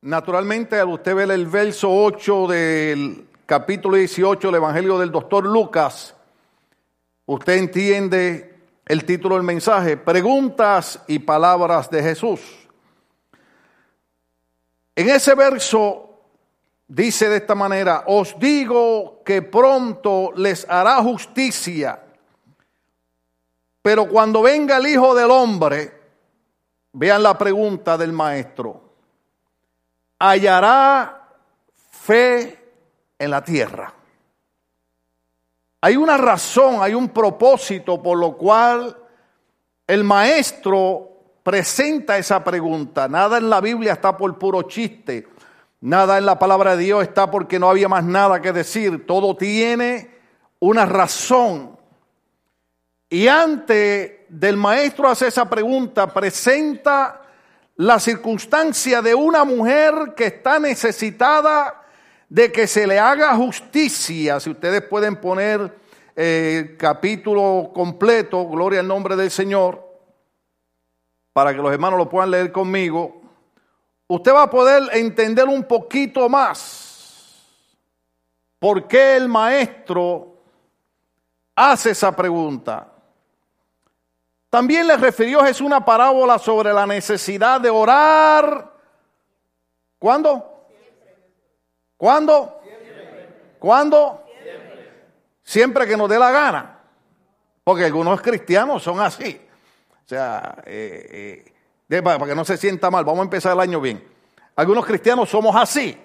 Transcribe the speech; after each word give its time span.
Naturalmente, 0.00 0.78
al 0.78 0.88
usted 0.90 1.12
ver 1.12 1.30
el 1.32 1.46
verso 1.46 1.92
8 1.92 2.46
del 2.46 3.26
capítulo 3.44 3.96
18 3.96 4.46
del 4.46 4.54
Evangelio 4.54 4.96
del 4.96 5.10
doctor 5.10 5.44
Lucas, 5.44 6.14
usted 7.26 7.54
entiende 7.54 8.60
el 8.86 9.04
título 9.04 9.34
del 9.34 9.42
mensaje, 9.42 9.96
preguntas 9.96 11.02
y 11.08 11.18
palabras 11.18 11.90
de 11.90 12.00
Jesús. 12.00 12.40
En 14.94 15.08
ese 15.08 15.34
verso 15.34 16.20
dice 16.86 17.28
de 17.28 17.38
esta 17.38 17.56
manera, 17.56 18.04
os 18.06 18.38
digo 18.38 19.22
que 19.24 19.42
pronto 19.42 20.30
les 20.36 20.64
hará 20.70 21.02
justicia, 21.02 22.00
pero 23.82 24.08
cuando 24.08 24.42
venga 24.42 24.76
el 24.76 24.86
Hijo 24.86 25.12
del 25.12 25.30
Hombre, 25.32 25.92
vean 26.92 27.20
la 27.20 27.36
pregunta 27.36 27.98
del 27.98 28.12
maestro, 28.12 28.87
hallará 30.18 31.28
fe 31.90 32.58
en 33.18 33.30
la 33.30 33.42
tierra. 33.42 33.92
Hay 35.80 35.96
una 35.96 36.16
razón, 36.16 36.82
hay 36.82 36.94
un 36.94 37.08
propósito 37.10 38.02
por 38.02 38.18
lo 38.18 38.36
cual 38.36 38.96
el 39.86 40.04
maestro 40.04 41.08
presenta 41.42 42.18
esa 42.18 42.42
pregunta. 42.42 43.08
Nada 43.08 43.38
en 43.38 43.48
la 43.48 43.60
Biblia 43.60 43.92
está 43.92 44.16
por 44.16 44.38
puro 44.38 44.62
chiste. 44.62 45.28
Nada 45.80 46.18
en 46.18 46.26
la 46.26 46.38
palabra 46.38 46.76
de 46.76 46.84
Dios 46.84 47.02
está 47.04 47.30
porque 47.30 47.58
no 47.58 47.70
había 47.70 47.88
más 47.88 48.04
nada 48.04 48.40
que 48.40 48.52
decir. 48.52 49.06
Todo 49.06 49.36
tiene 49.36 50.10
una 50.58 50.84
razón. 50.84 51.78
Y 53.08 53.28
antes 53.28 54.12
del 54.28 54.56
maestro 54.56 55.08
hace 55.08 55.28
esa 55.28 55.48
pregunta, 55.48 56.12
presenta 56.12 57.22
la 57.78 58.00
circunstancia 58.00 59.00
de 59.02 59.14
una 59.14 59.44
mujer 59.44 60.12
que 60.16 60.26
está 60.26 60.58
necesitada 60.58 61.80
de 62.28 62.50
que 62.50 62.66
se 62.66 62.88
le 62.88 62.98
haga 62.98 63.36
justicia. 63.36 64.40
Si 64.40 64.50
ustedes 64.50 64.82
pueden 64.82 65.14
poner 65.14 65.78
eh, 66.16 66.74
capítulo 66.76 67.70
completo, 67.72 68.48
gloria 68.48 68.80
al 68.80 68.88
nombre 68.88 69.14
del 69.14 69.30
Señor 69.30 69.86
para 71.32 71.54
que 71.54 71.62
los 71.62 71.72
hermanos 71.72 71.98
lo 71.98 72.08
puedan 72.08 72.32
leer 72.32 72.50
conmigo, 72.50 73.22
usted 74.08 74.32
va 74.32 74.42
a 74.42 74.50
poder 74.50 74.82
entender 74.94 75.46
un 75.46 75.62
poquito 75.62 76.28
más 76.28 77.46
por 78.58 78.88
qué 78.88 79.16
el 79.16 79.28
maestro 79.28 80.36
hace 81.54 81.90
esa 81.90 82.10
pregunta. 82.14 82.97
También 84.50 84.86
le 84.86 84.96
refirió 84.96 85.44
Jesús 85.44 85.66
una 85.66 85.84
parábola 85.84 86.38
sobre 86.38 86.72
la 86.72 86.86
necesidad 86.86 87.60
de 87.60 87.68
orar. 87.68 88.72
¿Cuándo? 89.98 90.66
¿Cuándo? 91.96 92.60
¿Cuándo? 93.58 94.24
Siempre 95.42 95.86
que 95.86 95.96
nos 95.96 96.08
dé 96.08 96.18
la 96.18 96.30
gana. 96.30 96.80
Porque 97.62 97.84
algunos 97.84 98.22
cristianos 98.22 98.82
son 98.82 99.00
así. 99.00 99.38
O 99.90 100.08
sea, 100.08 100.62
eh, 100.64 101.44
eh, 101.88 102.02
para 102.02 102.24
que 102.24 102.34
no 102.34 102.44
se 102.44 102.56
sienta 102.56 102.90
mal, 102.90 103.04
vamos 103.04 103.20
a 103.20 103.24
empezar 103.24 103.52
el 103.52 103.60
año 103.60 103.80
bien. 103.80 104.02
Algunos 104.56 104.86
cristianos 104.86 105.28
somos 105.28 105.54
así. 105.54 105.96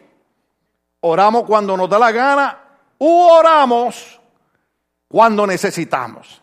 Oramos 0.99 1.44
cuando 1.44 1.77
nos 1.77 1.89
da 1.89 1.99
la 1.99 2.11
gana 2.11 2.59
u 2.97 3.21
oramos 3.21 4.19
cuando 5.08 5.47
necesitamos. 5.47 6.42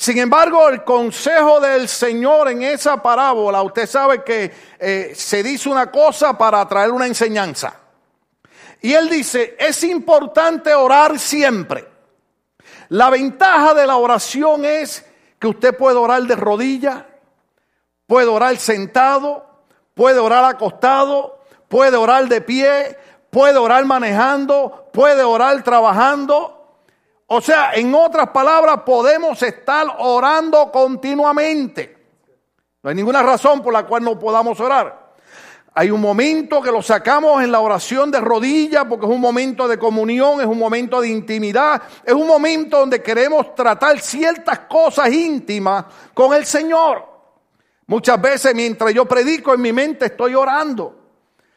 Sin 0.00 0.16
embargo, 0.16 0.66
el 0.70 0.82
consejo 0.82 1.60
del 1.60 1.86
Señor 1.86 2.48
en 2.48 2.62
esa 2.62 3.02
parábola, 3.02 3.60
usted 3.60 3.86
sabe 3.86 4.24
que 4.24 4.50
eh, 4.78 5.12
se 5.14 5.42
dice 5.42 5.68
una 5.68 5.90
cosa 5.90 6.38
para 6.38 6.66
traer 6.66 6.90
una 6.90 7.06
enseñanza. 7.06 7.74
Y 8.80 8.94
él 8.94 9.10
dice, 9.10 9.58
es 9.58 9.84
importante 9.84 10.74
orar 10.74 11.18
siempre. 11.18 11.86
La 12.88 13.10
ventaja 13.10 13.74
de 13.74 13.86
la 13.86 13.98
oración 13.98 14.64
es 14.64 15.04
que 15.38 15.48
usted 15.48 15.76
puede 15.76 15.98
orar 15.98 16.22
de 16.22 16.34
rodilla, 16.34 17.06
puede 18.06 18.28
orar 18.28 18.56
sentado, 18.56 19.44
puede 19.92 20.18
orar 20.18 20.46
acostado, 20.46 21.42
puede 21.68 21.98
orar 21.98 22.26
de 22.26 22.40
pie, 22.40 22.96
puede 23.28 23.58
orar 23.58 23.84
manejando, 23.84 24.88
puede 24.94 25.24
orar 25.24 25.62
trabajando. 25.62 26.59
O 27.32 27.40
sea, 27.40 27.74
en 27.74 27.94
otras 27.94 28.30
palabras, 28.30 28.80
podemos 28.84 29.40
estar 29.40 29.86
orando 29.98 30.72
continuamente. 30.72 31.96
No 32.82 32.90
hay 32.90 32.96
ninguna 32.96 33.22
razón 33.22 33.62
por 33.62 33.72
la 33.72 33.86
cual 33.86 34.02
no 34.02 34.18
podamos 34.18 34.58
orar. 34.58 35.12
Hay 35.74 35.92
un 35.92 36.00
momento 36.00 36.60
que 36.60 36.72
lo 36.72 36.82
sacamos 36.82 37.40
en 37.44 37.52
la 37.52 37.60
oración 37.60 38.10
de 38.10 38.20
rodillas 38.20 38.84
porque 38.88 39.06
es 39.06 39.12
un 39.12 39.20
momento 39.20 39.68
de 39.68 39.78
comunión, 39.78 40.40
es 40.40 40.46
un 40.48 40.58
momento 40.58 41.00
de 41.00 41.08
intimidad, 41.08 41.80
es 42.04 42.14
un 42.14 42.26
momento 42.26 42.80
donde 42.80 43.00
queremos 43.00 43.54
tratar 43.54 44.00
ciertas 44.00 44.60
cosas 44.68 45.12
íntimas 45.12 45.84
con 46.12 46.34
el 46.34 46.44
Señor. 46.44 47.06
Muchas 47.86 48.20
veces 48.20 48.56
mientras 48.56 48.92
yo 48.92 49.04
predico 49.04 49.54
en 49.54 49.60
mi 49.60 49.72
mente 49.72 50.06
estoy 50.06 50.34
orando. 50.34 50.96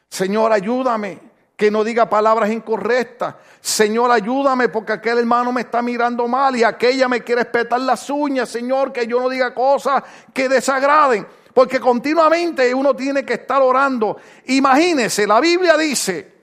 Señor, 0.08 0.52
ayúdame 0.54 1.33
que 1.56 1.70
no 1.70 1.84
diga 1.84 2.10
palabras 2.10 2.52
incorrectas. 2.52 3.36
Señor, 3.62 4.12
ayúdame 4.12 4.70
porque 4.70 4.94
aquel 4.94 5.20
hermano 5.20 5.52
me 5.52 5.62
está 5.62 5.82
mirando 5.82 6.28
mal 6.28 6.56
y 6.56 6.64
aquella 6.64 7.08
me 7.08 7.24
quiere 7.24 7.42
espetar 7.42 7.80
las 7.80 8.10
uñas. 8.10 8.50
Señor, 8.50 8.92
que 8.92 9.06
yo 9.06 9.20
no 9.20 9.30
diga 9.30 9.54
cosas 9.54 10.04
que 10.34 10.50
desagraden. 10.50 11.28
Porque 11.54 11.80
continuamente 11.80 12.74
uno 12.74 12.96
tiene 12.96 13.24
que 13.24 13.34
estar 13.34 13.62
orando. 13.62 14.18
Imagínese, 14.46 15.28
la 15.28 15.40
Biblia 15.40 15.78
dice, 15.78 16.34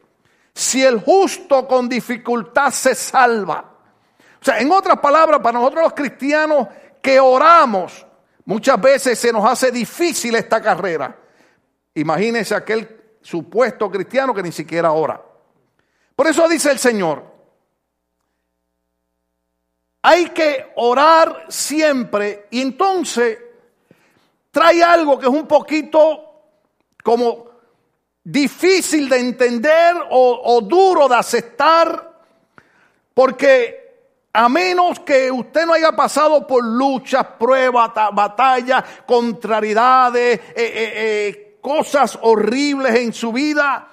si 0.55 0.83
el 0.83 1.01
justo 1.01 1.67
con 1.67 1.89
dificultad 1.89 2.71
se 2.71 2.95
salva. 2.95 3.65
O 4.41 4.45
sea, 4.45 4.61
en 4.61 4.71
otras 4.71 4.99
palabras, 5.01 5.41
para 5.41 5.59
nosotros 5.59 5.83
los 5.83 5.93
cristianos 5.95 6.69
que 7.03 7.19
oramos, 7.19 8.07
muchas 8.45 8.81
veces 8.81 9.19
se 9.19 9.33
nos 9.33 9.45
hace 9.45 9.73
difícil 9.73 10.37
esta 10.37 10.63
carrera. 10.63 11.17
Imagínese 11.95 12.55
aquel 12.55 13.00
supuesto 13.23 13.91
cristiano 13.91 14.35
que 14.35 14.43
ni 14.43 14.53
siquiera 14.53 14.93
ora. 14.93 15.21
Por 16.17 16.27
eso 16.27 16.49
dice 16.49 16.71
el 16.71 16.79
Señor, 16.79 17.25
hay 20.03 20.31
que 20.31 20.73
orar 20.77 21.47
siempre 21.49 22.47
y 22.51 22.61
entonces 22.61 23.39
trae 24.51 24.83
algo 24.83 25.19
que 25.19 25.27
es 25.27 25.33
un 25.33 25.47
poquito 25.47 26.31
como 27.03 27.51
difícil 28.23 29.09
de 29.09 29.19
entender 29.19 29.97
o, 30.11 30.61
duro 30.63 31.09
de 31.09 31.17
aceptar, 31.17 32.11
porque 33.15 33.81
a 34.33 34.49
menos 34.49 35.01
que 35.01 35.31
usted 35.31 35.67
no 35.67 35.73
haya 35.73 35.93
pasado 35.93 36.47
por 36.47 36.65
luchas, 36.65 37.27
pruebas, 37.39 37.91
batallas, 38.13 38.85
contrariedades, 39.07 40.39
eh, 40.39 40.53
eh, 40.57 40.93
eh, 40.95 41.50
cosas 41.61 42.19
horribles 42.23 42.97
en 42.97 43.13
su 43.13 43.33
vida, 43.33 43.89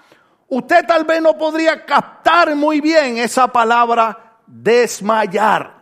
usted 0.50 0.86
tal 0.86 1.04
vez 1.06 1.22
no 1.22 1.38
podría 1.38 1.86
captar 1.86 2.56
muy 2.56 2.82
bien 2.82 3.18
esa 3.18 3.48
palabra 3.48 4.38
desmayar. 4.46 5.78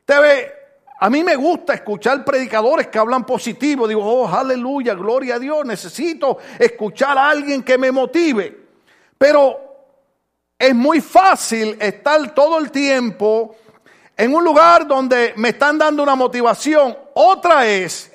Usted 0.00 0.20
ve, 0.20 0.52
a 1.00 1.10
mí 1.10 1.22
me 1.22 1.36
gusta 1.36 1.74
escuchar 1.74 2.24
predicadores 2.24 2.88
que 2.88 2.98
hablan 2.98 3.26
positivo. 3.26 3.86
Digo, 3.86 4.02
oh, 4.02 4.28
aleluya, 4.28 4.94
gloria 4.94 5.34
a 5.34 5.38
Dios. 5.38 5.64
Necesito 5.64 6.38
escuchar 6.58 7.18
a 7.18 7.28
alguien 7.28 7.62
que 7.62 7.76
me 7.76 7.92
motive. 7.92 8.64
Pero 9.18 9.60
es 10.58 10.74
muy 10.74 11.00
fácil 11.00 11.76
estar 11.80 12.34
todo 12.34 12.58
el 12.58 12.70
tiempo 12.70 13.56
en 14.16 14.34
un 14.34 14.44
lugar 14.44 14.86
donde 14.86 15.34
me 15.36 15.50
están 15.50 15.76
dando 15.76 16.02
una 16.02 16.14
motivación. 16.14 16.96
Otra 17.14 17.66
es 17.66 18.12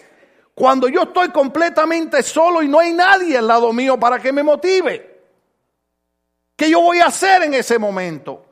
cuando 0.59 0.89
yo 0.89 1.03
estoy 1.03 1.29
completamente 1.29 2.21
solo 2.21 2.61
y 2.61 2.67
no 2.67 2.79
hay 2.79 2.91
nadie 2.91 3.37
al 3.37 3.47
lado 3.47 3.71
mío 3.71 3.97
para 3.97 4.19
que 4.19 4.33
me 4.33 4.43
motive. 4.43 5.21
¿Qué 6.53 6.69
yo 6.69 6.81
voy 6.81 6.99
a 6.99 7.05
hacer 7.05 7.43
en 7.43 7.53
ese 7.53 7.79
momento? 7.79 8.43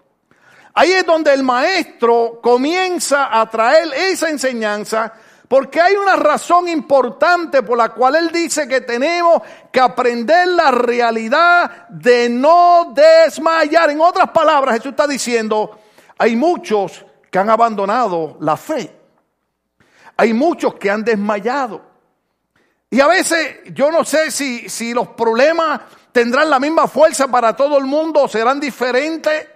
Ahí 0.74 0.94
es 0.94 1.06
donde 1.06 1.34
el 1.34 1.44
maestro 1.44 2.40
comienza 2.42 3.38
a 3.38 3.50
traer 3.50 3.94
esa 3.94 4.30
enseñanza 4.30 5.16
porque 5.50 5.82
hay 5.82 5.98
una 5.98 6.16
razón 6.16 6.70
importante 6.70 7.62
por 7.62 7.78
la 7.78 7.90
cual 7.90 8.16
él 8.16 8.32
dice 8.32 8.70
que 8.70 8.80
tenemos 8.80 9.42
que 9.70 9.82
aprender 9.82 10.48
la 10.48 10.72
realidad 10.72 11.90
de 11.90 12.30
no 12.30 12.94
desmayar. 12.96 13.90
En 13.90 14.00
otras 14.00 14.30
palabras, 14.30 14.76
Jesús 14.76 14.92
está 14.92 15.08
diciendo, 15.08 15.78
hay 16.18 16.38
muchos 16.38 17.06
que 17.30 17.38
han 17.38 17.50
abandonado 17.50 18.38
la 18.40 18.56
fe. 18.56 18.96
Hay 20.16 20.34
muchos 20.34 20.76
que 20.76 20.90
han 20.90 21.04
desmayado. 21.04 21.87
Y 22.90 23.02
a 23.02 23.08
veces 23.08 23.58
yo 23.74 23.92
no 23.92 24.06
sé 24.06 24.32
si, 24.32 24.70
si 24.70 24.94
los 24.94 25.10
problemas 25.10 25.82
tendrán 26.12 26.50
la 26.50 26.60
misma 26.60 26.88
fuerza 26.88 27.28
para 27.28 27.56
todo 27.56 27.78
el 27.78 27.86
mundo 27.86 28.24
o 28.24 28.28
serán 28.28 28.60
diferentes. 28.60 29.48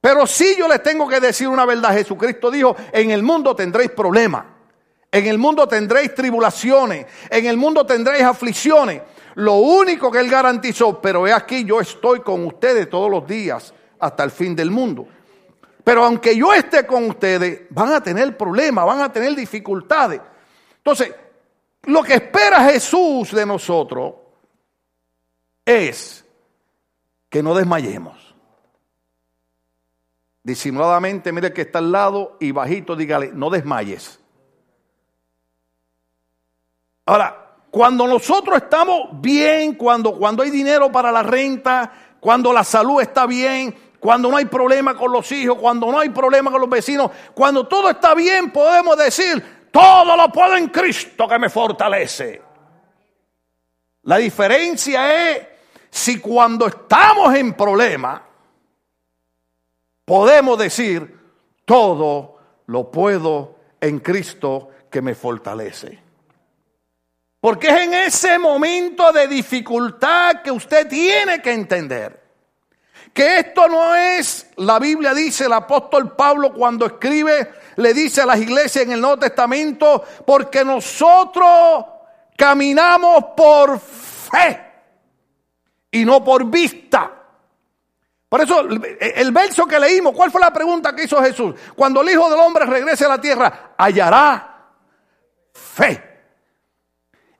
Pero 0.00 0.26
sí 0.26 0.54
yo 0.58 0.68
les 0.68 0.82
tengo 0.82 1.08
que 1.08 1.18
decir 1.18 1.48
una 1.48 1.64
verdad. 1.64 1.92
Jesucristo 1.94 2.50
dijo, 2.50 2.76
en 2.92 3.10
el 3.10 3.22
mundo 3.22 3.56
tendréis 3.56 3.90
problemas. 3.90 4.44
En 5.10 5.26
el 5.26 5.38
mundo 5.38 5.66
tendréis 5.66 6.14
tribulaciones. 6.14 7.06
En 7.30 7.46
el 7.46 7.56
mundo 7.56 7.84
tendréis 7.86 8.24
aflicciones. 8.24 9.02
Lo 9.34 9.54
único 9.54 10.10
que 10.10 10.20
Él 10.20 10.30
garantizó, 10.30 11.00
pero 11.00 11.26
es 11.26 11.34
aquí, 11.34 11.64
yo 11.64 11.80
estoy 11.80 12.20
con 12.20 12.46
ustedes 12.46 12.88
todos 12.88 13.10
los 13.10 13.26
días 13.26 13.74
hasta 13.98 14.22
el 14.24 14.30
fin 14.30 14.54
del 14.54 14.70
mundo. 14.70 15.08
Pero 15.82 16.04
aunque 16.04 16.36
yo 16.36 16.52
esté 16.52 16.86
con 16.86 17.08
ustedes, 17.10 17.62
van 17.70 17.92
a 17.92 18.02
tener 18.02 18.36
problemas, 18.36 18.86
van 18.86 19.00
a 19.00 19.12
tener 19.12 19.34
dificultades. 19.34 20.20
Entonces, 20.78 21.12
lo 21.86 22.02
que 22.02 22.14
espera 22.14 22.64
Jesús 22.64 23.32
de 23.32 23.46
nosotros 23.46 24.14
es 25.64 26.24
que 27.28 27.42
no 27.42 27.54
desmayemos. 27.54 28.34
Disimuladamente, 30.42 31.32
mire 31.32 31.52
que 31.52 31.62
está 31.62 31.78
al 31.78 31.90
lado 31.90 32.36
y 32.38 32.50
bajito, 32.50 32.94
dígale, 32.94 33.32
no 33.32 33.48
desmayes. 33.48 34.20
Ahora, 37.06 37.56
cuando 37.70 38.06
nosotros 38.06 38.56
estamos 38.56 39.20
bien, 39.20 39.74
cuando, 39.74 40.16
cuando 40.16 40.42
hay 40.42 40.50
dinero 40.50 40.92
para 40.92 41.10
la 41.10 41.22
renta, 41.22 41.92
cuando 42.20 42.52
la 42.52 42.62
salud 42.62 43.00
está 43.00 43.26
bien, 43.26 43.74
cuando 43.98 44.30
no 44.30 44.36
hay 44.36 44.44
problema 44.44 44.94
con 44.94 45.10
los 45.10 45.32
hijos, 45.32 45.58
cuando 45.58 45.90
no 45.90 45.98
hay 45.98 46.10
problema 46.10 46.50
con 46.50 46.60
los 46.60 46.70
vecinos, 46.70 47.10
cuando 47.34 47.66
todo 47.66 47.88
está 47.88 48.14
bien, 48.14 48.52
podemos 48.52 48.96
decir, 48.96 49.42
todo 49.74 50.16
lo 50.16 50.30
puedo 50.30 50.56
en 50.56 50.68
Cristo 50.68 51.26
que 51.26 51.36
me 51.36 51.50
fortalece. 51.50 52.40
La 54.02 54.18
diferencia 54.18 55.32
es 55.32 55.46
si 55.90 56.20
cuando 56.20 56.68
estamos 56.68 57.34
en 57.34 57.54
problema, 57.54 58.22
podemos 60.04 60.56
decir, 60.60 61.18
todo 61.64 62.38
lo 62.66 62.88
puedo 62.88 63.56
en 63.80 63.98
Cristo 63.98 64.70
que 64.88 65.02
me 65.02 65.16
fortalece. 65.16 65.98
Porque 67.40 67.66
es 67.66 67.80
en 67.80 67.94
ese 67.94 68.38
momento 68.38 69.10
de 69.10 69.26
dificultad 69.26 70.40
que 70.40 70.52
usted 70.52 70.86
tiene 70.86 71.42
que 71.42 71.52
entender 71.52 72.24
que 73.12 73.38
esto 73.38 73.68
no 73.68 73.94
es, 73.94 74.50
la 74.56 74.78
Biblia 74.80 75.14
dice, 75.14 75.46
el 75.46 75.52
apóstol 75.52 76.14
Pablo 76.16 76.52
cuando 76.52 76.84
escribe, 76.84 77.48
le 77.76 77.94
dice 77.94 78.22
a 78.22 78.26
las 78.26 78.38
iglesias 78.38 78.84
en 78.84 78.92
el 78.92 79.00
Nuevo 79.00 79.18
Testamento, 79.18 80.04
porque 80.26 80.64
nosotros 80.64 81.84
caminamos 82.36 83.24
por 83.36 83.78
fe 83.78 84.72
y 85.90 86.04
no 86.04 86.22
por 86.22 86.44
vista. 86.46 87.10
Por 88.28 88.40
eso 88.40 88.60
el 88.60 89.32
verso 89.32 89.66
que 89.66 89.78
leímos, 89.78 90.14
¿cuál 90.14 90.30
fue 90.30 90.40
la 90.40 90.52
pregunta 90.52 90.94
que 90.94 91.04
hizo 91.04 91.22
Jesús? 91.22 91.54
Cuando 91.76 92.02
el 92.02 92.10
Hijo 92.10 92.28
del 92.28 92.40
Hombre 92.40 92.66
regrese 92.66 93.04
a 93.04 93.08
la 93.10 93.20
tierra, 93.20 93.74
hallará 93.76 94.72
fe. 95.52 96.02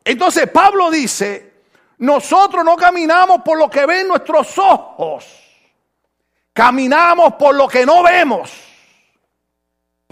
Entonces 0.04 0.48
Pablo 0.50 0.90
dice, 0.90 1.52
nosotros 1.98 2.64
no 2.64 2.76
caminamos 2.76 3.42
por 3.44 3.58
lo 3.58 3.68
que 3.68 3.86
ven 3.86 4.06
nuestros 4.06 4.56
ojos 4.58 5.44
Caminamos 6.54 7.34
por 7.34 7.56
lo 7.56 7.66
que 7.66 7.84
no 7.84 8.04
vemos. 8.04 8.52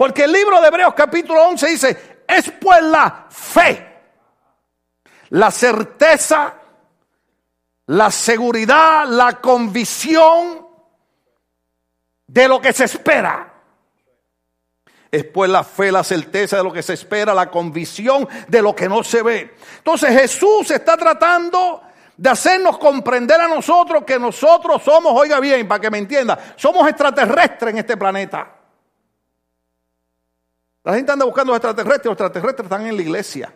Porque 0.03 0.25
el 0.25 0.33
libro 0.33 0.59
de 0.59 0.67
Hebreos 0.67 0.93
capítulo 0.95 1.41
11 1.47 1.67
dice, 1.69 2.23
es 2.27 2.51
pues 2.59 2.83
la 2.83 3.27
fe, 3.29 4.01
la 5.29 5.49
certeza, 5.49 6.55
la 7.85 8.11
seguridad, 8.11 9.07
la 9.07 9.39
convicción 9.39 10.67
de 12.27 12.47
lo 12.49 12.59
que 12.59 12.73
se 12.73 12.83
espera. 12.83 13.53
Es 15.09 15.23
pues 15.23 15.49
la 15.49 15.63
fe, 15.63 15.89
la 15.89 16.03
certeza 16.03 16.57
de 16.57 16.65
lo 16.65 16.73
que 16.73 16.83
se 16.83 16.95
espera, 16.95 17.33
la 17.33 17.49
convicción 17.49 18.27
de 18.49 18.61
lo 18.61 18.75
que 18.75 18.89
no 18.89 19.05
se 19.05 19.21
ve. 19.21 19.55
Entonces 19.77 20.09
Jesús 20.19 20.69
está 20.71 20.97
tratando 20.97 21.81
de 22.17 22.29
hacernos 22.29 22.77
comprender 22.77 23.39
a 23.39 23.47
nosotros 23.47 24.03
que 24.03 24.19
nosotros 24.19 24.83
somos, 24.83 25.13
oiga 25.15 25.39
bien, 25.39 25.65
para 25.65 25.79
que 25.79 25.89
me 25.89 25.99
entienda, 25.99 26.37
somos 26.57 26.89
extraterrestres 26.89 27.71
en 27.71 27.77
este 27.77 27.95
planeta. 27.95 28.62
La 30.83 30.93
gente 30.95 31.11
anda 31.11 31.25
buscando 31.25 31.55
extraterrestres, 31.55 32.05
los 32.05 32.13
extraterrestres 32.13 32.65
están 32.65 32.85
en 32.85 32.95
la 32.95 33.01
iglesia. 33.01 33.53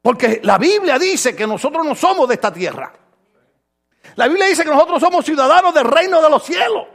Porque 0.00 0.40
la 0.42 0.56
Biblia 0.56 0.98
dice 0.98 1.34
que 1.34 1.46
nosotros 1.46 1.84
no 1.84 1.94
somos 1.94 2.28
de 2.28 2.34
esta 2.34 2.52
tierra. 2.52 2.92
La 4.14 4.28
Biblia 4.28 4.46
dice 4.46 4.64
que 4.64 4.70
nosotros 4.70 5.00
somos 5.00 5.24
ciudadanos 5.24 5.74
del 5.74 5.84
reino 5.84 6.22
de 6.22 6.30
los 6.30 6.44
cielos. 6.44 6.86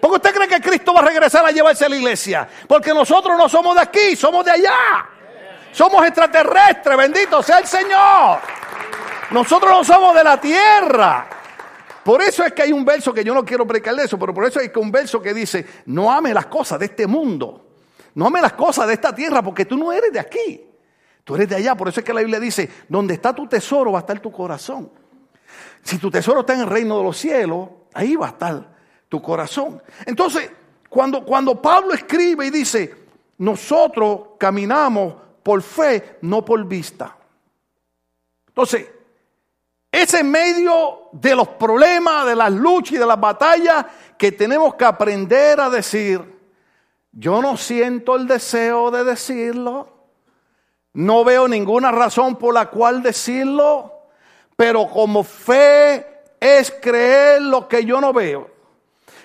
Porque 0.00 0.16
usted 0.16 0.34
cree 0.34 0.48
que 0.48 0.60
Cristo 0.60 0.94
va 0.94 1.00
a 1.00 1.04
regresar 1.04 1.44
a 1.44 1.50
llevarse 1.50 1.84
a 1.84 1.88
la 1.88 1.96
iglesia. 1.96 2.48
Porque 2.66 2.94
nosotros 2.94 3.36
no 3.36 3.48
somos 3.48 3.74
de 3.74 3.82
aquí, 3.82 4.16
somos 4.16 4.44
de 4.44 4.52
allá. 4.52 5.08
Somos 5.72 6.04
extraterrestres, 6.04 6.96
bendito 6.96 7.42
sea 7.42 7.58
el 7.58 7.66
Señor. 7.66 8.40
Nosotros 9.30 9.70
no 9.70 9.84
somos 9.84 10.14
de 10.14 10.24
la 10.24 10.40
tierra. 10.40 11.39
Por 12.04 12.22
eso 12.22 12.44
es 12.44 12.52
que 12.52 12.62
hay 12.62 12.72
un 12.72 12.84
verso 12.84 13.12
que 13.12 13.22
yo 13.22 13.34
no 13.34 13.44
quiero 13.44 13.66
predicar 13.66 13.94
de 13.94 14.04
eso, 14.04 14.18
pero 14.18 14.32
por 14.32 14.44
eso 14.44 14.58
hay 14.58 14.70
un 14.76 14.90
verso 14.90 15.20
que 15.20 15.34
dice, 15.34 15.66
no 15.86 16.10
ame 16.10 16.32
las 16.32 16.46
cosas 16.46 16.78
de 16.78 16.86
este 16.86 17.06
mundo, 17.06 17.66
no 18.14 18.26
ame 18.26 18.40
las 18.40 18.54
cosas 18.54 18.86
de 18.86 18.94
esta 18.94 19.14
tierra, 19.14 19.42
porque 19.42 19.64
tú 19.66 19.76
no 19.76 19.92
eres 19.92 20.12
de 20.12 20.18
aquí, 20.18 20.64
tú 21.24 21.34
eres 21.34 21.48
de 21.48 21.56
allá. 21.56 21.74
Por 21.74 21.88
eso 21.88 22.00
es 22.00 22.06
que 22.06 22.14
la 22.14 22.20
Biblia 22.20 22.40
dice, 22.40 22.68
donde 22.88 23.14
está 23.14 23.34
tu 23.34 23.46
tesoro 23.46 23.92
va 23.92 23.98
a 23.98 24.00
estar 24.00 24.18
tu 24.20 24.32
corazón. 24.32 24.90
Si 25.82 25.98
tu 25.98 26.10
tesoro 26.10 26.40
está 26.40 26.54
en 26.54 26.60
el 26.60 26.66
reino 26.66 26.98
de 26.98 27.04
los 27.04 27.16
cielos, 27.16 27.68
ahí 27.94 28.16
va 28.16 28.26
a 28.26 28.30
estar 28.30 28.74
tu 29.08 29.20
corazón. 29.20 29.82
Entonces, 30.06 30.50
cuando, 30.88 31.24
cuando 31.24 31.60
Pablo 31.60 31.92
escribe 31.92 32.46
y 32.46 32.50
dice, 32.50 32.94
nosotros 33.38 34.20
caminamos 34.38 35.14
por 35.42 35.62
fe, 35.62 36.18
no 36.22 36.44
por 36.44 36.64
vista. 36.66 37.16
Entonces, 38.48 38.88
es 39.92 40.14
en 40.14 40.30
medio 40.30 41.08
de 41.12 41.34
los 41.34 41.48
problemas, 41.48 42.26
de 42.26 42.36
las 42.36 42.52
luchas 42.52 42.92
y 42.92 42.98
de 42.98 43.06
las 43.06 43.18
batallas 43.18 43.86
que 44.16 44.32
tenemos 44.32 44.74
que 44.74 44.84
aprender 44.84 45.60
a 45.60 45.68
decir, 45.68 46.22
yo 47.12 47.42
no 47.42 47.56
siento 47.56 48.14
el 48.14 48.26
deseo 48.28 48.90
de 48.90 49.02
decirlo, 49.02 49.88
no 50.92 51.24
veo 51.24 51.48
ninguna 51.48 51.90
razón 51.90 52.36
por 52.36 52.54
la 52.54 52.66
cual 52.66 53.02
decirlo, 53.02 53.92
pero 54.56 54.88
como 54.88 55.24
fe 55.24 56.06
es 56.38 56.70
creer 56.70 57.42
lo 57.42 57.66
que 57.66 57.84
yo 57.84 58.00
no 58.00 58.12
veo, 58.12 58.48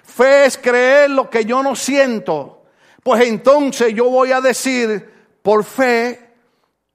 fe 0.03 0.45
es 0.45 0.57
creer 0.57 1.11
lo 1.11 1.29
que 1.29 1.45
yo 1.45 1.61
no 1.61 1.75
siento, 1.75 2.63
pues 3.03 3.23
entonces 3.27 3.93
yo 3.93 4.09
voy 4.09 4.31
a 4.31 4.41
decir, 4.41 5.13
por 5.43 5.63
fe, 5.63 6.33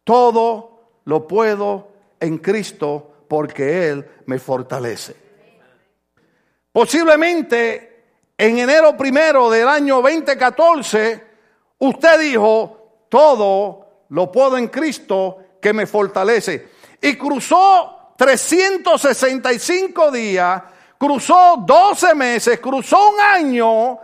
todo 0.02 0.88
lo 1.05 1.28
puedo 1.28 1.93
en 2.19 2.38
Cristo 2.38 3.10
porque 3.31 3.89
Él 3.89 4.05
me 4.27 4.41
fortalece. 4.41 5.15
Posiblemente 6.72 8.03
en 8.37 8.58
enero 8.58 8.96
primero 8.96 9.49
del 9.49 9.69
año 9.69 10.03
2014, 10.03 11.25
usted 11.79 12.19
dijo, 12.19 13.05
todo 13.08 14.06
lo 14.08 14.32
puedo 14.32 14.58
en 14.58 14.67
Cristo 14.67 15.39
que 15.63 15.72
me 15.72 15.87
fortalece. 15.87 16.70
Y 17.01 17.15
cruzó 17.15 18.15
365 18.17 20.10
días, 20.10 20.63
cruzó 20.99 21.63
12 21.65 22.15
meses, 22.17 22.58
cruzó 22.58 23.10
un 23.10 23.20
año 23.20 24.01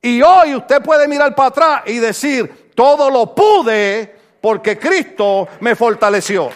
y 0.00 0.22
hoy 0.22 0.54
usted 0.54 0.80
puede 0.80 1.08
mirar 1.08 1.34
para 1.34 1.48
atrás 1.48 1.82
y 1.86 1.96
decir, 1.98 2.70
todo 2.76 3.10
lo 3.10 3.34
pude 3.34 4.14
porque 4.40 4.78
Cristo 4.78 5.48
me 5.58 5.74
fortaleció. 5.74 6.50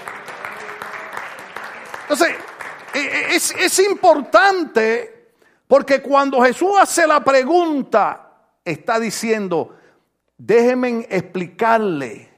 Entonces, 2.04 2.34
e, 2.94 2.98
e, 2.98 3.34
es, 3.34 3.54
es 3.58 3.78
importante 3.80 5.32
porque 5.66 6.00
cuando 6.00 6.40
Jesús 6.42 6.72
hace 6.78 7.06
la 7.06 7.24
pregunta, 7.24 8.24
está 8.64 8.98
diciendo, 9.00 9.76
déjenme 10.38 11.06
explicarle 11.10 12.30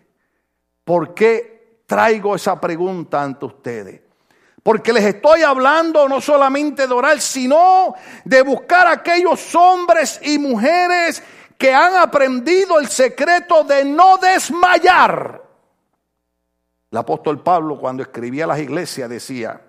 por 0.85 1.15
qué 1.15 1.83
traigo 1.87 2.35
esa 2.35 2.61
pregunta 2.61 3.23
ante 3.23 3.47
ustedes. 3.47 4.01
Porque 4.63 4.93
les 4.93 5.05
estoy 5.05 5.43
hablando 5.43 6.09
no 6.09 6.21
solamente 6.21 6.87
de 6.87 6.93
orar, 6.93 7.21
sino 7.21 7.95
de 8.25 8.43
buscar 8.43 8.87
a 8.87 8.93
aquellos 8.93 9.55
hombres 9.55 10.19
y 10.23 10.39
mujeres 10.39 11.23
que 11.57 11.73
han 11.73 11.95
aprendido 11.97 12.79
el 12.79 12.89
secreto 12.89 13.63
de 13.63 13.85
no 13.85 14.19
desmayar. 14.19 15.46
El 16.97 17.01
apóstol 17.01 17.43
Pablo 17.43 17.79
cuando 17.79 18.03
escribía 18.03 18.45
a 18.45 18.47
las 18.47 18.59
iglesias 18.59 19.11
decía, 19.11 19.61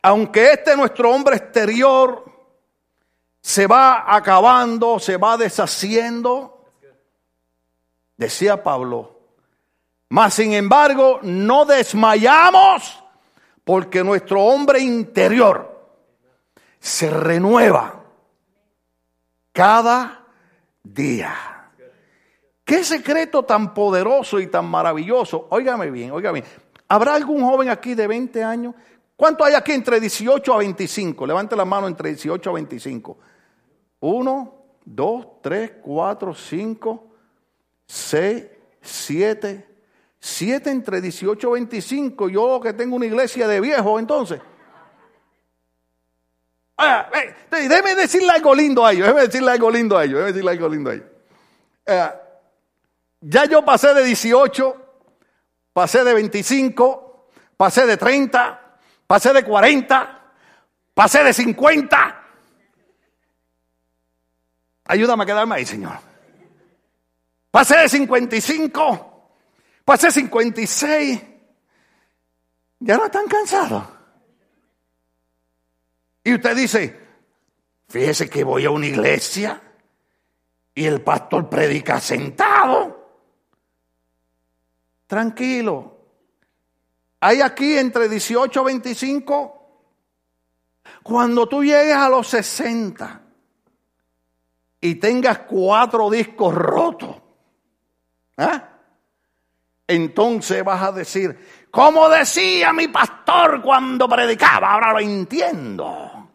aunque 0.00 0.52
este 0.52 0.74
nuestro 0.74 1.10
hombre 1.10 1.36
exterior 1.36 2.24
se 3.42 3.66
va 3.66 4.16
acabando, 4.16 4.98
se 4.98 5.18
va 5.18 5.36
deshaciendo, 5.36 6.64
decía 8.16 8.62
Pablo, 8.62 9.20
mas 10.08 10.32
sin 10.32 10.54
embargo 10.54 11.18
no 11.24 11.66
desmayamos 11.66 13.04
porque 13.62 14.02
nuestro 14.02 14.42
hombre 14.44 14.80
interior 14.80 15.90
se 16.80 17.10
renueva 17.10 18.02
cada 19.52 20.24
día. 20.82 21.51
Qué 22.64 22.84
secreto 22.84 23.42
tan 23.42 23.74
poderoso 23.74 24.38
y 24.40 24.46
tan 24.46 24.66
maravilloso. 24.66 25.48
Óigame 25.50 25.90
bien, 25.90 26.12
óigame 26.12 26.40
bien. 26.40 26.52
¿Habrá 26.88 27.14
algún 27.14 27.42
joven 27.42 27.68
aquí 27.68 27.94
de 27.94 28.06
20 28.06 28.44
años? 28.44 28.74
¿Cuánto 29.16 29.44
hay 29.44 29.54
aquí 29.54 29.72
entre 29.72 29.98
18 29.98 30.54
a 30.54 30.58
25? 30.58 31.26
Levante 31.26 31.56
la 31.56 31.64
mano 31.64 31.86
entre 31.86 32.10
18 32.10 32.50
a 32.50 32.52
25. 32.52 33.18
1, 34.00 34.54
2, 34.84 35.26
3, 35.42 35.72
4, 35.82 36.34
5, 36.34 37.06
6, 37.86 38.44
7. 38.80 39.68
7 40.18 40.70
entre 40.70 41.00
18 41.00 41.48
a 41.48 41.52
25. 41.52 42.28
Yo 42.28 42.60
que 42.60 42.72
tengo 42.72 42.96
una 42.96 43.06
iglesia 43.06 43.48
de 43.48 43.60
viejos 43.60 44.00
entonces. 44.00 44.40
Ah, 46.78 47.08
eh, 47.14 47.34
déjeme 47.68 47.94
decirle 47.94 48.30
algo 48.30 48.54
lindo 48.54 48.84
a 48.84 48.92
ellos, 48.92 49.06
déjeme 49.06 49.26
decirle 49.26 49.50
algo 49.50 49.70
lindo 49.70 49.96
a 49.96 50.04
ellos, 50.04 50.14
déjeme 50.14 50.32
decirle 50.32 50.50
algo 50.50 50.68
lindo 50.68 50.90
a 50.90 50.94
ellos. 50.94 51.06
Eh, 51.86 52.10
ya 53.22 53.44
yo 53.46 53.64
pasé 53.64 53.94
de 53.94 54.04
18, 54.04 54.76
pasé 55.72 56.04
de 56.04 56.12
25, 56.12 57.28
pasé 57.56 57.86
de 57.86 57.96
30, 57.96 58.78
pasé 59.06 59.32
de 59.32 59.44
40, 59.44 60.32
pasé 60.92 61.22
de 61.24 61.32
50. 61.32 62.24
Ayúdame 64.84 65.22
a 65.22 65.26
quedarme 65.26 65.54
ahí, 65.54 65.64
Señor. 65.64 65.98
Pasé 67.50 67.78
de 67.78 67.88
55, 67.88 69.30
pasé 69.84 70.08
de 70.08 70.12
56. 70.12 71.22
Ya 72.80 72.96
no 72.96 73.04
están 73.04 73.28
cansados. 73.28 73.84
Y 76.24 76.34
usted 76.34 76.56
dice, 76.56 77.00
fíjese 77.88 78.28
que 78.28 78.42
voy 78.42 78.64
a 78.64 78.70
una 78.70 78.86
iglesia 78.86 79.60
y 80.74 80.86
el 80.86 81.00
pastor 81.02 81.48
predica 81.48 82.00
sentado. 82.00 82.51
Tranquilo. 85.12 85.98
Hay 87.20 87.42
aquí 87.42 87.76
entre 87.76 88.08
18 88.08 88.62
y 88.62 88.64
25. 88.64 89.82
Cuando 91.02 91.46
tú 91.46 91.62
llegues 91.62 91.94
a 91.94 92.08
los 92.08 92.26
60 92.28 93.20
y 94.80 94.94
tengas 94.94 95.40
cuatro 95.40 96.08
discos 96.08 96.54
rotos, 96.54 97.14
¿eh? 98.38 98.62
entonces 99.86 100.64
vas 100.64 100.82
a 100.82 100.92
decir, 100.92 101.66
como 101.70 102.08
decía 102.08 102.72
mi 102.72 102.88
pastor 102.88 103.60
cuando 103.60 104.08
predicaba, 104.08 104.72
ahora 104.72 104.94
lo 104.94 105.00
entiendo. 105.00 106.30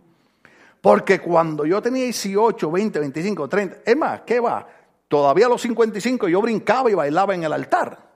Porque 0.79 1.19
cuando 1.19 1.65
yo 1.65 1.81
tenía 1.81 2.03
18, 2.03 2.69
20, 2.69 2.99
25, 2.99 3.49
30, 3.49 3.77
es 3.83 3.97
más, 3.97 4.21
¿qué 4.21 4.39
va? 4.39 4.67
Todavía 5.07 5.47
a 5.47 5.49
los 5.49 5.63
55 5.63 6.27
yo 6.27 6.39
brincaba 6.41 6.91
y 6.91 6.93
bailaba 6.93 7.33
en 7.33 7.43
el 7.43 7.53
altar. 7.53 8.06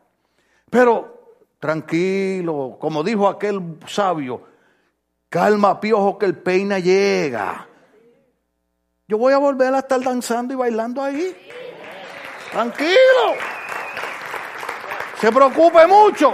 Pero 0.71 1.35
tranquilo, 1.59 2.77
como 2.79 3.03
dijo 3.03 3.27
aquel 3.27 3.77
sabio, 3.85 4.41
calma 5.29 5.79
piojo 5.79 6.17
que 6.17 6.25
el 6.25 6.37
peina 6.37 6.79
llega. 6.79 7.67
Yo 9.05 9.17
voy 9.17 9.33
a 9.33 9.37
volver 9.37 9.73
a 9.75 9.79
estar 9.79 10.01
danzando 10.01 10.53
y 10.53 10.57
bailando 10.57 11.03
ahí. 11.03 11.35
Tranquilo. 12.51 13.35
Se 15.19 15.29
preocupe 15.29 15.85
mucho. 15.87 16.33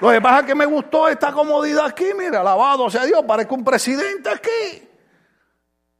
Lo 0.00 0.10
que 0.10 0.20
pasa 0.20 0.40
es 0.40 0.46
que 0.46 0.54
me 0.56 0.66
gustó 0.66 1.08
esta 1.08 1.32
comodidad 1.32 1.86
aquí, 1.86 2.06
mira, 2.16 2.40
alabado 2.40 2.90
sea 2.90 3.04
Dios, 3.04 3.24
parezco 3.24 3.54
un 3.54 3.64
presidente 3.64 4.28
aquí. 4.30 4.88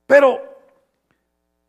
Pero 0.07 0.41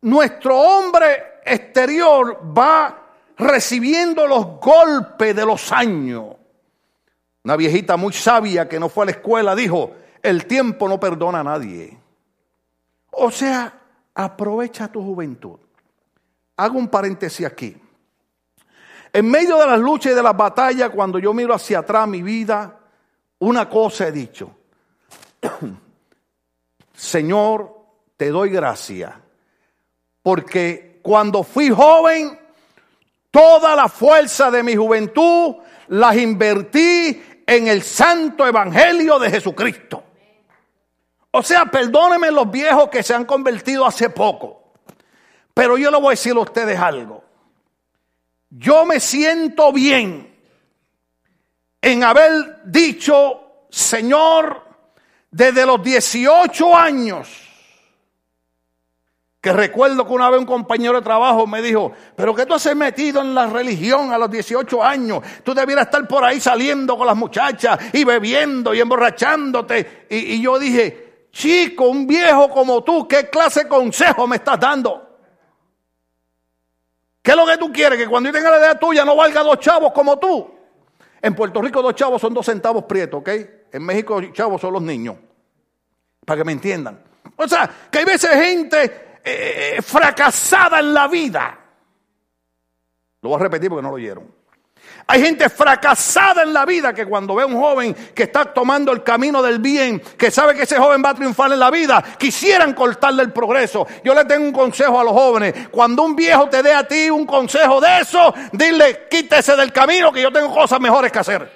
nuestro 0.00 0.56
hombre 0.58 1.40
exterior 1.44 2.40
va 2.56 2.99
recibiendo 3.40 4.26
los 4.26 4.60
golpes 4.60 5.34
de 5.34 5.44
los 5.44 5.72
años. 5.72 6.36
Una 7.42 7.56
viejita 7.56 7.96
muy 7.96 8.12
sabia 8.12 8.68
que 8.68 8.78
no 8.78 8.88
fue 8.88 9.04
a 9.04 9.06
la 9.06 9.12
escuela 9.12 9.54
dijo, 9.54 9.92
el 10.22 10.46
tiempo 10.46 10.88
no 10.88 11.00
perdona 11.00 11.40
a 11.40 11.44
nadie. 11.44 11.98
O 13.12 13.30
sea, 13.30 13.80
aprovecha 14.14 14.88
tu 14.88 15.02
juventud. 15.02 15.58
Hago 16.56 16.78
un 16.78 16.88
paréntesis 16.88 17.46
aquí. 17.46 17.76
En 19.12 19.28
medio 19.28 19.58
de 19.58 19.66
las 19.66 19.80
luchas 19.80 20.12
y 20.12 20.14
de 20.14 20.22
las 20.22 20.36
batallas, 20.36 20.90
cuando 20.90 21.18
yo 21.18 21.32
miro 21.32 21.54
hacia 21.54 21.80
atrás 21.80 22.06
mi 22.06 22.22
vida, 22.22 22.78
una 23.38 23.68
cosa 23.68 24.06
he 24.06 24.12
dicho. 24.12 24.54
Señor, 26.94 27.74
te 28.16 28.28
doy 28.28 28.50
gracia. 28.50 29.20
Porque 30.22 31.00
cuando 31.02 31.42
fui 31.42 31.70
joven, 31.70 32.38
toda 33.30 33.76
la 33.76 33.88
fuerza 33.88 34.50
de 34.50 34.62
mi 34.62 34.76
juventud 34.76 35.56
las 35.88 36.16
invertí 36.16 37.22
en 37.46 37.68
el 37.68 37.82
santo 37.82 38.46
evangelio 38.46 39.18
de 39.18 39.30
Jesucristo. 39.30 40.04
O 41.32 41.42
sea, 41.42 41.66
perdónenme 41.66 42.30
los 42.30 42.50
viejos 42.50 42.88
que 42.88 43.02
se 43.02 43.14
han 43.14 43.24
convertido 43.24 43.86
hace 43.86 44.10
poco. 44.10 44.72
Pero 45.54 45.78
yo 45.78 45.90
le 45.90 45.98
voy 45.98 46.08
a 46.08 46.10
decir 46.10 46.32
a 46.32 46.40
ustedes 46.40 46.78
algo. 46.78 47.24
Yo 48.50 48.84
me 48.84 48.98
siento 48.98 49.72
bien 49.72 50.36
en 51.82 52.04
haber 52.04 52.62
dicho, 52.64 53.66
Señor, 53.70 54.64
desde 55.30 55.64
los 55.64 55.82
18 55.82 56.76
años, 56.76 57.49
que 59.40 59.52
recuerdo 59.54 60.06
que 60.06 60.12
una 60.12 60.28
vez 60.28 60.38
un 60.38 60.46
compañero 60.46 60.96
de 60.96 61.02
trabajo 61.02 61.46
me 61.46 61.62
dijo, 61.62 61.92
pero 62.14 62.34
que 62.34 62.44
tú 62.44 62.54
has 62.54 62.76
metido 62.76 63.22
en 63.22 63.34
la 63.34 63.46
religión 63.46 64.12
a 64.12 64.18
los 64.18 64.30
18 64.30 64.84
años, 64.84 65.22
tú 65.42 65.54
debieras 65.54 65.86
estar 65.86 66.06
por 66.06 66.22
ahí 66.22 66.38
saliendo 66.38 66.98
con 66.98 67.06
las 67.06 67.16
muchachas 67.16 67.78
y 67.94 68.04
bebiendo 68.04 68.74
y 68.74 68.80
emborrachándote. 68.80 70.06
Y, 70.10 70.42
yo 70.42 70.58
dije, 70.58 71.28
chico, 71.32 71.86
un 71.88 72.06
viejo 72.06 72.50
como 72.50 72.84
tú, 72.84 73.08
¿qué 73.08 73.30
clase 73.30 73.64
de 73.64 73.68
consejo 73.68 74.26
me 74.26 74.36
estás 74.36 74.60
dando? 74.60 75.08
¿Qué 77.22 77.30
es 77.30 77.36
lo 77.36 77.46
que 77.46 77.56
tú 77.56 77.72
quieres? 77.72 77.98
Que 77.98 78.08
cuando 78.08 78.28
yo 78.28 78.34
tenga 78.34 78.50
la 78.50 78.58
edad 78.58 78.78
tuya 78.78 79.06
no 79.06 79.16
valga 79.16 79.42
dos 79.42 79.58
chavos 79.58 79.92
como 79.92 80.18
tú. 80.18 80.50
En 81.22 81.34
Puerto 81.34 81.62
Rico 81.62 81.80
dos 81.80 81.94
chavos 81.94 82.20
son 82.20 82.34
dos 82.34 82.44
centavos 82.44 82.84
prietos, 82.84 83.20
¿ok? 83.20 83.28
En 83.72 83.84
México 83.84 84.20
chavos 84.32 84.60
son 84.60 84.74
los 84.74 84.82
niños. 84.82 85.16
Para 86.26 86.38
que 86.38 86.44
me 86.44 86.52
entiendan. 86.52 87.02
O 87.36 87.48
sea, 87.48 87.70
que 87.90 88.00
hay 88.00 88.04
veces 88.04 88.30
gente 88.32 89.09
eh, 89.24 89.78
fracasada 89.82 90.80
en 90.80 90.94
la 90.94 91.08
vida. 91.08 91.58
Lo 93.22 93.30
voy 93.30 93.38
a 93.38 93.42
repetir 93.42 93.68
porque 93.68 93.82
no 93.82 93.90
lo 93.90 93.96
oyeron. 93.96 94.40
Hay 95.06 95.22
gente 95.22 95.48
fracasada 95.48 96.44
en 96.44 96.52
la 96.52 96.64
vida 96.64 96.92
que 96.94 97.04
cuando 97.04 97.34
ve 97.34 97.42
a 97.42 97.46
un 97.46 97.60
joven 97.60 97.94
que 98.14 98.24
está 98.24 98.44
tomando 98.44 98.92
el 98.92 99.02
camino 99.02 99.42
del 99.42 99.58
bien, 99.58 100.00
que 100.16 100.30
sabe 100.30 100.54
que 100.54 100.62
ese 100.62 100.78
joven 100.78 101.02
va 101.04 101.10
a 101.10 101.14
triunfar 101.14 101.52
en 101.52 101.58
la 101.58 101.70
vida, 101.70 102.02
quisieran 102.16 102.74
cortarle 102.74 103.24
el 103.24 103.32
progreso. 103.32 103.86
Yo 104.04 104.14
le 104.14 104.24
tengo 104.24 104.44
un 104.44 104.52
consejo 104.52 105.00
a 105.00 105.04
los 105.04 105.12
jóvenes. 105.12 105.68
Cuando 105.70 106.04
un 106.04 106.14
viejo 106.14 106.48
te 106.48 106.62
dé 106.62 106.72
a 106.72 106.86
ti 106.86 107.10
un 107.10 107.26
consejo 107.26 107.80
de 107.80 108.00
eso, 108.00 108.32
dile, 108.52 109.08
quítese 109.10 109.56
del 109.56 109.72
camino 109.72 110.12
que 110.12 110.22
yo 110.22 110.30
tengo 110.30 110.54
cosas 110.54 110.80
mejores 110.80 111.10
que 111.10 111.18
hacer. 111.18 111.50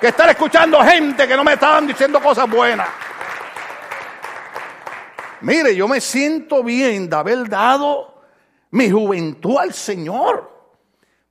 Que 0.00 0.08
estar 0.08 0.28
escuchando 0.28 0.80
gente 0.82 1.28
que 1.28 1.36
no 1.36 1.44
me 1.44 1.52
están 1.52 1.86
diciendo 1.86 2.20
cosas 2.20 2.50
buenas. 2.50 2.88
Mire, 5.42 5.74
yo 5.74 5.88
me 5.88 6.00
siento 6.00 6.62
bien 6.62 7.10
de 7.10 7.16
haber 7.16 7.48
dado 7.48 8.22
mi 8.70 8.90
juventud 8.90 9.58
al 9.58 9.72
Señor. 9.72 10.50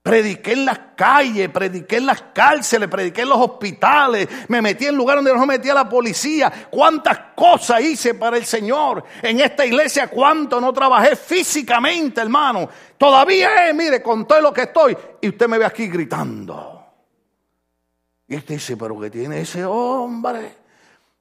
Prediqué 0.04 0.54
en 0.54 0.66
las 0.66 0.80
calles, 0.96 1.48
prediqué 1.50 1.98
en 1.98 2.08
las 2.08 2.24
cárceles, 2.34 2.90
prediqué 2.90 3.22
en 3.22 3.30
los 3.30 3.38
hospitales, 3.38 4.28
me 4.48 4.60
metí 4.60 4.88
en 4.88 4.96
lugares 4.96 5.24
donde 5.24 5.40
no 5.40 5.46
me 5.46 5.58
metía 5.58 5.76
la 5.76 5.88
policía. 5.88 6.52
Cuántas 6.72 7.20
cosas 7.36 7.82
hice 7.82 8.16
para 8.16 8.38
el 8.38 8.46
Señor. 8.46 9.04
En 9.22 9.40
esta 9.40 9.64
iglesia, 9.64 10.08
cuánto 10.08 10.60
no 10.60 10.74
trabajé 10.74 11.16
físicamente, 11.16 12.20
hermano. 12.20 12.68
Todavía 12.98 13.70
es, 13.70 13.76
mire, 13.76 14.02
con 14.02 14.28
todo 14.28 14.42
lo 14.42 14.52
que 14.52 14.64
estoy. 14.64 14.98
Y 15.22 15.30
usted 15.30 15.48
me 15.48 15.60
ve 15.60 15.66
aquí 15.66 15.88
gritando. 15.88 16.84
Y 18.28 18.38
usted 18.38 18.56
dice, 18.56 18.78
pero 18.78 19.00
¿qué 19.00 19.12
tiene 19.12 19.42
ese 19.42 19.64
hombre? 19.64 20.61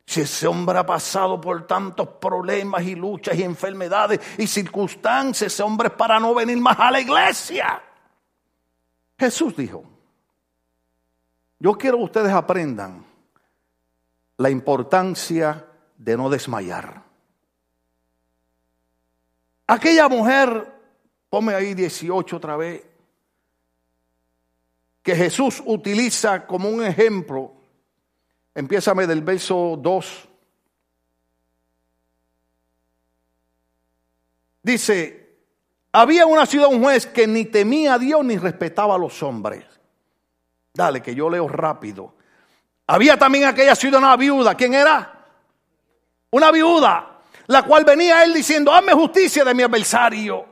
Si 0.07 0.23
ese 0.23 0.47
hombre 0.47 0.79
ha 0.79 0.87
pasado 0.87 1.41
por 1.41 1.67
tantos 1.67 2.09
problemas 2.21 2.83
y 2.83 2.97
luchas 2.97 3.39
y 3.39 3.43
enfermedades 3.43 4.21
y 4.39 4.47
circunstancias, 4.47 5.53
ese 5.53 5.63
hombre 5.63 5.89
es 5.89 5.95
para 5.95 6.19
no 6.19 6.35
venir 6.35 6.59
más 6.59 6.79
a 6.79 6.91
la 6.91 7.01
iglesia. 7.01 7.83
Jesús 9.19 9.57
dijo, 9.57 9.85
yo 11.59 11.75
quiero 11.75 11.99
que 11.99 12.05
ustedes 12.05 12.33
aprendan 12.33 13.05
la 14.39 14.51
importancia 14.51 15.67
de 15.97 16.17
no 16.17 16.31
desmayar. 16.31 17.03
Aquella 19.67 20.09
mujer, 20.09 20.73
ponme 21.29 21.55
ahí 21.55 21.75
18 21.75 22.37
otra 22.37 22.57
vez, 22.57 22.83
que 25.03 25.15
Jesús 25.15 25.63
utiliza 25.65 26.47
como 26.47 26.69
un 26.69 26.85
ejemplo 26.85 27.60
Empiézame 28.55 29.07
del 29.07 29.23
verso 29.23 29.77
2. 29.79 30.29
Dice, 34.63 35.39
había 35.93 36.27
una 36.27 36.47
ciudad 36.47 36.69
un 36.69 36.83
juez 36.83 37.07
que 37.07 37.27
ni 37.27 37.47
temía 37.47 37.95
a 37.95 37.99
Dios 37.99 38.25
ni 38.25 38.37
respetaba 38.37 38.95
a 38.95 38.99
los 38.99 39.23
hombres. 39.23 39.65
Dale, 40.73 41.03
que 41.03 41.15
yo 41.15 41.31
leo 41.31 41.49
rápido. 41.49 42.15
Había 42.87 43.17
también 43.17 43.45
aquella 43.45 43.75
ciudadana 43.75 44.17
viuda. 44.17 44.55
¿Quién 44.55 44.75
era? 44.75 45.27
Una 46.31 46.51
viuda, 46.51 47.21
la 47.47 47.63
cual 47.63 47.85
venía 47.85 48.23
él 48.23 48.35
diciendo, 48.35 48.73
hazme 48.73 48.93
justicia 48.93 49.45
de 49.45 49.55
mi 49.55 49.63
adversario. 49.63 50.47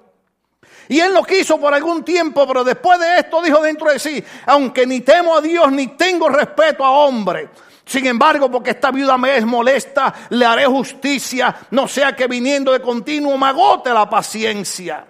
Y 0.89 1.01
él 1.01 1.13
lo 1.13 1.23
quiso 1.23 1.61
por 1.61 1.75
algún 1.75 2.03
tiempo, 2.03 2.47
pero 2.47 2.65
después 2.65 2.99
de 2.99 3.19
esto 3.19 3.43
dijo 3.43 3.61
dentro 3.61 3.91
de 3.91 3.99
sí, 3.99 4.25
aunque 4.47 4.87
ni 4.87 5.01
temo 5.01 5.37
a 5.37 5.41
Dios 5.41 5.71
ni 5.71 5.89
tengo 5.89 6.29
respeto 6.29 6.85
a 6.85 6.91
hombre. 6.91 7.51
Sin 7.89 8.07
embargo, 8.07 8.51
porque 8.51 8.73
esta 8.73 8.91
viuda 8.91 9.17
me 9.17 9.39
es 9.39 9.47
molesta, 9.47 10.13
le 10.29 10.45
haré 10.45 10.67
justicia, 10.67 11.57
no 11.71 11.89
sea 11.89 12.15
que 12.15 12.27
viniendo 12.27 12.73
de 12.73 12.83
continuo 12.83 13.39
me 13.39 13.47
agote 13.47 13.95
la 13.95 14.11
paciencia. 14.11 15.07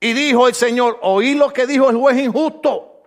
Y 0.00 0.14
dijo 0.14 0.48
el 0.48 0.54
Señor, 0.54 1.00
oí 1.02 1.34
lo 1.34 1.52
que 1.52 1.66
dijo 1.66 1.90
el 1.90 1.96
juez 1.96 2.16
injusto. 2.16 3.02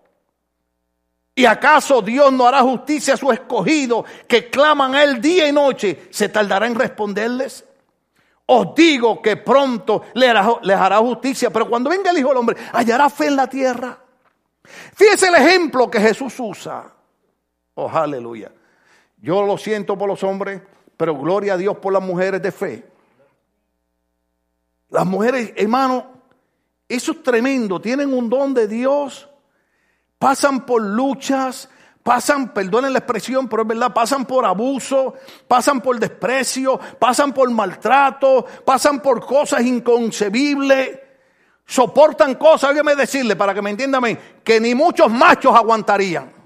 ¿Y 1.34 1.46
acaso 1.46 2.04
Dios 2.04 2.32
no 2.32 2.46
hará 2.46 2.62
justicia 2.62 3.16
a 3.16 3.18
su 3.18 3.32
escogido 3.32 4.06
que 4.28 4.52
claman 4.52 4.94
a 4.94 5.04
él 5.04 5.20
día 5.20 5.48
y 5.48 5.52
noche? 5.52 6.10
¿Se 6.12 6.30
tardará 6.30 6.68
en 6.68 6.76
responderles? 6.76 7.66
Os 8.46 8.76
digo 8.76 9.20
que 9.20 9.38
pronto 9.38 10.04
les 10.14 10.30
hará, 10.30 10.98
justicia, 11.00 11.50
pero 11.50 11.68
cuando 11.68 11.90
venga 11.90 12.12
el 12.12 12.20
Hijo 12.20 12.30
del 12.30 12.38
Hombre, 12.38 12.58
hallará 12.72 13.10
fe 13.10 13.26
en 13.26 13.36
la 13.36 13.48
tierra. 13.48 13.98
Fíjese 14.94 15.30
el 15.30 15.36
ejemplo 15.36 15.90
que 15.90 16.00
Jesús 16.00 16.36
usa. 16.38 16.86
Oh, 17.74 17.90
aleluya. 17.90 18.52
Yo 19.22 19.46
lo 19.46 19.58
siento 19.58 19.98
por 19.98 20.10
los 20.10 20.24
hombres, 20.24 20.62
pero 20.98 21.18
gloria 21.18 21.54
a 21.54 21.58
Dios 21.58 21.78
por 21.78 21.94
las 21.94 22.04
mujeres 22.04 22.42
de 22.42 22.52
fe. 22.52 22.86
Las 24.90 25.06
mujeres, 25.06 25.54
hermano, 25.56 26.08
eso 26.90 27.14
es 27.14 27.24
tremendo. 27.24 27.80
Tienen 27.80 28.14
un 28.14 28.30
don 28.30 28.54
de 28.54 28.68
Dios 28.68 29.30
pasan 30.22 30.68
por 30.68 30.84
luchas, 30.84 31.68
pasan, 32.04 32.54
perdonen 32.54 32.94
la 32.94 33.00
expresión, 33.00 33.50
pero 33.50 33.64
es 33.64 33.68
verdad, 33.68 33.92
pasan 33.92 34.24
por 34.24 34.46
abuso, 34.46 35.16
pasan 35.48 35.82
por 35.82 36.00
desprecio, 36.00 36.80
pasan 37.00 37.34
por 37.34 37.50
maltrato, 37.50 38.46
pasan 38.64 39.02
por 39.02 39.26
cosas 39.26 39.64
inconcebibles, 39.64 41.00
soportan 41.66 42.36
cosas, 42.36 42.70
déjeme 42.70 42.94
decirle 42.94 43.36
para 43.36 43.56
que 43.56 43.64
me 43.64 43.72
entiendan, 43.72 44.20
que 44.44 44.60
ni 44.60 44.76
muchos 44.76 45.10
machos 45.10 45.56
aguantarían. 45.56 46.41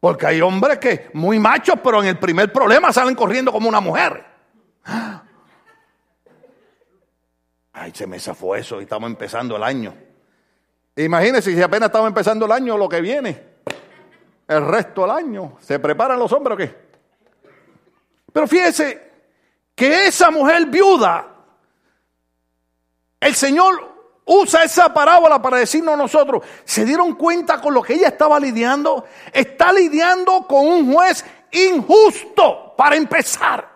Porque 0.00 0.26
hay 0.26 0.40
hombres 0.40 0.78
que 0.78 1.10
muy 1.14 1.38
machos, 1.38 1.76
pero 1.82 2.02
en 2.02 2.08
el 2.08 2.18
primer 2.18 2.52
problema 2.52 2.92
salen 2.92 3.14
corriendo 3.14 3.50
como 3.50 3.68
una 3.68 3.80
mujer. 3.80 4.24
Ay, 7.72 7.92
se 7.92 8.06
me 8.06 8.20
zafó 8.20 8.54
eso 8.54 8.80
y 8.80 8.84
estamos 8.84 9.10
empezando 9.10 9.56
el 9.56 9.64
año. 9.64 9.94
Imagínense 10.96 11.52
si 11.52 11.60
apenas 11.60 11.88
estamos 11.88 12.06
empezando 12.06 12.46
el 12.46 12.52
año, 12.52 12.78
lo 12.78 12.88
que 12.88 13.00
viene. 13.00 13.54
El 14.46 14.64
resto 14.66 15.02
del 15.02 15.10
año. 15.10 15.56
¿Se 15.60 15.80
preparan 15.80 16.18
los 16.18 16.32
hombres 16.32 16.54
o 16.54 16.58
qué? 16.58 16.84
Pero 18.32 18.46
fíjese 18.46 19.12
que 19.74 20.06
esa 20.06 20.30
mujer 20.30 20.66
viuda, 20.66 21.26
el 23.18 23.34
Señor 23.34 23.93
usa 24.24 24.64
esa 24.64 24.92
parábola 24.92 25.40
para 25.40 25.58
decirnos 25.58 25.94
a 25.94 25.98
nosotros, 25.98 26.42
¿se 26.64 26.84
dieron 26.84 27.14
cuenta 27.14 27.60
con 27.60 27.74
lo 27.74 27.82
que 27.82 27.94
ella 27.94 28.08
estaba 28.08 28.40
lidiando? 28.40 29.04
Está 29.32 29.72
lidiando 29.72 30.46
con 30.46 30.66
un 30.66 30.92
juez 30.92 31.24
injusto 31.52 32.74
para 32.76 32.96
empezar. 32.96 33.72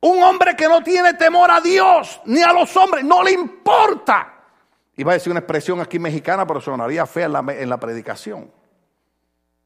Un 0.00 0.22
hombre 0.22 0.56
que 0.56 0.66
no 0.66 0.82
tiene 0.82 1.14
temor 1.14 1.50
a 1.50 1.60
Dios 1.60 2.20
ni 2.24 2.42
a 2.42 2.52
los 2.52 2.74
hombres, 2.76 3.04
no 3.04 3.22
le 3.22 3.32
importa. 3.32 4.34
Iba 4.96 5.12
a 5.12 5.14
decir 5.14 5.30
una 5.30 5.40
expresión 5.40 5.80
aquí 5.80 5.98
mexicana, 5.98 6.46
pero 6.46 6.60
sonaría 6.60 7.06
fea 7.06 7.26
en 7.26 7.68
la, 7.68 7.80
predicación. 7.80 8.50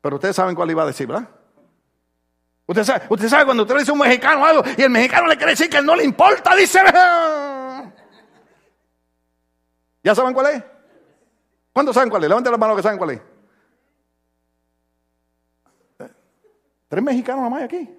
Pero 0.01 0.17
ustedes 0.17 0.37
saben 0.37 0.55
cuál 0.55 0.71
iba 0.71 0.83
a 0.83 0.87
decir, 0.87 1.07
¿verdad? 1.07 1.29
Usted 2.67 2.85
sabe, 2.85 3.05
usted 3.09 3.29
sabe 3.29 3.45
cuando 3.45 3.63
usted 3.63 3.75
le 3.75 3.81
dice 3.81 3.91
a 3.91 3.95
un 3.95 4.01
mexicano 4.01 4.45
algo 4.45 4.63
y 4.77 4.83
el 4.83 4.91
mexicano 4.91 5.27
le 5.27 5.37
quiere 5.37 5.53
decir 5.53 5.69
que 5.69 5.83
no 5.83 5.95
le 5.95 6.05
importa, 6.05 6.55
dice. 6.57 6.81
¿Ya 10.05 10.15
saben 10.15 10.35
cuál 10.35 10.55
es? 10.55 10.63
¿Cuántos 11.73 11.95
saben 11.95 12.11
cuál 12.11 12.23
es? 12.23 12.29
Levanten 12.29 12.53
la 12.53 12.59
mano 12.59 12.77
que 12.77 12.83
saben 12.83 12.99
cuál 12.99 13.11
es. 13.11 13.21
Tres 16.89 17.03
mexicanos 17.03 17.39
nada 17.39 17.51
más 17.51 17.63
aquí. 17.65 17.91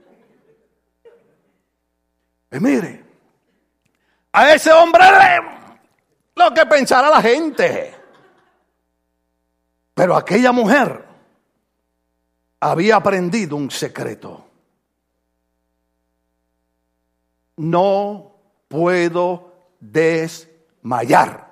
Y 2.51 2.59
mire, 2.59 3.03
a 4.31 4.53
ese 4.53 4.71
hombre 4.71 5.03
lo 6.35 6.53
que 6.53 6.65
pensará 6.67 7.09
la 7.09 7.21
gente. 7.21 7.95
Pero 9.95 10.15
aquella 10.15 10.51
mujer 10.51 11.03
había 12.59 12.97
aprendido 12.97 13.55
un 13.55 13.71
secreto. 13.71 14.47
No 17.57 18.35
puedo 18.67 19.71
desmayar. 19.79 21.44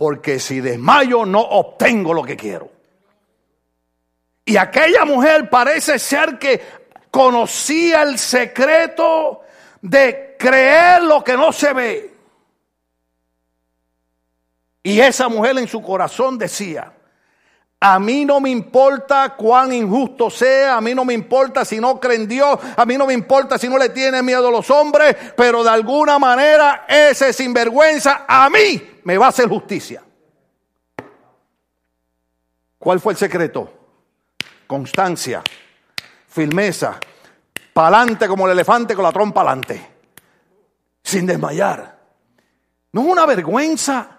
Porque 0.00 0.38
si 0.40 0.62
desmayo 0.62 1.26
no 1.26 1.40
obtengo 1.40 2.14
lo 2.14 2.22
que 2.22 2.34
quiero. 2.34 2.70
Y 4.46 4.56
aquella 4.56 5.04
mujer 5.04 5.50
parece 5.50 5.98
ser 5.98 6.38
que 6.38 6.58
conocía 7.10 8.00
el 8.00 8.18
secreto 8.18 9.42
de 9.82 10.36
creer 10.38 11.02
lo 11.02 11.22
que 11.22 11.36
no 11.36 11.52
se 11.52 11.74
ve. 11.74 12.14
Y 14.82 15.00
esa 15.00 15.28
mujer 15.28 15.58
en 15.58 15.68
su 15.68 15.82
corazón 15.82 16.38
decía, 16.38 16.94
a 17.80 17.98
mí 17.98 18.26
no 18.26 18.40
me 18.40 18.50
importa 18.50 19.34
cuán 19.36 19.72
injusto 19.72 20.28
sea, 20.28 20.76
a 20.76 20.80
mí 20.82 20.94
no 20.94 21.04
me 21.04 21.14
importa 21.14 21.64
si 21.64 21.80
no 21.80 21.98
creen 21.98 22.28
Dios, 22.28 22.58
a 22.76 22.84
mí 22.84 22.98
no 22.98 23.06
me 23.06 23.14
importa 23.14 23.58
si 23.58 23.68
no 23.68 23.78
le 23.78 23.88
tiene 23.88 24.22
miedo 24.22 24.48
a 24.48 24.50
los 24.50 24.70
hombres, 24.70 25.16
pero 25.34 25.64
de 25.64 25.70
alguna 25.70 26.18
manera 26.18 26.84
ese 26.86 27.32
sinvergüenza 27.32 28.26
a 28.28 28.50
mí 28.50 29.00
me 29.04 29.16
va 29.16 29.26
a 29.26 29.28
hacer 29.30 29.48
justicia. 29.48 30.02
¿Cuál 32.78 33.00
fue 33.00 33.14
el 33.14 33.18
secreto? 33.18 33.72
Constancia 34.66 35.42
firmeza, 36.30 36.98
pa'lante 37.72 38.28
como 38.28 38.46
el 38.46 38.52
elefante 38.52 38.94
con 38.94 39.02
la 39.02 39.12
trompa 39.12 39.40
alante, 39.40 39.84
sin 41.02 41.26
desmayar. 41.26 41.98
No 42.92 43.00
es 43.02 43.06
una 43.08 43.26
vergüenza, 43.26 44.18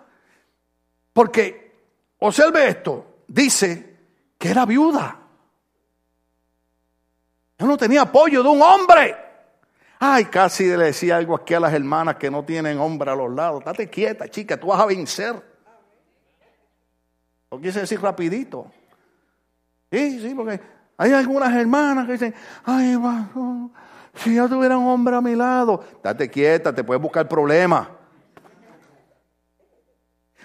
porque, 1.13 1.73
observe 2.19 2.67
esto, 2.67 3.10
dice 3.31 3.97
que 4.37 4.49
era 4.49 4.65
viuda. 4.65 5.17
Yo 7.57 7.67
no 7.67 7.77
tenía 7.77 8.01
apoyo 8.01 8.43
de 8.43 8.49
un 8.49 8.61
hombre. 8.61 9.15
Ay, 9.99 10.25
casi 10.25 10.65
le 10.65 10.85
decía 10.85 11.17
algo 11.17 11.35
aquí 11.35 11.53
a 11.53 11.59
las 11.59 11.73
hermanas 11.73 12.15
que 12.15 12.31
no 12.31 12.43
tienen 12.43 12.79
hombre 12.79 13.11
a 13.11 13.15
los 13.15 13.31
lados. 13.31 13.63
Date 13.63 13.89
quieta, 13.89 14.27
chica, 14.27 14.59
tú 14.59 14.67
vas 14.67 14.81
a 14.81 14.87
vencer. 14.87 15.41
Lo 17.51 17.61
quise 17.61 17.81
decir 17.81 18.01
rapidito. 18.01 18.71
Sí, 19.91 20.19
sí, 20.19 20.33
porque 20.33 20.59
hay 20.97 21.11
algunas 21.11 21.53
hermanas 21.53 22.05
que 22.07 22.13
dicen, 22.13 22.33
ay, 22.65 22.97
si 24.15 24.35
yo 24.35 24.49
tuviera 24.49 24.77
un 24.77 24.87
hombre 24.87 25.15
a 25.15 25.21
mi 25.21 25.35
lado, 25.35 25.83
date 26.01 26.29
quieta, 26.29 26.73
te 26.73 26.83
puedes 26.83 27.01
buscar 27.01 27.27
problemas. 27.27 27.87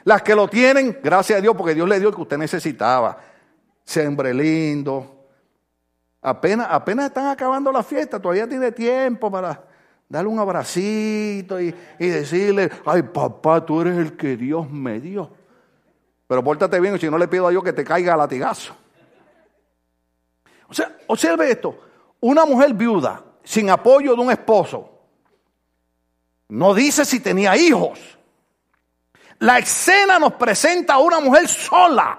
Las 0.06 0.22
que 0.22 0.36
lo 0.36 0.46
tienen, 0.46 1.00
gracias 1.02 1.36
a 1.36 1.42
Dios, 1.42 1.56
porque 1.56 1.74
Dios 1.74 1.88
le 1.88 1.98
dio 1.98 2.10
lo 2.10 2.14
que 2.16 2.22
usted 2.22 2.38
necesitaba. 2.38 3.18
Siempre 3.84 4.32
lindo. 4.32 5.26
Apenas, 6.22 6.68
apenas 6.70 7.06
están 7.06 7.26
acabando 7.26 7.72
la 7.72 7.82
fiesta, 7.82 8.22
todavía 8.22 8.48
tiene 8.48 8.70
tiempo 8.70 9.28
para 9.32 9.64
darle 10.08 10.30
un 10.30 10.38
abracito 10.38 11.60
y, 11.60 11.74
y 11.98 12.06
decirle, 12.06 12.70
ay 12.84 13.02
papá, 13.02 13.66
tú 13.66 13.80
eres 13.80 13.98
el 13.98 14.16
que 14.16 14.36
Dios 14.36 14.70
me 14.70 15.00
dio. 15.00 15.28
Pero 16.28 16.44
pórtate 16.44 16.78
bien, 16.78 17.00
si 17.00 17.10
no 17.10 17.18
le 17.18 17.26
pido 17.26 17.48
a 17.48 17.50
Dios 17.50 17.64
que 17.64 17.72
te 17.72 17.82
caiga 17.82 18.14
a 18.14 18.16
latigazo. 18.16 18.76
O 20.68 20.74
sea, 20.74 20.96
observe 21.08 21.50
esto. 21.50 21.80
Una 22.20 22.44
mujer 22.44 22.74
viuda, 22.74 23.24
sin 23.42 23.70
apoyo 23.70 24.14
de 24.14 24.20
un 24.20 24.30
esposo, 24.30 24.88
no 26.48 26.74
dice 26.74 27.04
si 27.04 27.18
tenía 27.18 27.56
hijos. 27.56 28.15
La 29.40 29.58
escena 29.58 30.18
nos 30.18 30.34
presenta 30.34 30.94
a 30.94 30.98
una 30.98 31.20
mujer 31.20 31.48
sola, 31.48 32.18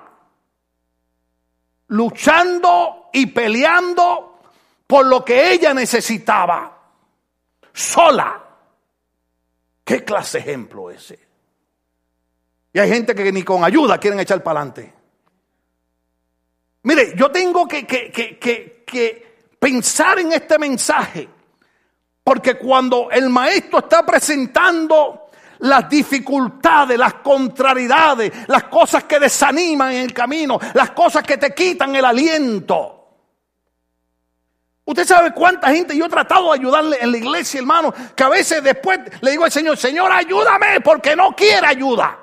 luchando 1.87 3.09
y 3.13 3.25
peleando 3.27 4.39
por 4.85 5.05
lo 5.05 5.23
que 5.23 5.51
ella 5.51 5.73
necesitaba. 5.73 6.73
Sola. 7.73 8.43
¿Qué 9.83 10.03
clase 10.03 10.39
de 10.39 10.43
ejemplo 10.43 10.91
ese? 10.91 11.27
Y 12.73 12.79
hay 12.79 12.89
gente 12.89 13.15
que 13.15 13.31
ni 13.31 13.43
con 13.43 13.63
ayuda 13.63 13.97
quieren 13.97 14.19
echar 14.19 14.43
para 14.43 14.59
adelante. 14.59 14.93
Mire, 16.83 17.13
yo 17.15 17.31
tengo 17.31 17.67
que, 17.67 17.85
que, 17.85 19.37
pensar 19.59 20.19
en 20.19 20.31
este 20.31 20.57
mensaje, 20.59 21.27
porque 22.23 22.57
cuando 22.57 23.09
el 23.11 23.29
maestro 23.29 23.79
está 23.79 24.05
presentando 24.05 25.26
las 25.59 25.89
dificultades, 25.89 26.97
las 26.97 27.15
contrariedades, 27.15 28.31
las 28.47 28.65
cosas 28.65 29.03
que 29.05 29.19
desaniman 29.19 29.93
en 29.93 30.03
el 30.03 30.13
camino, 30.13 30.59
las 30.73 30.91
cosas 30.91 31.23
que 31.23 31.37
te 31.37 31.53
quitan 31.53 31.95
el 31.95 32.05
aliento. 32.05 32.93
Usted 34.85 35.05
sabe 35.05 35.33
cuánta 35.33 35.69
gente 35.69 35.97
yo 35.97 36.05
he 36.05 36.09
tratado 36.09 36.53
de 36.53 36.59
ayudarle 36.59 36.97
en 37.01 37.11
la 37.11 37.17
iglesia, 37.17 37.59
hermano, 37.59 37.93
que 38.15 38.23
a 38.23 38.29
veces 38.29 38.63
después 38.63 38.99
le 39.21 39.31
digo 39.31 39.43
al 39.43 39.51
Señor, 39.51 39.77
Señor, 39.77 40.11
ayúdame 40.11 40.79
porque 40.81 41.15
no 41.15 41.35
quiere 41.35 41.67
ayuda. 41.67 42.17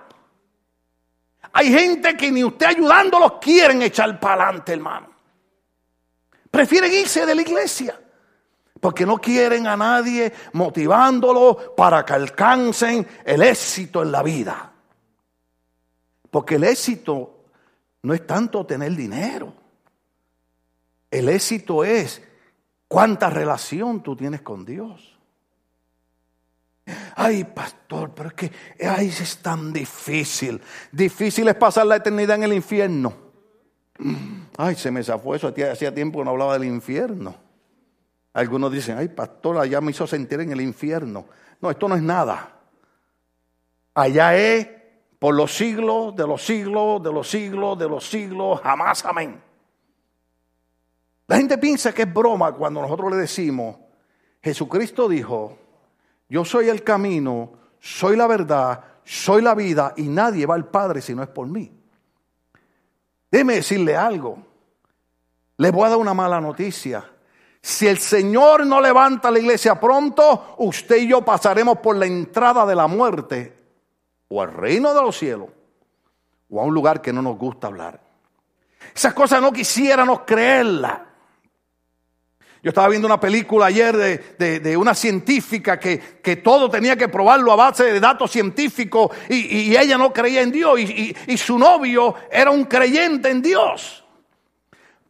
Hay 1.53 1.73
gente 1.73 2.17
que 2.17 2.33
ni 2.33 2.43
usted 2.43 2.67
ayudándolos 2.67 3.35
quieren 3.41 3.83
echar 3.83 4.19
para 4.19 4.45
adelante, 4.45 4.73
hermano. 4.73 5.09
Prefieren 6.51 6.93
irse 6.93 7.27
de 7.27 7.35
la 7.35 7.43
iglesia 7.43 8.01
porque 8.85 9.07
no 9.07 9.17
quieren 9.17 9.67
a 9.67 9.79
nadie 9.79 10.31
motivándolo 10.53 11.75
para 11.75 12.05
que 12.05 12.13
alcancen 12.13 13.09
el 13.25 13.43
éxito 13.43 14.03
en 14.03 14.13
la 14.13 14.23
vida. 14.23 14.75
Porque 16.31 16.57
el 16.57 16.65
éxito 16.65 17.47
no 18.03 18.13
es 18.13 18.27
tanto 18.27 18.67
tener 18.67 18.95
dinero. 18.95 19.55
El 21.11 21.31
éxito 21.31 21.83
es 21.83 22.21
cuánta 22.87 23.31
relación 23.31 24.03
tú 24.03 24.15
tienes 24.15 24.43
con 24.43 24.67
Dios. 24.67 25.19
Ay, 27.17 27.45
pastor, 27.45 28.13
pero 28.15 28.29
es 28.29 28.35
que 28.35 28.53
ay, 28.87 29.07
es 29.07 29.39
tan 29.39 29.73
difícil. 29.73 30.61
Difícil 30.93 31.49
es 31.49 31.55
pasar 31.55 31.87
la 31.87 31.97
eternidad 31.97 32.37
en 32.37 32.43
el 32.43 32.53
infierno. 32.53 33.15
Ay, 34.59 34.75
se 34.75 34.91
me 34.91 35.03
zafó 35.03 35.35
eso. 35.35 35.55
Hacía 35.73 35.95
tiempo 35.95 36.19
que 36.19 36.27
no 36.27 36.33
hablaba 36.33 36.59
del 36.59 36.69
infierno. 36.69 37.44
Algunos 38.35 38.73
dicen, 38.73 38.99
ay, 38.99 39.09
pastor, 39.09 39.59
allá 39.59 39.81
me 39.81 39.93
hizo 39.93 40.07
sentir 40.07 40.41
en 40.41 40.51
el 40.53 40.61
infierno. 40.61 41.27
No, 41.61 41.71
esto 41.71 41.89
no 41.89 41.95
es 41.95 42.03
nada. 42.03 42.53
Allá 43.95 44.37
es 44.37 44.69
por 45.21 45.35
los 45.35 45.55
siglos, 45.55 46.15
de 46.17 46.27
los 46.27 46.45
siglos, 46.45 47.03
de 47.03 47.13
los 47.13 47.31
siglos, 47.31 47.79
de 47.79 47.89
los 47.89 48.07
siglos, 48.07 48.61
jamás 48.61 49.05
amén. 49.05 49.41
La 51.29 51.37
gente 51.37 51.57
piensa 51.57 51.95
que 51.95 52.03
es 52.03 52.13
broma 52.13 52.53
cuando 52.53 52.83
nosotros 52.83 53.13
le 53.13 53.19
decimos, 53.19 53.77
Jesucristo 54.43 55.09
dijo, 55.09 55.57
yo 56.29 56.45
soy 56.45 56.69
el 56.69 56.83
camino, 56.83 57.53
soy 57.79 58.17
la 58.17 58.27
verdad, 58.27 58.85
soy 59.05 59.43
la 59.43 59.55
vida 59.55 59.95
y 59.97 60.09
nadie 60.09 60.45
va 60.45 60.57
al 60.57 60.69
Padre 60.69 61.01
si 61.01 61.15
no 61.15 61.23
es 61.23 61.29
por 61.29 61.47
mí. 61.47 61.73
Déjeme 63.31 63.55
decirle 63.55 63.97
algo. 63.97 64.39
Le 65.57 65.71
voy 65.71 65.87
a 65.87 65.91
dar 65.91 65.99
una 65.99 66.15
mala 66.15 66.41
noticia. 66.41 67.14
Si 67.65 67.87
el 67.87 67.99
Señor 67.99 68.67
no 68.67 68.79
levanta 68.79 69.31
la 69.31 69.39
iglesia 69.39 69.81
pronto, 69.81 70.55
usted 70.59 70.97
y 70.97 71.09
yo 71.09 71.23
pasaremos 71.23 71.79
por 71.79 71.97
la 71.97 72.05
entrada 72.05 72.67
de 72.67 72.75
la 72.75 72.87
muerte 72.87 73.57
o 74.29 74.43
al 74.43 74.53
reino 74.53 74.93
de 74.93 75.01
los 75.01 75.17
cielos 75.17 75.49
o 76.51 76.61
a 76.61 76.65
un 76.65 76.75
lugar 76.75 77.01
que 77.01 77.11
no 77.11 77.23
nos 77.23 77.39
gusta 77.39 77.69
hablar. 77.69 77.99
Esas 78.95 79.15
cosas 79.15 79.41
no 79.41 79.51
quisiéramos 79.51 80.21
creerlas. 80.27 81.01
Yo 82.63 82.69
estaba 82.69 82.89
viendo 82.89 83.07
una 83.07 83.19
película 83.19 83.65
ayer 83.65 83.97
de, 84.37 84.77
una 84.77 84.95
científica 84.95 85.81
que, 85.81 86.37
todo 86.45 86.69
tenía 86.69 86.97
que 86.97 87.09
probarlo 87.09 87.51
a 87.51 87.57
base 87.57 87.85
de 87.85 87.99
datos 87.99 88.31
científicos 88.31 89.11
y, 89.31 89.75
ella 89.75 89.97
no 89.97 90.13
creía 90.13 90.43
en 90.43 90.53
Dios 90.53 90.79
y 90.79 91.39
su 91.39 91.59
novio 91.59 92.15
era 92.31 92.51
un 92.51 92.65
creyente 92.65 93.31
en 93.31 93.41
Dios. 93.41 94.04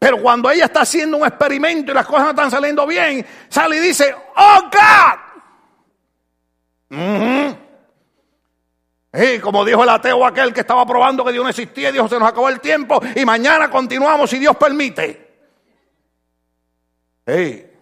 Pero 0.04 0.20
cuando 0.20 0.50
ella 0.50 0.66
está 0.66 0.82
haciendo 0.82 1.16
un 1.16 1.26
experimento 1.26 1.90
y 1.90 1.94
las 1.94 2.04
cosas 2.04 2.24
no 2.24 2.30
están 2.32 2.50
saliendo 2.50 2.86
bien, 2.86 3.24
sale 3.48 3.78
y 3.78 3.80
dice, 3.80 4.14
oh 4.36 4.70
God. 4.70 5.18
Y 9.14 9.38
como 9.38 9.64
dijo 9.64 9.82
el 9.82 9.88
ateo 9.88 10.26
aquel 10.26 10.52
que 10.52 10.60
estaba 10.60 10.84
probando 10.84 11.24
que 11.24 11.32
Dios 11.32 11.42
no 11.42 11.48
existía, 11.48 11.90
dijo, 11.90 12.06
se 12.06 12.18
nos 12.18 12.28
acabó 12.28 12.50
el 12.50 12.60
tiempo 12.60 13.00
y 13.16 13.24
mañana 13.24 13.70
continuamos 13.70 14.28
si 14.28 14.38
Dios 14.38 14.54
permite. 14.58 15.36
E, 17.24 17.72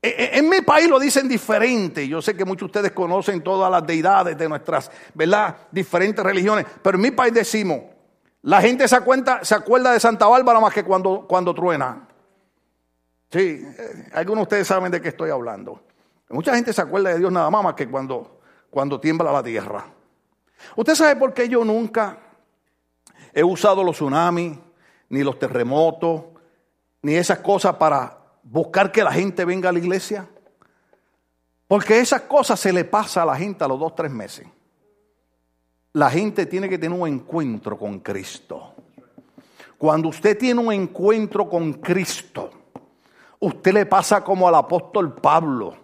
e, 0.00 0.30
en 0.38 0.48
mi 0.48 0.62
país 0.62 0.88
lo 0.88 0.98
dicen 0.98 1.28
diferente. 1.28 2.08
Yo 2.08 2.22
sé 2.22 2.34
que 2.34 2.46
muchos 2.46 2.72
de 2.72 2.78
ustedes 2.78 2.92
conocen 2.92 3.42
todas 3.42 3.70
las 3.70 3.86
deidades 3.86 4.38
de 4.38 4.48
nuestras, 4.48 4.90
¿verdad? 5.12 5.54
Diferentes 5.70 6.24
religiones. 6.24 6.64
Pero 6.82 6.96
en 6.96 7.02
mi 7.02 7.10
país 7.10 7.34
decimos, 7.34 7.95
la 8.46 8.60
gente 8.60 8.86
se, 8.86 8.94
acuerda 8.94 9.92
de 9.92 9.98
Santa 9.98 10.28
Bárbara 10.28 10.60
más 10.60 10.72
que 10.72 10.84
cuando, 10.84 11.26
cuando 11.26 11.52
truena. 11.52 12.06
Sí, 13.28 13.40
eh, 13.40 14.08
algunos 14.12 14.42
de 14.42 14.42
ustedes 14.42 14.68
saben 14.68 14.92
de 14.92 15.02
qué 15.02 15.08
estoy 15.08 15.30
hablando. 15.30 15.82
Mucha 16.28 16.54
gente 16.54 16.72
se 16.72 16.80
acuerda 16.80 17.10
de 17.10 17.18
Dios 17.18 17.32
nada 17.32 17.50
más 17.50 17.64
más 17.64 17.74
que 17.74 17.90
cuando, 17.90 18.38
cuando 18.70 19.00
tiembla 19.00 19.32
la 19.32 19.42
tierra. 19.42 19.86
¿Usted 20.76 20.94
sabe 20.94 21.16
por 21.16 21.34
qué 21.34 21.48
yo 21.48 21.64
nunca 21.64 22.18
he 23.32 23.42
usado 23.42 23.82
los 23.82 23.96
tsunamis, 23.96 24.56
ni 25.08 25.24
los 25.24 25.40
terremotos, 25.40 26.26
ni 27.02 27.16
esas 27.16 27.40
cosas 27.40 27.74
para 27.74 28.16
buscar 28.44 28.92
que 28.92 29.02
la 29.02 29.10
gente 29.10 29.44
venga 29.44 29.70
a 29.70 29.72
la 29.72 29.80
iglesia? 29.80 30.24
Porque 31.66 31.98
esas 31.98 32.22
cosas 32.22 32.60
se 32.60 32.72
le 32.72 32.84
pasa 32.84 33.22
a 33.22 33.26
la 33.26 33.34
gente 33.34 33.64
a 33.64 33.68
los 33.68 33.80
dos, 33.80 33.96
tres 33.96 34.12
meses 34.12 34.46
la 35.96 36.10
gente 36.10 36.44
tiene 36.44 36.68
que 36.68 36.76
tener 36.76 36.98
un 36.98 37.08
encuentro 37.08 37.78
con 37.78 38.00
Cristo. 38.00 38.74
Cuando 39.78 40.08
usted 40.08 40.36
tiene 40.36 40.60
un 40.60 40.70
encuentro 40.70 41.48
con 41.48 41.72
Cristo, 41.74 42.50
usted 43.40 43.72
le 43.72 43.86
pasa 43.86 44.22
como 44.22 44.46
al 44.46 44.56
apóstol 44.56 45.14
Pablo. 45.14 45.74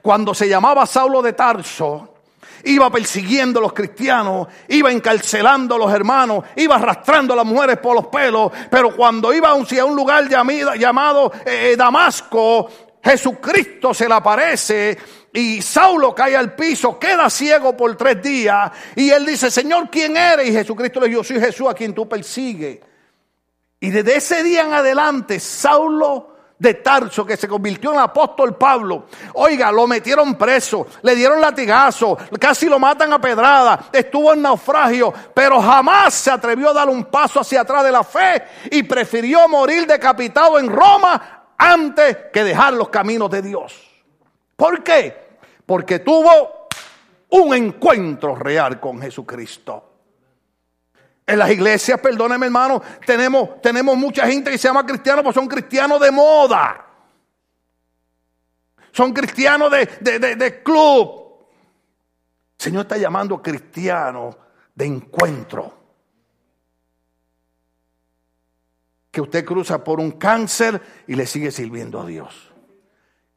Cuando 0.00 0.34
se 0.34 0.48
llamaba 0.48 0.86
Saulo 0.86 1.20
de 1.20 1.32
Tarso, 1.32 2.14
iba 2.62 2.88
persiguiendo 2.90 3.58
a 3.58 3.62
los 3.62 3.72
cristianos, 3.72 4.46
iba 4.68 4.92
encarcelando 4.92 5.74
a 5.74 5.78
los 5.78 5.92
hermanos, 5.92 6.44
iba 6.54 6.76
arrastrando 6.76 7.32
a 7.32 7.36
las 7.36 7.46
mujeres 7.46 7.78
por 7.78 7.96
los 7.96 8.06
pelos, 8.06 8.52
pero 8.70 8.94
cuando 8.94 9.34
iba 9.34 9.48
a 9.48 9.54
un, 9.54 9.96
lugar 9.96 10.28
llamado, 10.28 11.32
eh, 11.44 11.74
Damasco, 11.76 12.68
Jesucristo 13.02 13.92
se 13.92 14.08
le 14.08 14.14
aparece 14.14 14.96
y 15.36 15.60
Saulo 15.60 16.14
cae 16.14 16.34
al 16.34 16.54
piso, 16.54 16.98
queda 16.98 17.28
ciego 17.28 17.76
por 17.76 17.94
tres 17.94 18.22
días. 18.22 18.72
Y 18.94 19.10
él 19.10 19.26
dice, 19.26 19.50
Señor, 19.50 19.90
¿quién 19.90 20.16
eres? 20.16 20.48
Y 20.48 20.52
Jesucristo 20.52 20.98
le 20.98 21.08
dijo, 21.08 21.22
soy 21.22 21.38
Jesús 21.38 21.68
a 21.68 21.74
quien 21.74 21.92
tú 21.92 22.08
persigues. 22.08 22.80
Y 23.78 23.90
desde 23.90 24.16
ese 24.16 24.42
día 24.42 24.62
en 24.62 24.72
adelante, 24.72 25.38
Saulo 25.38 26.36
de 26.58 26.72
Tarso, 26.72 27.26
que 27.26 27.36
se 27.36 27.46
convirtió 27.46 27.92
en 27.92 27.98
apóstol 27.98 28.56
Pablo, 28.56 29.08
oiga, 29.34 29.70
lo 29.70 29.86
metieron 29.86 30.36
preso, 30.36 30.86
le 31.02 31.14
dieron 31.14 31.38
latigazo, 31.38 32.16
casi 32.40 32.66
lo 32.66 32.78
matan 32.78 33.12
a 33.12 33.20
pedrada, 33.20 33.90
estuvo 33.92 34.32
en 34.32 34.40
naufragio, 34.40 35.12
pero 35.34 35.60
jamás 35.60 36.14
se 36.14 36.30
atrevió 36.30 36.70
a 36.70 36.72
dar 36.72 36.88
un 36.88 37.04
paso 37.04 37.40
hacia 37.40 37.60
atrás 37.60 37.84
de 37.84 37.92
la 37.92 38.02
fe 38.02 38.42
y 38.70 38.84
prefirió 38.84 39.46
morir 39.50 39.86
decapitado 39.86 40.58
en 40.58 40.70
Roma 40.70 41.52
antes 41.58 42.16
que 42.32 42.42
dejar 42.42 42.72
los 42.72 42.88
caminos 42.88 43.30
de 43.30 43.42
Dios. 43.42 43.74
¿Por 44.56 44.82
qué? 44.82 45.25
Porque 45.66 45.98
tuvo 45.98 46.68
un 47.30 47.54
encuentro 47.54 48.36
real 48.36 48.78
con 48.80 49.02
Jesucristo. 49.02 49.92
En 51.26 51.40
las 51.40 51.50
iglesias, 51.50 52.00
perdóneme 52.00 52.46
hermano, 52.46 52.80
tenemos, 53.04 53.60
tenemos 53.60 53.96
mucha 53.96 54.26
gente 54.28 54.50
que 54.50 54.58
se 54.58 54.68
llama 54.68 54.86
cristiano, 54.86 55.24
pues 55.24 55.34
son 55.34 55.48
cristianos 55.48 56.00
de 56.00 56.12
moda. 56.12 56.86
Son 58.92 59.12
cristianos 59.12 59.70
de, 59.70 60.18
de, 60.36 60.62
club. 60.62 61.46
El 62.58 62.64
Señor 62.64 62.82
está 62.82 62.96
llamando 62.96 63.42
cristianos 63.42 64.36
de 64.74 64.86
encuentro. 64.86 65.74
Que 69.10 69.20
usted 69.20 69.44
cruza 69.44 69.82
por 69.82 69.98
un 69.98 70.12
cáncer 70.12 70.80
y 71.08 71.14
le 71.14 71.26
sigue 71.26 71.50
sirviendo 71.50 72.00
a 72.00 72.06
Dios 72.06 72.55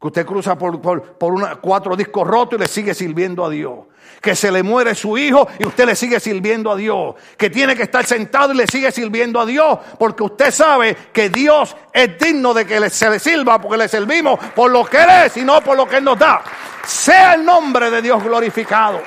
que 0.00 0.06
usted 0.06 0.24
cruza 0.24 0.56
por, 0.56 0.80
por, 0.80 1.60
cuatro 1.60 1.94
discos 1.94 2.26
rotos 2.26 2.58
y 2.58 2.62
le 2.62 2.68
sigue 2.68 2.94
sirviendo 2.94 3.44
a 3.44 3.50
Dios. 3.50 3.80
Que 4.22 4.34
se 4.34 4.50
le 4.50 4.62
muere 4.62 4.94
su 4.94 5.18
hijo 5.18 5.46
y 5.58 5.66
usted 5.66 5.84
le 5.84 5.94
sigue 5.94 6.18
sirviendo 6.18 6.70
a 6.70 6.76
Dios. 6.76 7.16
Que 7.36 7.50
tiene 7.50 7.76
que 7.76 7.82
estar 7.82 8.06
sentado 8.06 8.54
y 8.54 8.56
le 8.56 8.66
sigue 8.66 8.90
sirviendo 8.92 9.38
a 9.38 9.44
Dios. 9.44 9.78
Porque 9.98 10.22
usted 10.22 10.50
sabe 10.52 10.96
que 11.12 11.28
Dios 11.28 11.76
es 11.92 12.18
digno 12.18 12.54
de 12.54 12.66
que 12.66 12.88
se 12.88 13.10
le 13.10 13.18
sirva 13.18 13.60
porque 13.60 13.76
le 13.76 13.88
servimos 13.88 14.40
por 14.54 14.70
lo 14.70 14.86
que 14.86 15.02
Él 15.02 15.10
es 15.26 15.36
y 15.36 15.44
no 15.44 15.60
por 15.60 15.76
lo 15.76 15.86
que 15.86 15.98
Él 15.98 16.04
nos 16.04 16.18
da. 16.18 16.42
Sea 16.86 17.34
el 17.34 17.44
nombre 17.44 17.90
de 17.90 18.00
Dios 18.00 18.24
glorificado. 18.24 19.02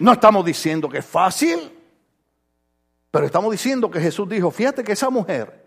No 0.00 0.12
estamos 0.12 0.44
diciendo 0.44 0.88
que 0.88 0.98
es 0.98 1.06
fácil, 1.06 1.72
pero 3.12 3.26
estamos 3.26 3.52
diciendo 3.52 3.88
que 3.88 4.00
Jesús 4.00 4.28
dijo, 4.28 4.50
fíjate 4.50 4.82
que 4.82 4.92
esa 4.92 5.08
mujer 5.08 5.65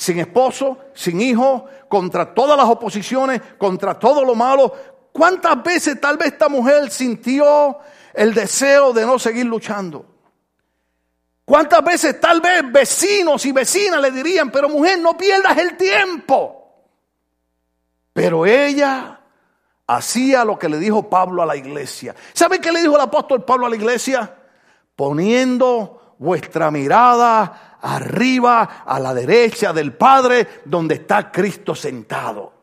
sin 0.00 0.18
esposo, 0.18 0.78
sin 0.94 1.20
hijo, 1.20 1.66
contra 1.86 2.32
todas 2.32 2.56
las 2.56 2.66
oposiciones, 2.66 3.38
contra 3.58 3.98
todo 3.98 4.24
lo 4.24 4.34
malo. 4.34 4.72
¿Cuántas 5.12 5.62
veces 5.62 6.00
tal 6.00 6.16
vez 6.16 6.28
esta 6.28 6.48
mujer 6.48 6.90
sintió 6.90 7.76
el 8.14 8.32
deseo 8.32 8.94
de 8.94 9.04
no 9.04 9.18
seguir 9.18 9.44
luchando? 9.44 10.06
¿Cuántas 11.44 11.84
veces 11.84 12.18
tal 12.18 12.40
vez 12.40 12.62
vecinos 12.72 13.44
y 13.44 13.52
vecinas 13.52 14.00
le 14.00 14.10
dirían, 14.10 14.50
pero 14.50 14.70
mujer, 14.70 14.98
no 15.00 15.18
pierdas 15.18 15.58
el 15.58 15.76
tiempo? 15.76 16.86
Pero 18.14 18.46
ella 18.46 19.20
hacía 19.86 20.46
lo 20.46 20.58
que 20.58 20.70
le 20.70 20.78
dijo 20.78 21.10
Pablo 21.10 21.42
a 21.42 21.46
la 21.46 21.56
iglesia. 21.56 22.14
¿Sabe 22.32 22.58
qué 22.58 22.72
le 22.72 22.80
dijo 22.80 22.94
el 22.94 23.02
apóstol 23.02 23.44
Pablo 23.44 23.66
a 23.66 23.68
la 23.68 23.76
iglesia? 23.76 24.34
Poniendo 24.96 26.14
vuestra 26.18 26.70
mirada 26.70 27.69
arriba 27.82 28.82
a 28.84 28.98
la 28.98 29.14
derecha 29.14 29.72
del 29.72 29.92
Padre 29.94 30.62
donde 30.64 30.96
está 30.96 31.30
Cristo 31.30 31.74
sentado. 31.74 32.60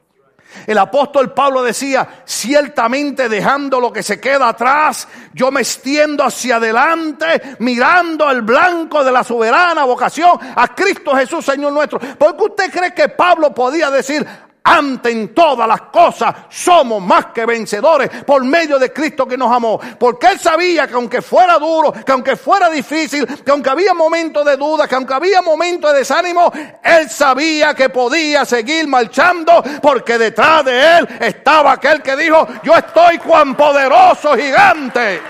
El 0.65 0.77
apóstol 0.77 1.33
Pablo 1.33 1.61
decía, 1.61 2.23
ciertamente 2.25 3.29
dejando 3.29 3.79
lo 3.79 3.91
que 3.91 4.01
se 4.01 4.19
queda 4.19 4.49
atrás, 4.49 5.07
yo 5.33 5.51
me 5.51 5.61
extiendo 5.61 6.23
hacia 6.23 6.55
adelante, 6.55 7.57
mirando 7.59 8.25
al 8.25 8.41
blanco 8.41 9.03
de 9.03 9.11
la 9.11 9.23
soberana 9.23 9.83
vocación, 9.85 10.39
a 10.55 10.73
Cristo 10.73 11.15
Jesús, 11.15 11.45
Señor 11.45 11.73
nuestro. 11.73 11.99
¿Por 11.99 12.35
qué 12.35 12.43
usted 12.43 12.71
cree 12.71 12.93
que 12.93 13.09
Pablo 13.09 13.53
podía 13.53 13.91
decir, 13.91 14.25
ante 14.67 15.11
en 15.11 15.33
todas 15.33 15.65
las 15.65 15.81
cosas 15.83 16.35
somos 16.49 17.01
más 17.01 17.27
que 17.27 17.45
vencedores 17.45 18.09
por 18.25 18.43
medio 18.43 18.77
de 18.77 18.91
Cristo 18.91 19.25
que 19.25 19.37
nos 19.37 19.51
amó. 19.51 19.79
Porque 19.97 20.27
Él 20.27 20.39
sabía 20.39 20.87
que 20.87 20.93
aunque 20.93 21.21
fuera 21.21 21.57
duro, 21.57 21.93
que 21.93 22.11
aunque 22.11 22.35
fuera 22.35 22.69
difícil, 22.69 23.25
que 23.43 23.51
aunque 23.51 23.69
había 23.69 23.93
momentos 23.93 24.45
de 24.45 24.57
duda, 24.57 24.85
que 24.85 24.95
aunque 24.95 25.13
había 25.13 25.41
momentos 25.41 25.93
de 25.93 25.99
desánimo, 25.99 26.51
Él 26.83 27.09
sabía 27.09 27.73
que 27.73 27.89
podía 27.89 28.43
seguir 28.43 28.87
marchando 28.87 29.63
porque 29.81 30.17
detrás 30.17 30.65
de 30.65 30.97
Él 30.97 31.07
estaba 31.21 31.71
aquel 31.71 32.01
que 32.01 32.17
dijo, 32.17 32.45
yo 32.61 32.75
estoy 32.75 33.19
cuan 33.19 33.55
poderoso 33.55 34.35
gigante, 34.35 35.21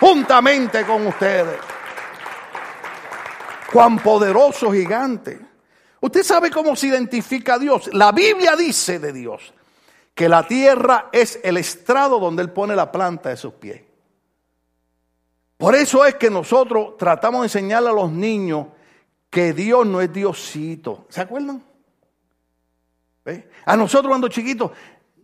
juntamente 0.00 0.84
con 0.84 1.06
ustedes. 1.06 1.58
Cuán 3.70 3.98
poderoso 3.98 4.72
gigante. 4.72 5.41
Usted 6.02 6.24
sabe 6.24 6.50
cómo 6.50 6.74
se 6.74 6.88
identifica 6.88 7.54
a 7.54 7.58
Dios. 7.60 7.88
La 7.92 8.10
Biblia 8.10 8.56
dice 8.56 8.98
de 8.98 9.12
Dios 9.12 9.54
que 10.14 10.28
la 10.28 10.46
tierra 10.48 11.08
es 11.12 11.38
el 11.44 11.56
estrado 11.56 12.18
donde 12.18 12.42
Él 12.42 12.50
pone 12.50 12.74
la 12.74 12.90
planta 12.90 13.28
de 13.28 13.36
sus 13.36 13.54
pies. 13.54 13.82
Por 15.56 15.76
eso 15.76 16.04
es 16.04 16.16
que 16.16 16.28
nosotros 16.28 16.96
tratamos 16.98 17.42
de 17.42 17.46
enseñarle 17.46 17.90
a 17.90 17.92
los 17.92 18.10
niños 18.10 18.66
que 19.30 19.52
Dios 19.52 19.86
no 19.86 20.00
es 20.00 20.12
Diosito. 20.12 21.06
¿Se 21.08 21.20
acuerdan? 21.20 21.62
A 23.64 23.76
nosotros 23.76 24.08
cuando 24.08 24.26
chiquitos, 24.26 24.72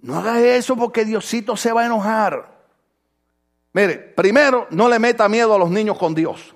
no 0.02 0.16
haga 0.16 0.40
eso 0.40 0.76
porque 0.76 1.04
Diosito 1.04 1.56
se 1.56 1.72
va 1.72 1.82
a 1.82 1.86
enojar. 1.86 2.56
Mire, 3.72 3.96
primero, 3.96 4.68
no 4.70 4.88
le 4.88 5.00
meta 5.00 5.28
miedo 5.28 5.52
a 5.52 5.58
los 5.58 5.70
niños 5.70 5.98
con 5.98 6.14
Dios. 6.14 6.54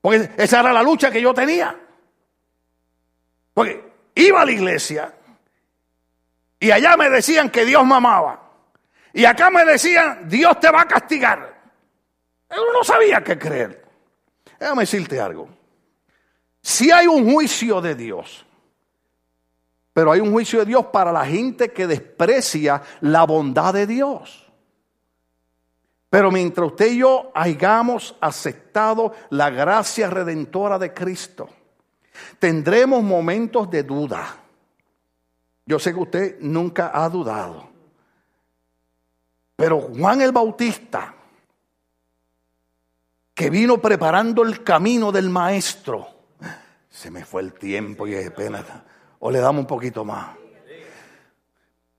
Porque 0.00 0.30
esa 0.38 0.60
era 0.60 0.72
la 0.72 0.82
lucha 0.82 1.10
que 1.10 1.20
yo 1.20 1.34
tenía. 1.34 1.83
Porque 3.54 3.92
iba 4.16 4.42
a 4.42 4.44
la 4.44 4.52
iglesia 4.52 5.14
y 6.58 6.70
allá 6.70 6.96
me 6.96 7.08
decían 7.08 7.50
que 7.50 7.64
Dios 7.64 7.86
me 7.86 7.94
amaba. 7.94 8.40
Y 9.12 9.24
acá 9.24 9.50
me 9.50 9.64
decían, 9.64 10.28
Dios 10.28 10.58
te 10.58 10.70
va 10.70 10.82
a 10.82 10.88
castigar. 10.88 11.62
Uno 12.50 12.72
no 12.72 12.84
sabía 12.84 13.22
qué 13.22 13.38
creer. 13.38 13.84
Déjame 14.58 14.82
decirte 14.82 15.20
algo. 15.20 15.48
Si 16.60 16.90
hay 16.90 17.06
un 17.06 17.30
juicio 17.30 17.80
de 17.80 17.94
Dios, 17.94 18.44
pero 19.92 20.10
hay 20.10 20.20
un 20.20 20.32
juicio 20.32 20.60
de 20.60 20.66
Dios 20.66 20.86
para 20.86 21.12
la 21.12 21.24
gente 21.24 21.72
que 21.72 21.86
desprecia 21.86 22.82
la 23.02 23.24
bondad 23.24 23.72
de 23.74 23.86
Dios. 23.86 24.50
Pero 26.10 26.30
mientras 26.30 26.68
usted 26.68 26.92
y 26.92 26.98
yo 26.98 27.30
hayamos 27.34 28.16
aceptado 28.20 29.12
la 29.30 29.50
gracia 29.50 30.08
redentora 30.08 30.78
de 30.78 30.94
Cristo, 30.94 31.50
Tendremos 32.38 33.02
momentos 33.02 33.70
de 33.70 33.82
duda. 33.82 34.36
Yo 35.66 35.78
sé 35.78 35.92
que 35.92 36.00
usted 36.00 36.36
nunca 36.40 36.90
ha 36.94 37.08
dudado. 37.08 37.68
Pero 39.56 39.80
Juan 39.80 40.20
el 40.20 40.32
Bautista, 40.32 41.14
que 43.34 43.50
vino 43.50 43.78
preparando 43.78 44.42
el 44.42 44.62
camino 44.62 45.10
del 45.10 45.30
maestro, 45.30 46.08
se 46.90 47.10
me 47.10 47.24
fue 47.24 47.42
el 47.42 47.54
tiempo 47.54 48.06
y 48.06 48.14
es 48.14 48.30
pena. 48.30 48.84
O 49.20 49.30
le 49.30 49.38
damos 49.38 49.60
un 49.60 49.66
poquito 49.66 50.04
más. 50.04 50.36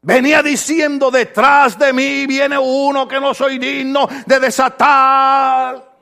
Venía 0.01 0.43
diciendo, 0.43 1.09
detrás 1.09 1.79
de 1.79 1.91
mí 1.91 2.27
viene 2.27 2.59
uno 2.59 3.07
que 3.07 3.19
no 3.19 3.33
soy 3.33 3.57
digno 3.57 4.07
de 4.25 4.39
desatar. 4.39 5.95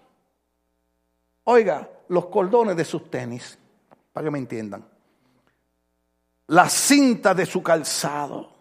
Oiga, 1.46 1.90
los 2.10 2.26
cordones 2.26 2.76
de 2.76 2.84
sus 2.84 3.10
tenis 3.10 3.58
para 4.14 4.26
que 4.26 4.32
me 4.32 4.38
entiendan. 4.38 4.88
La 6.48 6.70
cinta 6.70 7.34
de 7.34 7.46
su 7.46 7.62
calzado. 7.64 8.54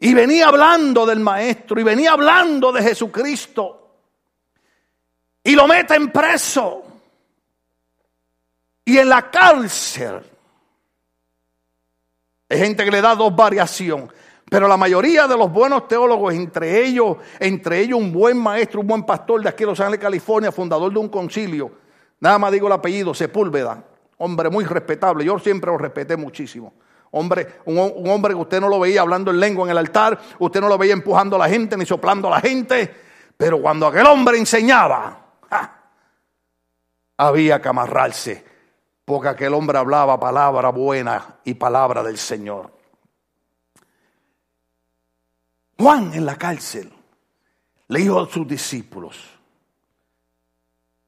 Y 0.00 0.12
venía 0.14 0.48
hablando 0.48 1.06
del 1.06 1.20
maestro 1.20 1.80
y 1.80 1.84
venía 1.84 2.12
hablando 2.12 2.72
de 2.72 2.82
Jesucristo. 2.82 3.98
Y 5.44 5.54
lo 5.54 5.68
meten 5.68 6.10
preso. 6.10 6.82
Y 8.84 8.98
en 8.98 9.08
la 9.08 9.30
cárcel. 9.30 10.20
Hay 12.48 12.58
gente 12.58 12.84
que 12.84 12.90
le 12.90 13.00
da 13.00 13.14
dos 13.14 13.34
variaciones. 13.34 14.10
Pero 14.50 14.66
la 14.66 14.76
mayoría 14.76 15.28
de 15.28 15.36
los 15.36 15.52
buenos 15.52 15.86
teólogos, 15.86 16.34
entre 16.34 16.84
ellos, 16.84 17.18
entre 17.38 17.78
ellos 17.78 18.00
un 18.00 18.12
buen 18.12 18.36
maestro, 18.36 18.80
un 18.80 18.88
buen 18.88 19.04
pastor 19.04 19.40
de 19.42 19.48
aquí 19.48 19.62
de 19.62 19.66
Los 19.66 19.78
Ángeles, 19.78 20.00
California, 20.00 20.50
fundador 20.50 20.92
de 20.92 20.98
un 20.98 21.08
concilio, 21.08 21.70
nada 22.18 22.36
más 22.36 22.50
digo 22.50 22.66
el 22.66 22.72
apellido, 22.72 23.14
Sepúlveda, 23.14 23.84
hombre 24.20 24.50
muy 24.50 24.64
respetable, 24.64 25.24
yo 25.24 25.38
siempre 25.38 25.70
lo 25.70 25.78
respeté 25.78 26.16
muchísimo. 26.16 26.74
Hombre, 27.12 27.60
un, 27.64 27.78
hombre 28.08 28.34
que 28.34 28.40
usted 28.40 28.60
no 28.60 28.68
lo 28.68 28.78
veía 28.78 29.00
hablando 29.00 29.30
en 29.30 29.40
lengua 29.40 29.64
en 29.64 29.70
el 29.70 29.78
altar, 29.78 30.18
usted 30.38 30.60
no 30.60 30.68
lo 30.68 30.78
veía 30.78 30.92
empujando 30.92 31.36
a 31.36 31.38
la 31.38 31.48
gente 31.48 31.76
ni 31.76 31.86
soplando 31.86 32.28
a 32.28 32.32
la 32.32 32.40
gente, 32.40 32.94
pero 33.36 33.60
cuando 33.60 33.86
aquel 33.86 34.06
hombre 34.06 34.38
enseñaba, 34.38 35.26
había 37.16 37.60
que 37.60 37.68
amarrarse, 37.68 38.44
porque 39.04 39.28
aquel 39.28 39.54
hombre 39.54 39.78
hablaba 39.78 40.20
palabra 40.20 40.68
buena 40.68 41.36
y 41.44 41.54
palabra 41.54 42.02
del 42.02 42.18
Señor. 42.18 42.70
Juan 45.78 46.12
en 46.12 46.26
la 46.26 46.36
cárcel 46.36 46.92
le 47.88 47.98
dijo 47.98 48.20
a 48.20 48.28
sus 48.28 48.46
discípulos, 48.46 49.16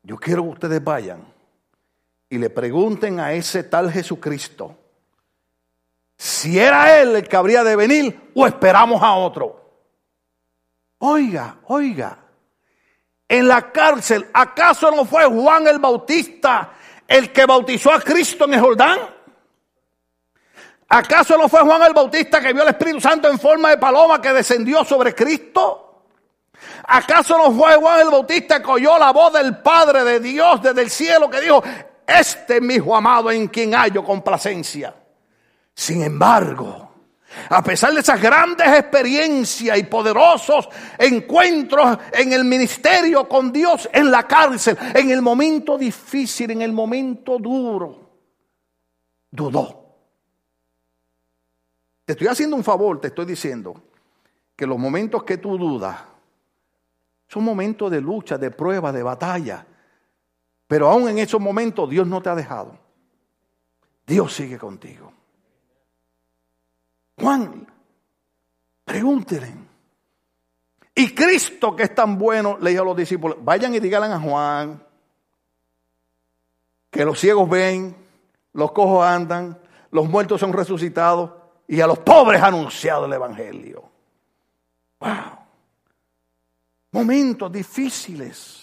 yo 0.03 0.17
quiero 0.17 0.43
que 0.45 0.49
ustedes 0.49 0.83
vayan 0.83 1.32
y 2.33 2.39
le 2.39 2.49
pregunten 2.49 3.21
a 3.21 3.35
ese 3.35 3.65
tal 3.65 3.93
Jesucristo 3.93 4.75
si 6.17 6.59
era 6.59 6.99
él 6.99 7.17
el 7.17 7.29
que 7.29 7.37
habría 7.37 7.63
de 7.63 7.77
venir 7.77 8.31
o 8.35 8.47
esperamos 8.47 9.03
a 9.03 9.13
otro. 9.13 9.61
Oiga, 11.01 11.57
oiga, 11.67 12.17
en 13.29 13.47
la 13.47 13.71
cárcel, 13.71 14.31
¿acaso 14.33 14.91
no 14.91 15.05
fue 15.05 15.27
Juan 15.27 15.69
el 15.69 15.79
Bautista 15.79 16.73
el 17.07 17.31
que 17.33 17.45
bautizó 17.45 17.93
a 17.93 18.01
Cristo 18.01 18.47
en 18.47 18.55
el 18.55 18.61
Jordán? 18.63 18.99
¿Acaso 20.89 21.37
no 21.37 21.51
fue 21.51 21.61
Juan 21.61 21.83
el 21.83 21.93
Bautista 21.93 22.41
que 22.41 22.55
vio 22.55 22.63
al 22.63 22.69
Espíritu 22.69 23.03
Santo 23.03 23.29
en 23.29 23.39
forma 23.39 23.69
de 23.69 23.77
paloma 23.77 24.23
que 24.23 24.33
descendió 24.33 24.87
sobre 24.87 25.15
Cristo? 25.15 26.07
¿Acaso 26.85 27.37
no 27.37 27.53
fue 27.53 27.77
Juan 27.77 28.01
el 28.01 28.11
Bautista 28.11 28.63
que 28.63 28.71
oyó 28.71 28.97
la 28.97 29.13
voz 29.13 29.35
del 29.35 29.59
Padre 29.59 30.03
de 30.03 30.19
Dios 30.19 30.63
desde 30.63 30.81
el 30.81 30.89
cielo 30.89 31.29
que 31.29 31.43
dijo, 31.43 31.63
este 32.07 32.59
es 32.59 32.83
amado 32.93 33.31
en 33.31 33.49
quien 33.49 33.73
hallo 33.73 34.05
complacencia. 34.05 34.95
Sin 35.75 36.03
embargo, 36.03 36.93
a 37.49 37.63
pesar 37.63 37.93
de 37.95 38.01
esas 38.01 38.21
grandes 38.21 38.67
experiencias 38.67 39.79
y 39.79 39.85
poderosos 39.85 40.69
encuentros 40.99 41.99
en 42.13 42.33
el 42.33 42.45
ministerio 42.45 43.29
con 43.29 43.53
Dios, 43.53 43.89
en 43.93 44.11
la 44.11 44.27
cárcel, 44.27 44.77
en 44.95 45.11
el 45.11 45.23
momento 45.23 45.79
difícil, 45.79 46.51
en 46.51 46.63
el 46.63 46.73
momento 46.73 47.39
duro, 47.39 48.11
dudó. 49.31 49.83
Te 52.05 52.13
estoy 52.13 52.27
haciendo 52.27 52.57
un 52.57 52.65
favor, 52.65 53.01
te 53.01 53.09
estoy 53.09 53.25
diciendo 53.25 53.81
que 54.57 54.67
los 54.67 54.79
momentos 54.79 55.23
que 55.23 55.39
tú 55.39 55.57
dudas 55.57 55.99
son 57.29 57.45
momentos 57.45 57.91
de 57.91 58.01
lucha, 58.01 58.37
de 58.37 58.51
prueba, 58.51 58.93
de 58.93 59.03
batalla. 59.03 59.67
Pero 60.73 60.89
aún 60.89 61.07
en 61.07 61.19
esos 61.19 61.39
momentos 61.39 61.91
Dios 61.91 62.07
no 62.07 62.23
te 62.23 62.31
ha 62.31 62.35
dejado. 62.35 62.79
Dios 64.07 64.33
sigue 64.33 64.57
contigo. 64.57 65.13
Juan, 67.21 67.71
pregúntenle. 68.83 69.53
Y 70.95 71.15
Cristo 71.15 71.77
que 71.77 71.83
es 71.83 71.95
tan 71.95 72.17
bueno, 72.17 72.57
le 72.59 72.71
dijo 72.71 72.81
a 72.81 72.87
los 72.87 72.97
discípulos, 72.97 73.37
vayan 73.43 73.75
y 73.75 73.81
díganle 73.81 74.15
a 74.15 74.19
Juan 74.19 74.83
que 76.91 77.05
los 77.05 77.21
ciegos 77.21 77.51
ven, 77.51 77.95
los 78.55 78.73
cojos 78.73 79.05
andan, 79.05 79.61
los 79.91 80.09
muertos 80.09 80.41
son 80.41 80.55
resucitados 80.55 81.33
y 81.69 81.83
a 81.83 81.87
los 81.87 81.99
pobres 81.99 82.41
ha 82.41 82.47
anunciado 82.47 83.05
el 83.05 83.13
Evangelio. 83.13 83.85
Wow. 85.01 85.39
Momentos 86.93 87.53
difíciles. 87.53 88.62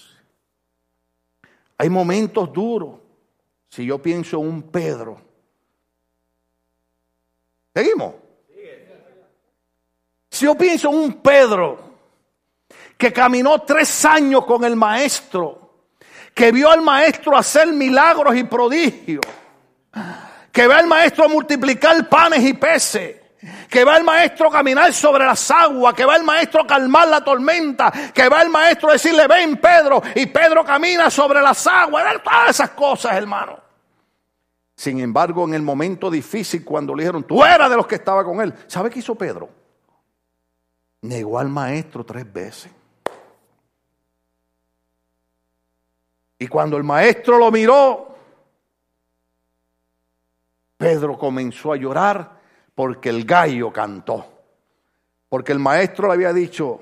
Hay 1.79 1.89
momentos 1.89 2.51
duros. 2.51 2.99
Si 3.69 3.85
yo 3.85 3.99
pienso 3.99 4.37
en 4.37 4.47
un 4.47 4.63
Pedro. 4.63 5.19
¿Seguimos? 7.73 8.15
Si 10.29 10.45
yo 10.45 10.55
pienso 10.55 10.89
en 10.89 10.95
un 10.95 11.13
Pedro 11.21 11.79
que 12.97 13.13
caminó 13.13 13.61
tres 13.61 14.03
años 14.03 14.45
con 14.45 14.65
el 14.65 14.75
maestro, 14.75 15.87
que 16.33 16.51
vio 16.51 16.69
al 16.69 16.81
maestro 16.81 17.37
hacer 17.37 17.67
milagros 17.67 18.35
y 18.35 18.43
prodigios, 18.43 19.25
que 20.51 20.67
ve 20.67 20.73
al 20.73 20.87
maestro 20.87 21.29
multiplicar 21.29 22.09
panes 22.09 22.43
y 22.43 22.53
peces, 22.53 23.18
que 23.69 23.83
va 23.85 23.97
el 23.97 24.03
maestro 24.03 24.49
caminar 24.49 24.91
sobre 24.91 25.25
las 25.25 25.51
aguas, 25.51 25.93
que 25.93 26.03
va 26.03 26.15
el 26.15 26.23
maestro 26.23 26.65
calmar 26.65 27.07
la 27.07 27.23
tormenta, 27.23 27.91
que 28.11 28.27
va 28.27 28.41
el 28.41 28.49
maestro 28.49 28.91
decirle, 28.91 29.27
ven 29.27 29.57
Pedro, 29.57 30.01
y 30.15 30.25
Pedro 30.25 30.65
camina 30.65 31.09
sobre 31.11 31.39
las 31.39 31.65
aguas, 31.67 32.03
todas 32.23 32.49
esas 32.49 32.71
cosas, 32.71 33.13
hermano. 33.13 33.59
Sin 34.75 34.99
embargo, 34.99 35.45
en 35.45 35.53
el 35.53 35.61
momento 35.61 36.09
difícil, 36.09 36.65
cuando 36.65 36.95
le 36.95 37.03
dijeron, 37.03 37.23
tú 37.23 37.43
eras 37.45 37.69
de 37.69 37.75
los 37.75 37.85
que 37.85 37.95
estaba 37.95 38.23
con 38.23 38.41
él, 38.41 38.53
¿sabe 38.65 38.89
qué 38.89 38.99
hizo 38.99 39.13
Pedro? 39.13 39.49
Negó 41.01 41.37
al 41.37 41.49
maestro 41.49 42.03
tres 42.03 42.31
veces. 42.31 42.71
Y 46.39 46.47
cuando 46.47 46.75
el 46.77 46.83
maestro 46.83 47.37
lo 47.37 47.51
miró, 47.51 48.15
Pedro 50.77 51.17
comenzó 51.17 51.73
a 51.73 51.75
llorar 51.75 52.38
porque 52.79 53.09
el 53.09 53.25
gallo 53.25 53.73
cantó. 53.73 54.25
Porque 55.27 55.51
el 55.51 55.59
maestro 55.59 56.07
le 56.07 56.13
había 56.13 56.31
dicho, 56.31 56.79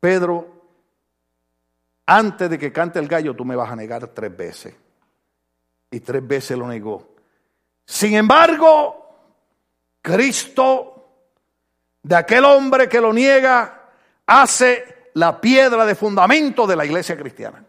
Pedro, 0.00 0.44
antes 2.04 2.50
de 2.50 2.58
que 2.58 2.72
cante 2.72 2.98
el 2.98 3.06
gallo 3.06 3.36
tú 3.36 3.44
me 3.44 3.54
vas 3.54 3.70
a 3.70 3.76
negar 3.76 4.08
tres 4.08 4.36
veces. 4.36 4.74
Y 5.88 6.00
tres 6.00 6.26
veces 6.26 6.58
lo 6.58 6.66
negó. 6.66 7.14
Sin 7.84 8.14
embargo, 8.14 9.08
Cristo, 10.02 11.10
de 12.02 12.16
aquel 12.16 12.44
hombre 12.44 12.88
que 12.88 13.00
lo 13.00 13.12
niega, 13.12 13.88
hace 14.26 15.10
la 15.14 15.40
piedra 15.40 15.86
de 15.86 15.94
fundamento 15.94 16.66
de 16.66 16.74
la 16.74 16.84
iglesia 16.84 17.16
cristiana. 17.16 17.64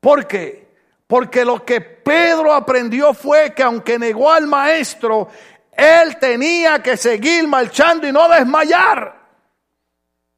¿Por 0.00 0.26
qué? 0.26 0.63
Porque 1.14 1.44
lo 1.44 1.64
que 1.64 1.80
Pedro 1.80 2.52
aprendió 2.52 3.14
fue 3.14 3.54
que 3.54 3.62
aunque 3.62 4.00
negó 4.00 4.32
al 4.32 4.48
maestro, 4.48 5.28
él 5.70 6.18
tenía 6.18 6.82
que 6.82 6.96
seguir 6.96 7.46
marchando 7.46 8.08
y 8.08 8.10
no 8.10 8.28
desmayar. 8.28 9.14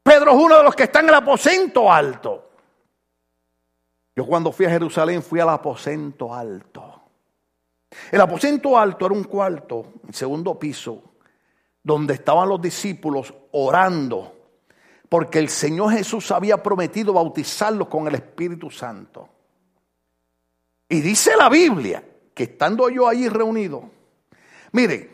Pedro 0.03 0.33
es 0.33 0.37
uno 0.37 0.59
de 0.59 0.65
los 0.65 0.75
que 0.75 0.83
está 0.83 1.01
en 1.01 1.09
el 1.09 1.15
aposento 1.15 1.91
alto. 1.91 2.51
Yo 4.15 4.27
cuando 4.27 4.53
fui 4.53 4.67
a 4.67 4.71
Jerusalén 4.71 5.23
fui 5.23 5.41
al 5.41 5.49
aposento 5.49 6.35
alto. 6.35 7.05
El 8.12 8.21
aposento 8.21 8.79
alto 8.79 9.07
era 9.07 9.15
un 9.15 9.25
cuarto, 9.25 9.95
el 10.07 10.12
segundo 10.12 10.59
piso, 10.59 11.15
donde 11.83 12.12
estaban 12.12 12.51
los 12.51 12.61
discípulos 12.61 13.33
orando, 13.53 14.51
porque 15.09 15.39
el 15.39 15.49
Señor 15.49 15.93
Jesús 15.93 16.31
había 16.33 16.62
prometido 16.62 17.15
bautizarlos 17.15 17.89
con 17.89 18.07
el 18.09 18.17
Espíritu 18.17 18.71
Santo. 18.71 19.31
Y 20.88 21.01
dice 21.01 21.37
la 21.37 21.49
Biblia 21.49 22.03
que 22.35 22.44
estando 22.44 22.88
yo 22.88 23.09
allí 23.09 23.29
reunido, 23.29 23.90
mire, 24.72 25.11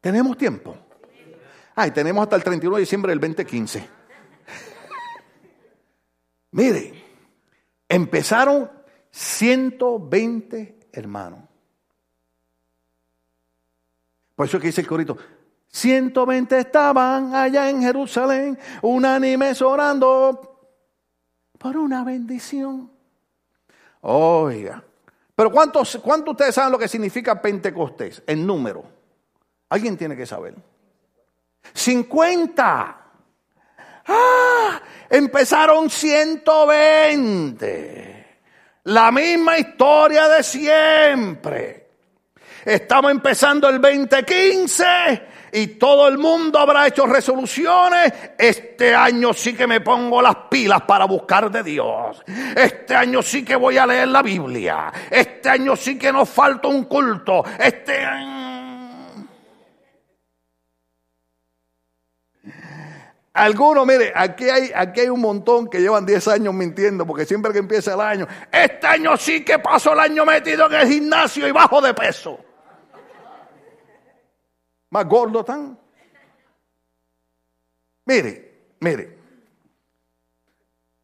tenemos 0.00 0.36
tiempo. 0.36 0.76
Ay, 1.74 1.90
tenemos 1.92 2.22
hasta 2.22 2.36
el 2.36 2.44
31 2.44 2.76
de 2.76 2.80
diciembre 2.80 3.10
del 3.12 3.20
2015. 3.20 3.88
mire, 6.50 7.04
empezaron 7.88 8.70
120 9.10 10.78
hermanos. 10.92 11.40
Por 14.34 14.46
eso 14.46 14.56
es 14.56 14.60
que 14.60 14.68
dice 14.68 14.80
el 14.82 14.86
corito, 14.86 15.16
120 15.68 16.58
estaban 16.58 17.34
allá 17.34 17.70
en 17.70 17.80
Jerusalén, 17.80 18.58
unánimes 18.82 19.62
orando 19.62 20.68
por 21.58 21.76
una 21.76 22.04
bendición. 22.04 22.91
Oiga. 24.02 24.84
Pero 25.34 25.50
¿cuántos, 25.50 25.98
¿cuántos 26.02 26.32
ustedes 26.32 26.54
saben 26.54 26.72
lo 26.72 26.78
que 26.78 26.88
significa 26.88 27.40
Pentecostés? 27.40 28.22
En 28.26 28.46
número. 28.46 28.84
Alguien 29.70 29.96
tiene 29.96 30.14
que 30.16 30.26
saber. 30.26 30.54
50. 31.72 32.98
Ah, 34.06 34.82
empezaron 35.08 35.88
120. 35.88 38.40
La 38.84 39.10
misma 39.10 39.58
historia 39.58 40.28
de 40.28 40.42
siempre. 40.42 41.88
Estamos 42.64 43.10
empezando 43.10 43.68
el 43.68 43.80
2015 43.80 45.31
y 45.54 45.66
todo 45.66 46.08
el 46.08 46.16
mundo 46.16 46.58
habrá 46.58 46.86
hecho 46.86 47.06
resoluciones. 47.06 48.12
Este 48.38 48.94
año 48.94 49.34
sí 49.34 49.54
que 49.54 49.66
me 49.66 49.82
pongo 49.82 50.22
las 50.22 50.34
pilas 50.50 50.82
para 50.82 51.04
buscar 51.04 51.50
de 51.50 51.62
Dios. 51.62 52.22
Este 52.56 52.96
año 52.96 53.20
sí 53.20 53.44
que 53.44 53.54
voy 53.54 53.76
a 53.76 53.86
leer 53.86 54.08
la 54.08 54.22
Biblia. 54.22 54.90
Este 55.10 55.50
año 55.50 55.76
sí 55.76 55.98
que 55.98 56.10
nos 56.10 56.28
falta 56.30 56.68
un 56.68 56.84
culto. 56.84 57.44
Este 57.58 58.02
Algunos, 63.34 63.86
mire, 63.86 64.12
aquí 64.14 64.48
hay, 64.48 64.70
aquí 64.74 65.00
hay 65.00 65.08
un 65.08 65.20
montón 65.20 65.68
que 65.68 65.80
llevan 65.80 66.04
10 66.04 66.28
años 66.28 66.52
mintiendo, 66.52 67.06
porque 67.06 67.24
siempre 67.24 67.50
que 67.50 67.60
empieza 67.60 67.94
el 67.94 68.00
año, 68.02 68.28
este 68.50 68.86
año 68.86 69.16
sí 69.16 69.42
que 69.42 69.58
paso 69.58 69.94
el 69.94 70.00
año 70.00 70.26
metido 70.26 70.66
en 70.66 70.74
el 70.74 70.86
gimnasio 70.86 71.48
y 71.48 71.50
bajo 71.50 71.80
de 71.80 71.94
peso 71.94 72.38
más 74.92 75.08
gordo 75.08 75.40
están. 75.40 75.78
Mire, 78.04 78.74
mire. 78.78 79.18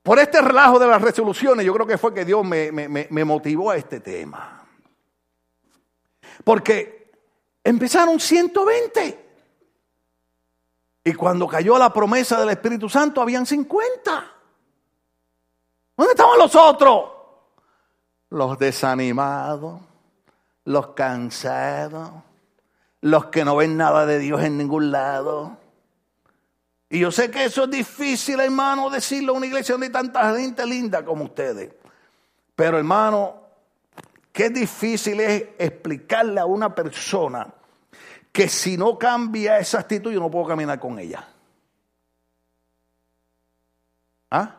Por 0.03 0.19
este 0.19 0.43
relajo 0.43 0.79
de 0.79 0.87
las 0.87 1.01
resoluciones, 1.01 1.65
yo 1.65 1.73
creo 1.73 1.87
que 1.87 1.97
fue 1.97 2.13
que 2.13 2.27
Dios 2.27 2.45
me, 2.45 2.71
me 2.71 3.25
motivó 3.25 3.71
a 3.71 3.77
este 3.77 4.01
tema. 4.01 4.63
Porque 6.45 7.11
empezaron 7.65 8.21
120. 8.21 9.27
Y 11.05 11.15
cuando 11.15 11.49
cayó 11.49 11.79
la 11.79 11.91
promesa 11.91 12.39
del 12.39 12.51
Espíritu 12.51 12.91
Santo, 12.91 13.23
habían 13.23 13.47
50. 13.47 14.33
¿Dónde 15.97 16.13
estaban 16.13 16.39
los 16.39 16.55
otros? 16.55 17.11
Los 18.29 18.59
desanimados, 18.59 19.81
los 20.65 20.89
cansados, 20.89 22.11
los 23.01 23.27
que 23.27 23.45
no 23.45 23.57
ven 23.57 23.77
nada 23.77 24.07
de 24.07 24.19
Dios 24.19 24.43
en 24.43 24.59
ningún 24.59 24.91
lado. 24.91 25.57
Y 26.91 27.01
yo 27.01 27.11
sé 27.13 27.31
que 27.31 27.45
eso 27.45 27.65
es 27.65 27.71
difícil, 27.71 28.41
hermano, 28.41 28.91
decirlo 28.91 29.35
a 29.35 29.37
una 29.37 29.47
iglesia 29.47 29.75
donde 29.75 29.89
hay 29.89 29.93
tanta 29.93 30.35
gente 30.35 30.67
linda 30.67 31.05
como 31.05 31.25
ustedes. 31.25 31.75
Pero, 32.57 32.79
hermano, 32.79 33.43
qué 34.33 34.51
difícil 34.51 35.21
es 35.21 35.49
explicarle 35.59 36.41
a 36.41 36.47
una 36.47 36.75
persona 36.75 37.47
que 38.33 38.49
si 38.49 38.77
no 38.77 38.99
cambia 38.99 39.59
esa 39.59 39.81
actitud 39.81 40.13
yo 40.13 40.21
no 40.21 40.31
puedo 40.31 40.47
caminar 40.47 40.79
con 40.79 40.99
ella. 40.99 41.29
¿Ah? 44.31 44.55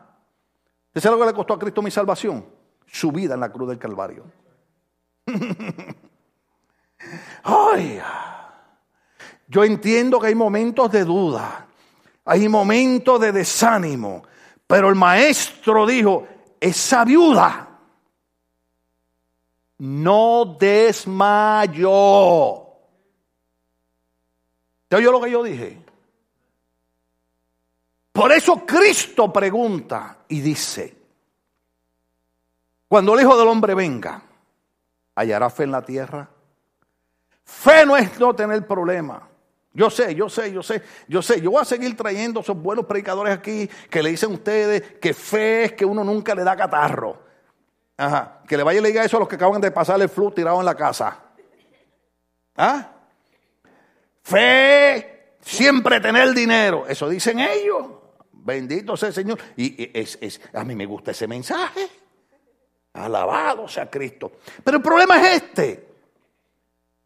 ¿Usted 0.88 1.00
sabe 1.00 1.16
lo 1.16 1.22
que 1.22 1.30
le 1.30 1.36
costó 1.36 1.54
a 1.54 1.58
Cristo 1.58 1.82
mi 1.82 1.90
salvación? 1.90 2.44
Su 2.86 3.12
vida 3.12 3.34
en 3.34 3.40
la 3.40 3.52
cruz 3.52 3.68
del 3.68 3.78
Calvario. 3.78 4.24
Ay, 7.42 8.00
yo 9.48 9.64
entiendo 9.64 10.20
que 10.20 10.28
hay 10.28 10.34
momentos 10.34 10.92
de 10.92 11.04
duda, 11.04 11.66
hay 12.24 12.48
momentos 12.48 13.20
de 13.20 13.32
desánimo, 13.32 14.22
pero 14.66 14.88
el 14.88 14.94
maestro 14.94 15.86
dijo, 15.86 16.26
esa 16.60 17.04
viuda 17.04 17.68
no 19.78 20.56
desmayó. 20.58 21.86
¿Te 24.88 24.96
oyó 24.96 25.12
lo 25.12 25.20
que 25.20 25.30
yo 25.30 25.42
dije? 25.42 25.82
Por 28.12 28.32
eso 28.32 28.66
Cristo 28.66 29.32
pregunta 29.32 30.18
y 30.28 30.40
dice, 30.40 30.96
cuando 32.86 33.14
el 33.14 33.22
Hijo 33.22 33.38
del 33.38 33.48
Hombre 33.48 33.74
venga, 33.74 34.22
¿hallará 35.14 35.48
fe 35.48 35.62
en 35.64 35.70
la 35.70 35.82
tierra? 35.82 36.28
Fe 37.50 37.84
no 37.84 37.96
es 37.96 38.18
no 38.18 38.34
tener 38.34 38.64
problema. 38.66 39.28
Yo 39.72 39.90
sé, 39.90 40.14
yo 40.14 40.28
sé, 40.28 40.52
yo 40.52 40.62
sé, 40.62 40.82
yo 41.08 41.20
sé. 41.20 41.40
Yo 41.40 41.50
voy 41.50 41.60
a 41.60 41.64
seguir 41.64 41.96
trayendo 41.96 42.40
esos 42.40 42.56
buenos 42.56 42.86
predicadores 42.86 43.36
aquí 43.36 43.68
que 43.90 44.02
le 44.02 44.10
dicen 44.10 44.30
a 44.30 44.34
ustedes 44.34 44.82
que 45.00 45.12
fe 45.12 45.64
es 45.64 45.72
que 45.72 45.84
uno 45.84 46.02
nunca 46.02 46.34
le 46.34 46.44
da 46.44 46.56
catarro. 46.56 47.22
Ajá. 47.96 48.40
Que 48.48 48.56
le 48.56 48.62
vaya 48.62 48.78
y 48.78 48.82
le 48.82 48.88
diga 48.88 49.04
eso 49.04 49.16
a 49.16 49.20
los 49.20 49.28
que 49.28 49.34
acaban 49.34 49.60
de 49.60 49.70
pasar 49.72 50.00
el 50.00 50.08
flu 50.08 50.30
tirado 50.30 50.58
en 50.60 50.64
la 50.64 50.74
casa. 50.74 51.18
¿Ah? 52.56 52.92
Fe, 54.22 55.34
siempre 55.40 56.00
tener 56.00 56.32
dinero. 56.32 56.86
Eso 56.88 57.08
dicen 57.08 57.40
ellos. 57.40 57.86
Bendito 58.32 58.96
sea 58.96 59.08
el 59.08 59.14
Señor. 59.14 59.38
Y 59.56 59.90
es, 59.92 60.18
es, 60.20 60.40
a 60.54 60.64
mí 60.64 60.74
me 60.74 60.86
gusta 60.86 61.10
ese 61.10 61.26
mensaje. 61.26 61.88
Alabado 62.94 63.68
sea 63.68 63.90
Cristo. 63.90 64.32
Pero 64.64 64.78
el 64.78 64.82
problema 64.82 65.20
es 65.20 65.42
este. 65.42 65.89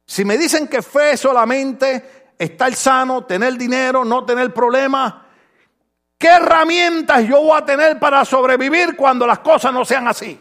Si 0.07 0.25
me 0.25 0.37
dicen 0.37 0.69
que 0.69 0.83
fe 0.83 1.17
solamente 1.17 2.33
estar 2.39 2.75
sano, 2.75 3.25
tener 3.25 3.57
dinero, 3.57 4.05
no 4.05 4.25
tener 4.25 4.53
problemas. 4.53 5.15
¿Qué 6.19 6.29
herramientas 6.29 7.27
yo 7.27 7.41
voy 7.43 7.59
a 7.59 7.65
tener 7.65 7.99
para 7.99 8.25
sobrevivir 8.25 8.97
cuando 8.97 9.27
las 9.27 9.41
cosas 9.41 9.73
no 9.73 9.85
sean 9.85 10.09
así? 10.09 10.41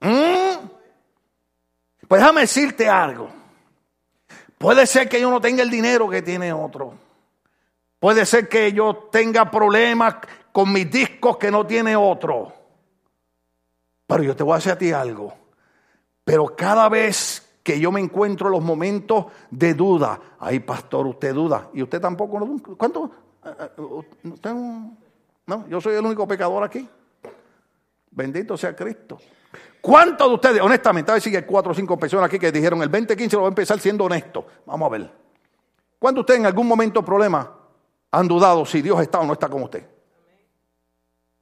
¿Mm? 0.00 0.68
Pues 2.08 2.20
déjame 2.20 2.42
decirte 2.42 2.88
algo. 2.88 3.30
Puede 4.58 4.86
ser 4.86 5.08
que 5.08 5.20
yo 5.20 5.30
no 5.30 5.40
tenga 5.40 5.62
el 5.62 5.70
dinero 5.70 6.08
que 6.08 6.22
tiene 6.22 6.52
otro. 6.52 6.94
Puede 7.98 8.26
ser 8.26 8.48
que 8.48 8.72
yo 8.72 9.08
tenga 9.12 9.50
problemas 9.50 10.16
con 10.52 10.72
mis 10.72 10.90
discos 10.90 11.36
que 11.36 11.50
no 11.50 11.66
tiene 11.66 11.96
otro. 11.96 12.52
Pero 14.06 14.22
yo 14.22 14.34
te 14.34 14.42
voy 14.42 14.54
a 14.54 14.56
decir 14.56 14.72
a 14.72 14.78
ti 14.78 14.90
algo. 14.90 15.39
Pero 16.24 16.54
cada 16.56 16.88
vez 16.88 17.48
que 17.62 17.78
yo 17.78 17.92
me 17.92 18.00
encuentro 18.00 18.48
en 18.48 18.52
los 18.52 18.62
momentos 18.62 19.26
de 19.50 19.74
duda, 19.74 20.20
ay 20.38 20.60
pastor, 20.60 21.06
usted 21.06 21.34
duda. 21.34 21.68
Y 21.72 21.82
usted 21.82 22.00
tampoco. 22.00 22.38
¿Cuánto? 22.76 23.10
Eh, 23.44 23.50
eh, 23.58 24.28
¿Usted 24.28 24.54
no? 25.46 25.66
Yo 25.68 25.80
soy 25.80 25.94
el 25.94 26.04
único 26.04 26.26
pecador 26.26 26.62
aquí. 26.62 26.88
Bendito 28.10 28.56
sea 28.56 28.74
Cristo. 28.74 29.18
¿Cuántos 29.80 30.28
de 30.28 30.34
ustedes, 30.34 30.60
honestamente, 30.60 31.10
a 31.10 31.14
ver 31.14 31.22
si 31.22 31.34
hay 31.34 31.42
cuatro 31.42 31.72
o 31.72 31.74
cinco 31.74 31.98
personas 31.98 32.26
aquí 32.26 32.38
que 32.38 32.52
dijeron 32.52 32.82
el 32.82 32.90
2015 32.90 33.36
lo 33.36 33.40
voy 33.42 33.48
a 33.48 33.48
empezar 33.48 33.78
siendo 33.80 34.04
honesto? 34.04 34.46
Vamos 34.66 34.86
a 34.86 34.90
ver. 34.90 35.10
¿Cuántos 35.98 36.18
de 36.18 36.20
ustedes 36.20 36.40
en 36.40 36.46
algún 36.46 36.66
momento 36.66 37.04
problema 37.04 37.50
han 38.10 38.28
dudado 38.28 38.64
si 38.64 38.82
Dios 38.82 39.00
está 39.00 39.20
o 39.20 39.26
no 39.26 39.32
está 39.32 39.48
con 39.48 39.62
usted? 39.62 39.86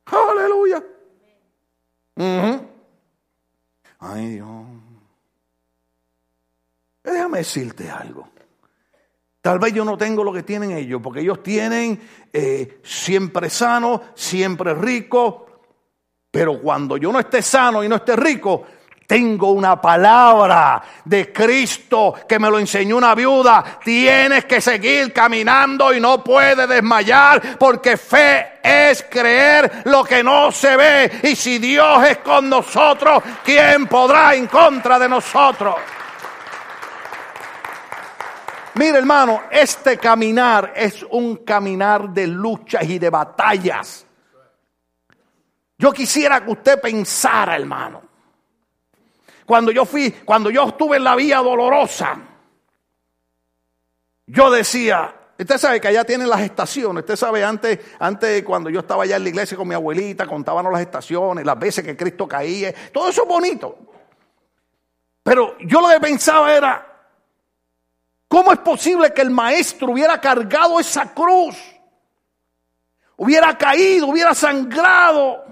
Aleluya. 0.07 0.83
Ay 3.99 4.29
Dios. 4.35 4.67
Déjame 7.03 7.39
decirte 7.39 7.91
algo. 7.91 8.29
Tal 9.41 9.59
vez 9.59 9.73
yo 9.73 9.85
no 9.85 9.97
tengo 9.97 10.25
lo 10.25 10.33
que 10.33 10.43
tienen 10.43 10.73
ellos, 10.73 11.01
porque 11.03 11.21
ellos 11.21 11.43
tienen 11.43 12.01
eh, 12.33 12.81
siempre 12.83 13.49
sano, 13.49 14.03
siempre 14.15 14.75
rico, 14.75 15.47
pero 16.31 16.61
cuando 16.61 16.97
yo 16.97 17.11
no 17.13 17.19
esté 17.19 17.41
sano 17.41 17.83
y 17.83 17.89
no 17.89 17.97
esté 17.97 18.15
rico, 18.17 18.67
tengo 19.09 19.53
una 19.53 19.81
palabra 19.81 20.83
de 21.03 21.33
Cristo 21.33 22.15
que 22.29 22.39
me 22.39 22.51
lo 22.51 22.59
enseñó 22.59 22.99
una 22.99 23.15
viuda. 23.15 23.79
Tienes 23.83 24.45
que 24.45 24.61
seguir 24.61 25.15
caminando 25.15 25.95
y 25.95 25.99
no 25.99 26.23
puedes 26.23 26.69
desmayar 26.69 27.57
porque 27.59 27.97
fe 27.97 28.61
es 28.63 29.07
creer 29.09 29.85
lo 29.87 30.05
que 30.05 30.23
no 30.23 30.53
se 30.53 30.77
ve. 30.77 31.21
Y 31.23 31.37
si 31.37 31.59
Dios 31.59 32.07
es 32.07 32.19
con 32.19 32.51
nosotros, 32.51 33.23
¿quién 33.43 33.87
podrá 33.87 34.35
en 34.35 34.47
contra 34.47 34.99
de 34.99 35.09
nosotros? 35.09 35.77
Mire 38.75 38.99
hermano, 38.99 39.45
este 39.51 39.97
caminar 39.97 40.75
es 40.77 41.03
un 41.13 41.37
caminar 41.47 42.11
de 42.11 42.27
luchas 42.27 42.85
y 42.85 42.99
de 42.99 43.09
batallas. 43.09 44.07
Yo 45.79 45.95
quisiera 45.95 46.45
que 46.45 46.51
usted 46.51 46.79
pensara, 46.79 47.57
hermano. 47.57 48.08
Cuando 49.49 49.73
yo 49.73 49.87
fui, 49.87 50.11
cuando 50.27 50.51
yo 50.51 50.65
estuve 50.69 50.99
en 50.99 51.05
la 51.05 51.17
vía 51.17 51.39
dolorosa, 51.39 52.19
yo 54.27 54.51
decía, 54.51 55.15
usted 55.39 55.57
sabe 55.57 55.81
que 55.81 55.89
allá 55.89 56.05
tienen 56.05 56.29
las 56.29 56.43
estaciones, 56.43 57.01
usted 57.01 57.17
sabe, 57.17 57.43
antes, 57.43 57.79
antes 57.99 58.43
cuando 58.43 58.69
yo 58.69 58.81
estaba 58.81 59.05
allá 59.05 59.17
en 59.17 59.23
la 59.23 59.31
iglesia 59.31 59.57
con 59.57 59.67
mi 59.67 59.75
abuelita, 59.75 60.27
contábamos 60.27 60.71
las 60.71 60.83
estaciones, 60.83 61.47
las 61.47 61.59
veces 61.59 61.83
que 61.83 61.97
Cristo 61.97 62.29
caía, 62.29 62.75
todo 62.93 63.09
eso 63.09 63.23
es 63.23 63.29
bonito. 63.29 63.79
Pero 65.23 65.57
yo 65.61 65.81
lo 65.81 65.89
que 65.89 65.99
pensaba 65.99 66.55
era, 66.55 66.87
¿cómo 68.29 68.53
es 68.53 68.59
posible 68.59 69.15
que 69.15 69.23
el 69.23 69.31
maestro 69.31 69.93
hubiera 69.93 70.21
cargado 70.21 70.79
esa 70.79 71.15
cruz? 71.15 71.57
Hubiera 73.17 73.57
caído, 73.57 74.09
hubiera 74.09 74.35
sangrado 74.35 75.48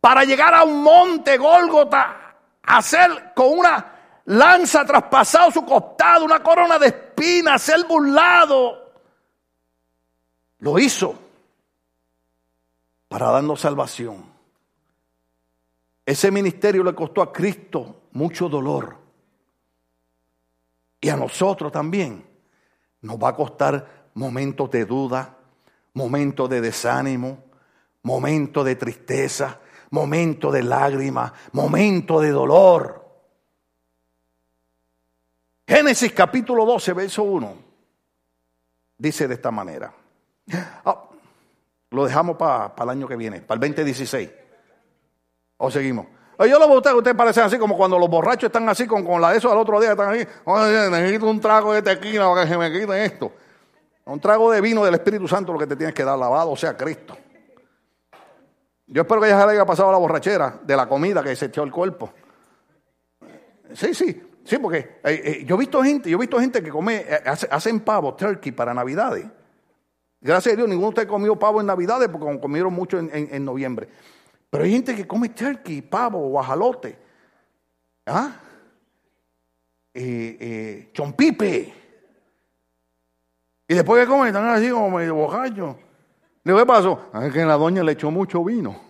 para 0.00 0.24
llegar 0.24 0.54
a 0.54 0.64
un 0.64 0.82
monte 0.82 1.36
Gólgota, 1.36 2.36
hacer 2.62 3.32
con 3.34 3.58
una 3.58 4.22
lanza 4.24 4.84
traspasado 4.84 5.50
su 5.50 5.64
costado, 5.64 6.24
una 6.24 6.42
corona 6.42 6.78
de 6.78 6.86
espinas, 6.88 7.60
ser 7.62 7.84
burlado. 7.86 8.92
Lo 10.58 10.78
hizo 10.78 11.14
para 13.08 13.30
darnos 13.30 13.60
salvación. 13.60 14.24
Ese 16.06 16.30
ministerio 16.30 16.82
le 16.82 16.94
costó 16.94 17.22
a 17.22 17.32
Cristo 17.32 18.02
mucho 18.12 18.48
dolor. 18.48 18.98
Y 21.00 21.08
a 21.08 21.16
nosotros 21.16 21.72
también 21.72 22.26
nos 23.00 23.16
va 23.16 23.30
a 23.30 23.36
costar 23.36 24.08
momentos 24.14 24.70
de 24.70 24.84
duda, 24.84 25.36
momentos 25.94 26.48
de 26.50 26.60
desánimo, 26.60 27.44
momentos 28.02 28.64
de 28.64 28.76
tristeza, 28.76 29.60
momento 29.90 30.50
de 30.50 30.62
lágrima, 30.62 31.32
momento 31.52 32.20
de 32.20 32.30
dolor. 32.30 33.04
Génesis 35.66 36.12
capítulo 36.12 36.64
12, 36.64 36.92
verso 36.92 37.22
1, 37.22 37.54
dice 38.98 39.28
de 39.28 39.34
esta 39.34 39.50
manera. 39.50 39.92
Ah, 40.84 41.04
lo 41.90 42.04
dejamos 42.04 42.36
para 42.36 42.72
el 42.82 42.88
año 42.90 43.06
que 43.06 43.16
viene, 43.16 43.40
para 43.40 43.56
el 43.56 43.60
2016. 43.60 44.30
O 45.58 45.70
seguimos. 45.70 46.06
Yo 46.38 46.58
lo 46.58 46.64
a 46.64 46.76
usted, 46.78 46.94
ustedes 46.94 47.16
parecen 47.16 47.44
así 47.44 47.58
como 47.58 47.76
cuando 47.76 47.98
los 47.98 48.08
borrachos 48.08 48.44
están 48.44 48.66
así 48.68 48.86
con, 48.86 49.04
con 49.04 49.20
la 49.20 49.30
de 49.30 49.38
eso 49.38 49.52
al 49.52 49.58
otro 49.58 49.78
día, 49.78 49.90
están 49.90 50.08
ahí. 50.08 50.26
necesito 50.90 51.28
un 51.28 51.38
trago 51.38 51.74
de 51.74 51.82
tequila 51.82 52.28
para 52.30 52.42
que 52.42 52.48
se 52.48 52.56
me 52.56 52.72
quite 52.72 53.04
esto. 53.04 53.30
Un 54.06 54.18
trago 54.18 54.50
de 54.50 54.60
vino 54.60 54.82
del 54.84 54.94
Espíritu 54.94 55.28
Santo 55.28 55.52
lo 55.52 55.58
que 55.58 55.66
te 55.66 55.76
tienes 55.76 55.94
que 55.94 56.02
dar 56.02 56.18
lavado, 56.18 56.56
sea, 56.56 56.76
Cristo. 56.76 57.16
Yo 58.92 59.02
espero 59.02 59.20
que 59.20 59.28
ya 59.28 59.40
se 59.40 59.46
le 59.46 59.52
haya 59.52 59.64
pasado 59.64 59.92
la 59.92 59.98
borrachera 59.98 60.60
de 60.64 60.76
la 60.76 60.88
comida 60.88 61.22
que 61.22 61.36
se 61.36 61.46
echó 61.46 61.62
el 61.62 61.70
cuerpo. 61.70 62.12
Sí, 63.72 63.94
sí, 63.94 64.20
sí, 64.42 64.58
porque 64.58 64.98
eh, 65.04 65.22
eh, 65.24 65.44
yo 65.46 65.54
he 65.54 65.58
visto 65.58 65.80
gente, 65.80 66.10
yo 66.10 66.16
he 66.16 66.20
visto 66.20 66.40
gente 66.40 66.60
que 66.60 66.70
come, 66.70 66.96
eh, 66.96 67.22
hacen 67.24 67.78
pavo, 67.80 68.14
turkey 68.14 68.50
para 68.50 68.74
Navidades. 68.74 69.26
Gracias 70.20 70.54
a 70.54 70.56
Dios, 70.56 70.68
ninguno 70.68 70.88
de 70.88 70.90
ustedes 70.90 71.08
comió 71.08 71.38
pavo 71.38 71.60
en 71.60 71.68
Navidades 71.68 72.08
porque 72.08 72.40
comieron 72.40 72.72
mucho 72.72 72.98
en, 72.98 73.44
noviembre. 73.44 73.88
Pero 74.50 74.64
hay 74.64 74.72
gente 74.72 74.96
que 74.96 75.06
come 75.06 75.28
turkey, 75.28 75.82
pavo, 75.82 76.28
guajalote. 76.28 76.98
¿Ah? 78.06 78.40
chompipe. 80.92 81.74
Y 83.68 83.74
después 83.74 84.02
que 84.02 84.10
comen, 84.10 84.26
están 84.28 84.46
así 84.46 84.68
como 84.68 84.90
medio 84.90 85.14
bojachos. 86.44 86.60
¿qué 86.60 86.66
pasó? 86.66 87.32
Que 87.32 87.44
la 87.44 87.56
doña 87.56 87.82
le 87.82 87.92
echó 87.92 88.10
mucho 88.10 88.44
vino. 88.44 88.80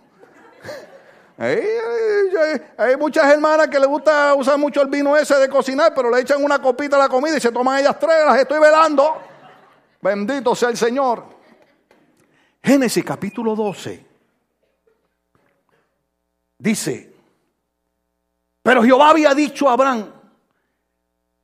Hay, 1.37 2.95
muchas 2.97 3.25
hermanas 3.31 3.67
que 3.67 3.79
le 3.79 3.87
gusta 3.87 4.33
usar 4.35 4.57
mucho 4.57 4.81
el 4.81 4.89
vino 4.89 5.17
ese 5.17 5.35
de 5.35 5.49
cocinar, 5.49 5.93
pero 5.95 6.11
le 6.11 6.21
echan 6.21 6.43
una 6.43 6.61
copita 6.61 6.95
a 6.95 6.99
la 6.99 7.09
comida 7.09 7.37
y 7.37 7.41
se 7.41 7.51
toman 7.51 7.79
ellas 7.79 7.97
tres, 7.99 8.25
las 8.25 8.39
estoy 8.39 8.59
velando. 8.59 9.17
Bendito 10.01 10.55
sea 10.55 10.69
el 10.69 10.77
Señor. 10.77 11.25
Génesis 12.63 13.03
capítulo 13.03 13.55
12. 13.55 14.05
Dice, 16.59 17.11
pero 18.61 18.83
Jehová 18.83 19.09
había 19.09 19.33
dicho 19.33 19.67
a 19.67 19.73
Abraham, 19.73 20.11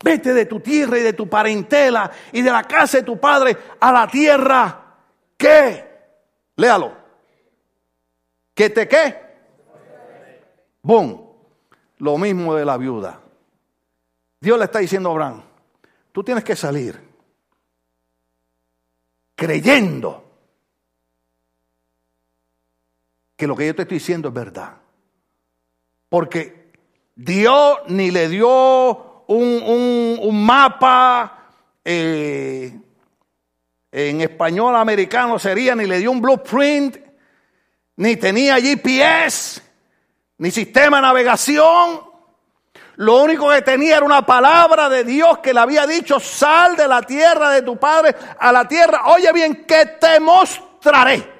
vete 0.03 0.33
de 0.33 0.45
tu 0.45 0.59
tierra 0.59 0.99
y 0.99 1.01
de 1.01 1.13
tu 1.13 1.27
parentela 1.27 2.11
y 2.31 2.43
de 2.43 2.51
la 2.51 2.63
casa 2.63 2.97
de 2.97 3.03
tu 3.03 3.19
padre 3.19 3.57
a 3.79 3.91
la 3.91 4.07
tierra 4.07 4.83
que 5.35 5.86
Léalo. 6.57 6.91
¿Que 8.53 8.69
te 8.69 8.87
qué? 8.87 9.15
Boom. 10.81 11.25
Lo 11.99 12.17
mismo 12.17 12.55
de 12.55 12.65
la 12.65 12.77
viuda. 12.77 13.21
Dios 14.39 14.57
le 14.57 14.65
está 14.65 14.79
diciendo 14.79 15.09
a 15.09 15.11
Abraham, 15.13 15.43
tú 16.11 16.23
tienes 16.23 16.43
que 16.43 16.55
salir 16.55 16.99
creyendo 19.35 20.23
que 23.35 23.47
lo 23.47 23.55
que 23.55 23.67
yo 23.67 23.75
te 23.75 23.83
estoy 23.83 23.99
diciendo 23.99 24.29
es 24.29 24.33
verdad. 24.33 24.77
Porque 26.09 26.71
Dios 27.15 27.77
ni 27.87 28.11
le 28.11 28.29
dio 28.29 29.23
un, 29.27 30.45
mapa 30.45 31.49
eh, 31.83 32.79
en 33.91 34.21
español 34.21 34.75
americano 34.75 35.39
sería, 35.39 35.75
ni 35.75 35.85
le 35.85 35.99
dio 35.99 36.11
un 36.11 36.21
blueprint, 36.21 36.97
ni 37.97 38.15
tenía 38.15 38.59
GPS, 38.59 39.61
ni 40.37 40.51
sistema 40.51 40.97
de 40.97 41.03
navegación. 41.03 42.01
Lo 42.97 43.21
único 43.21 43.49
que 43.49 43.61
tenía 43.61 43.97
era 43.97 44.05
una 44.05 44.25
palabra 44.25 44.89
de 44.89 45.03
Dios 45.03 45.39
que 45.39 45.53
le 45.53 45.59
había 45.59 45.85
dicho, 45.85 46.19
sal 46.19 46.75
de 46.75 46.87
la 46.87 47.01
tierra 47.01 47.49
de 47.51 47.61
tu 47.61 47.77
padre 47.77 48.15
a 48.39 48.51
la 48.51 48.67
tierra. 48.67 49.07
Oye 49.07 49.31
bien, 49.33 49.65
que 49.65 49.85
te 49.99 50.19
mostraré. 50.19 51.37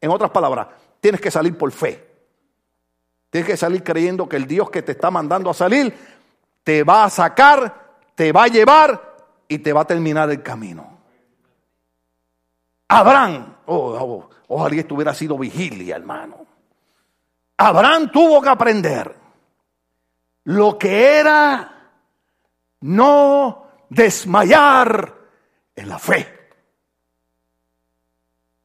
En 0.00 0.10
otras 0.10 0.30
palabras, 0.30 0.68
tienes 1.00 1.20
que 1.20 1.30
salir 1.30 1.56
por 1.56 1.70
fe. 1.72 2.04
Tienes 3.30 3.48
que 3.48 3.56
salir 3.56 3.82
creyendo 3.82 4.28
que 4.28 4.36
el 4.36 4.46
Dios 4.46 4.70
que 4.70 4.82
te 4.82 4.92
está 4.92 5.10
mandando 5.10 5.50
a 5.50 5.54
salir 5.54 5.92
te 6.62 6.82
va 6.82 7.04
a 7.04 7.10
sacar 7.10 7.86
te 8.16 8.32
va 8.32 8.44
a 8.44 8.48
llevar 8.48 9.14
y 9.46 9.58
te 9.58 9.72
va 9.72 9.82
a 9.82 9.86
terminar 9.86 10.28
el 10.30 10.42
camino. 10.42 10.95
Abraham, 12.88 13.56
oh, 13.66 13.96
oh, 13.98 14.30
ojalá 14.48 14.76
esto 14.76 14.94
hubiera 14.94 15.14
sido 15.14 15.36
vigilia, 15.36 15.96
hermano. 15.96 16.46
Abraham 17.56 18.10
tuvo 18.12 18.40
que 18.40 18.48
aprender 18.48 19.14
lo 20.44 20.78
que 20.78 21.18
era 21.18 21.90
no 22.80 23.66
desmayar 23.88 25.14
en 25.74 25.88
la 25.88 25.98
fe. 25.98 26.36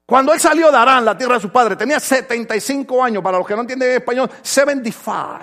Cuando 0.06 0.34
él 0.34 0.40
salió 0.42 0.72
de 0.72 0.78
Arán, 0.78 1.06
la 1.06 1.18
tierra 1.18 1.36
de 1.36 1.40
su 1.40 1.50
padre, 1.50 1.78
tenía 1.78 2.00
75 2.00 3.02
años, 3.02 3.24
para 3.24 3.38
los 3.38 3.48
que 3.48 3.56
no 3.56 3.62
entienden 3.62 3.92
español, 3.92 4.30
75. 4.42 5.40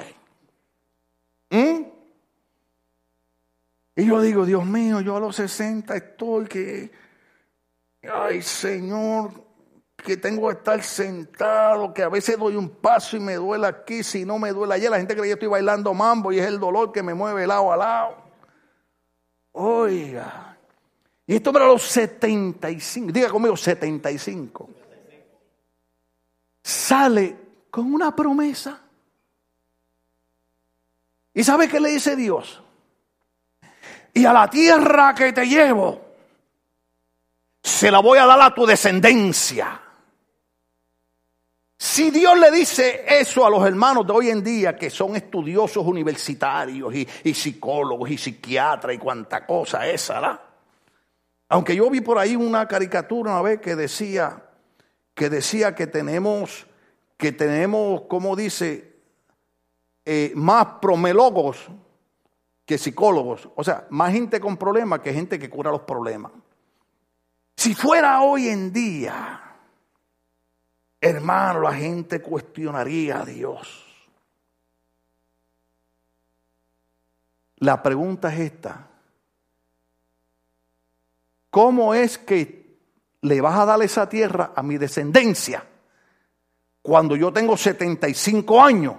¿Mm? 1.51 1.83
Y 3.97 4.07
yo 4.07 4.20
digo, 4.20 4.45
Dios 4.45 4.64
mío, 4.66 5.01
yo 5.01 5.16
a 5.16 5.20
los 5.20 5.37
60 5.37 5.97
estoy 5.97 6.45
que, 6.47 6.91
ay 8.03 8.42
Señor, 8.42 9.32
que 9.96 10.16
tengo 10.16 10.49
que 10.49 10.55
estar 10.55 10.82
sentado, 10.82 11.92
que 11.92 12.03
a 12.03 12.09
veces 12.09 12.38
doy 12.38 12.57
un 12.57 12.68
paso 12.68 13.16
y 13.16 13.20
me 13.20 13.34
duele 13.34 13.66
aquí, 13.66 14.03
si 14.03 14.24
no 14.24 14.38
me 14.38 14.53
duele 14.53 14.74
allá. 14.74 14.90
La 14.90 14.99
gente 14.99 15.14
cree 15.14 15.24
que 15.24 15.28
yo 15.30 15.34
estoy 15.34 15.49
bailando 15.49 15.92
mambo 15.92 16.32
y 16.32 16.38
es 16.38 16.46
el 16.46 16.61
dolor 16.61 16.92
que 16.92 17.03
me 17.03 17.14
mueve 17.14 17.46
lado 17.46 17.72
a 17.72 17.76
lado. 17.76 18.16
Oiga. 19.53 20.57
Y 21.26 21.34
esto 21.34 21.53
para 21.53 21.66
los 21.66 21.82
75, 21.82 23.12
diga 23.12 23.28
conmigo 23.28 23.57
75. 23.57 24.70
Sale 26.62 27.36
con 27.70 27.92
una 27.92 28.14
promesa. 28.14 28.80
¿Y 31.34 31.44
sabe 31.44 31.68
qué 31.68 31.80
le 31.80 31.90
dice 31.90 32.16
Dios? 32.16 32.62
Y 34.14 34.24
a 34.24 34.32
la 34.32 34.49
tierra 34.49 35.14
que 35.14 35.32
te 35.32 35.46
llevo, 35.46 36.07
se 37.62 37.90
la 37.90 38.00
voy 38.00 38.18
a 38.18 38.26
dar 38.26 38.40
a 38.40 38.54
tu 38.54 38.66
descendencia. 38.66 39.80
Si 41.76 42.11
Dios 42.11 42.38
le 42.38 42.50
dice 42.50 43.04
eso 43.06 43.46
a 43.46 43.50
los 43.50 43.64
hermanos 43.64 44.06
de 44.06 44.12
hoy 44.12 44.30
en 44.30 44.42
día, 44.42 44.76
que 44.76 44.90
son 44.90 45.14
estudiosos 45.14 45.86
universitarios 45.86 46.92
y, 46.94 47.34
psicólogos 47.34 48.11
y 48.11 48.18
psiquiatras 48.18 48.94
y 48.94 48.98
cuanta 48.98 49.46
cosa 49.46 49.86
esa, 49.86 50.14
¿verdad? 50.14 50.40
Aunque 51.50 51.76
yo 51.76 51.88
vi 51.88 52.00
por 52.00 52.18
ahí 52.18 52.34
una 52.36 52.66
caricatura 52.66 53.32
una 53.32 53.42
vez 53.42 53.61
que 53.61 53.76
decía 53.76 54.44
que 55.14 55.30
decía 55.30 55.74
que 55.74 55.86
tenemos 55.86 56.66
que 57.18 57.32
tenemos, 57.32 58.02
como 58.02 58.36
dice, 58.36 58.96
eh, 60.04 60.32
más 60.36 60.66
promelogos 60.80 61.68
que 62.64 62.78
psicólogos, 62.78 63.48
o 63.56 63.64
sea, 63.64 63.86
más 63.90 64.12
gente 64.12 64.40
con 64.40 64.56
problemas 64.56 65.00
que 65.00 65.12
gente 65.12 65.38
que 65.38 65.50
cura 65.50 65.70
los 65.72 65.82
problemas. 65.82 66.32
Si 67.59 67.74
fuera 67.74 68.20
hoy 68.20 68.46
en 68.46 68.72
día, 68.72 69.42
hermano, 71.00 71.61
la 71.62 71.74
gente 71.74 72.22
cuestionaría 72.22 73.22
a 73.22 73.24
Dios. 73.24 73.84
La 77.56 77.82
pregunta 77.82 78.32
es 78.32 78.52
esta. 78.52 78.86
¿Cómo 81.50 81.94
es 81.94 82.16
que 82.16 82.78
le 83.22 83.40
vas 83.40 83.59
a 83.59 83.64
dar 83.64 83.82
esa 83.82 84.09
tierra 84.09 84.52
a 84.54 84.62
mi 84.62 84.78
descendencia 84.78 85.64
cuando 86.80 87.16
yo 87.16 87.32
tengo 87.32 87.56
75 87.56 88.62
años 88.62 88.94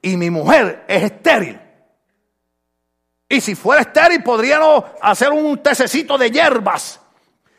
y 0.00 0.16
mi 0.16 0.30
mujer 0.30 0.84
es 0.86 1.02
estéril? 1.02 1.60
Y 3.28 3.40
si 3.40 3.56
fuera 3.56 3.82
estéril, 3.82 4.22
podríamos 4.22 4.84
hacer 5.02 5.32
un 5.32 5.60
tececito 5.60 6.16
de 6.16 6.30
hierbas. 6.30 7.00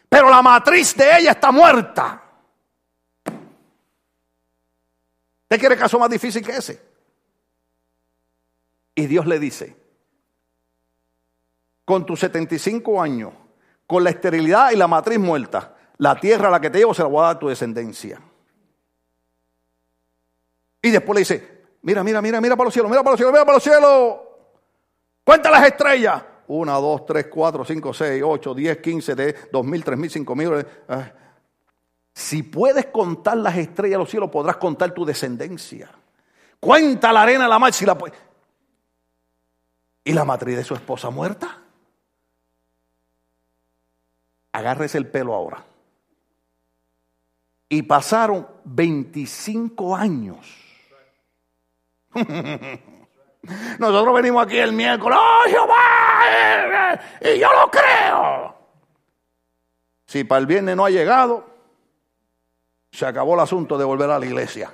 Pero 0.09 0.29
la 0.29 0.41
matriz 0.41 0.95
de 0.95 1.17
ella 1.17 1.31
está 1.31 1.51
muerta. 1.51 2.23
¿Usted 5.43 5.59
quiere 5.59 5.77
caso 5.77 5.99
más 5.99 6.09
difícil 6.09 6.45
que 6.45 6.57
ese? 6.57 6.81
Y 8.95 9.05
Dios 9.05 9.25
le 9.27 9.39
dice, 9.39 9.75
con 11.85 12.05
tus 12.05 12.19
75 12.19 13.01
años, 13.01 13.33
con 13.85 14.03
la 14.03 14.09
esterilidad 14.09 14.71
y 14.71 14.75
la 14.75 14.87
matriz 14.87 15.19
muerta, 15.19 15.75
la 15.97 16.19
tierra 16.19 16.49
a 16.49 16.51
la 16.51 16.59
que 16.59 16.69
te 16.69 16.79
llevo 16.79 16.93
se 16.93 17.01
la 17.01 17.07
voy 17.07 17.19
a 17.19 17.27
dar 17.27 17.35
a 17.35 17.39
tu 17.39 17.47
descendencia. 17.47 18.19
Y 20.81 20.89
después 20.89 21.15
le 21.15 21.19
dice, 21.19 21.61
mira, 21.81 22.03
mira, 22.03 22.21
mira, 22.21 22.41
mira 22.41 22.55
para 22.55 22.65
los 22.65 22.73
cielos, 22.73 22.89
mira 22.89 23.03
para 23.03 23.13
los 23.13 23.17
cielos, 23.17 23.33
mira 23.33 23.45
para 23.45 23.55
los 23.55 23.63
cielos. 23.63 24.17
Cuenta 25.23 25.49
las 25.49 25.65
estrellas. 25.65 26.23
Una, 26.47 26.73
dos, 26.73 27.05
tres, 27.05 27.27
cuatro, 27.27 27.65
cinco, 27.65 27.93
seis, 27.93 28.23
ocho, 28.25 28.53
diez, 28.53 28.77
quince, 28.77 29.15
de 29.15 29.35
dos 29.51 29.65
mil, 29.65 29.83
tres 29.83 29.97
mil, 29.97 30.09
cinco 30.09 30.35
mil. 30.35 30.65
Ah. 30.87 31.11
Si 32.13 32.43
puedes 32.43 32.87
contar 32.87 33.37
las 33.37 33.57
estrellas 33.57 33.95
de 33.95 33.99
los 33.99 34.09
cielos, 34.09 34.29
podrás 34.31 34.57
contar 34.57 34.91
tu 34.91 35.05
descendencia. 35.05 35.91
Cuenta 36.59 37.13
la 37.13 37.21
arena 37.21 37.47
la 37.47 37.59
mar 37.59 37.73
si 37.73 37.85
la 37.85 37.97
puedes. 37.97 38.17
¿Y 40.03 40.13
la 40.13 40.23
matriz 40.25 40.55
de 40.55 40.63
su 40.63 40.73
esposa 40.73 41.09
muerta? 41.09 41.61
Agárrese 44.53 44.97
el 44.97 45.07
pelo 45.07 45.35
ahora. 45.35 45.63
Y 47.69 47.83
pasaron 47.83 48.47
25 48.63 49.95
años. 49.95 50.47
Nosotros 53.79 54.15
venimos 54.15 54.45
aquí 54.45 54.57
el 54.57 54.73
miércoles, 54.73 55.19
¡oh 55.21 55.49
Jehová! 55.49 56.06
Y 57.21 57.39
yo 57.39 57.47
lo 57.51 57.69
creo. 57.69 58.55
Si 60.05 60.23
para 60.23 60.39
el 60.39 60.45
viernes 60.45 60.75
no 60.75 60.85
ha 60.85 60.89
llegado, 60.89 61.45
se 62.91 63.05
acabó 63.05 63.33
el 63.35 63.41
asunto 63.41 63.77
de 63.77 63.85
volver 63.85 64.09
a 64.09 64.19
la 64.19 64.25
iglesia. 64.25 64.71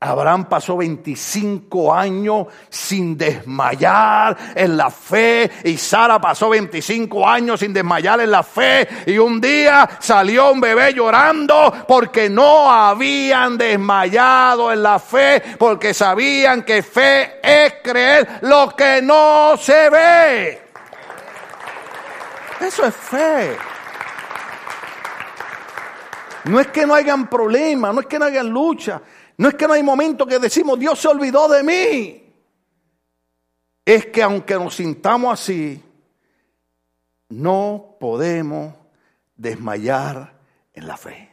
Abraham 0.00 0.44
pasó 0.44 0.76
25 0.76 1.92
años 1.92 2.46
sin 2.68 3.18
desmayar 3.18 4.36
en 4.54 4.76
la 4.76 4.92
fe 4.92 5.50
y 5.64 5.76
Sara 5.76 6.20
pasó 6.20 6.50
25 6.50 7.28
años 7.28 7.58
sin 7.58 7.72
desmayar 7.72 8.20
en 8.20 8.30
la 8.30 8.44
fe 8.44 8.86
y 9.06 9.18
un 9.18 9.40
día 9.40 9.88
salió 9.98 10.52
un 10.52 10.60
bebé 10.60 10.94
llorando 10.94 11.84
porque 11.88 12.30
no 12.30 12.70
habían 12.70 13.58
desmayado 13.58 14.72
en 14.72 14.84
la 14.84 15.00
fe 15.00 15.42
porque 15.58 15.92
sabían 15.92 16.62
que 16.62 16.84
fe 16.84 17.40
es 17.42 17.74
creer 17.82 18.38
lo 18.42 18.76
que 18.76 19.02
no 19.02 19.56
se 19.56 19.90
ve. 19.90 20.62
Eso 22.60 22.86
es 22.86 22.94
fe. 22.94 23.56
No 26.44 26.60
es 26.60 26.68
que 26.68 26.86
no 26.86 26.94
hayan 26.94 27.26
problemas, 27.26 27.92
no 27.92 28.00
es 28.00 28.06
que 28.06 28.18
no 28.18 28.26
hayan 28.26 28.48
lucha. 28.48 29.02
No 29.38 29.48
es 29.48 29.54
que 29.54 29.68
no 29.68 29.74
hay 29.74 29.84
momento 29.84 30.26
que 30.26 30.40
decimos, 30.40 30.78
Dios 30.78 30.98
se 30.98 31.06
olvidó 31.06 31.48
de 31.48 31.62
mí. 31.62 32.34
Es 33.84 34.06
que 34.06 34.22
aunque 34.22 34.54
nos 34.54 34.74
sintamos 34.74 35.32
así, 35.32 35.80
no 37.28 37.96
podemos 38.00 38.74
desmayar 39.36 40.34
en 40.74 40.86
la 40.88 40.96
fe. 40.96 41.30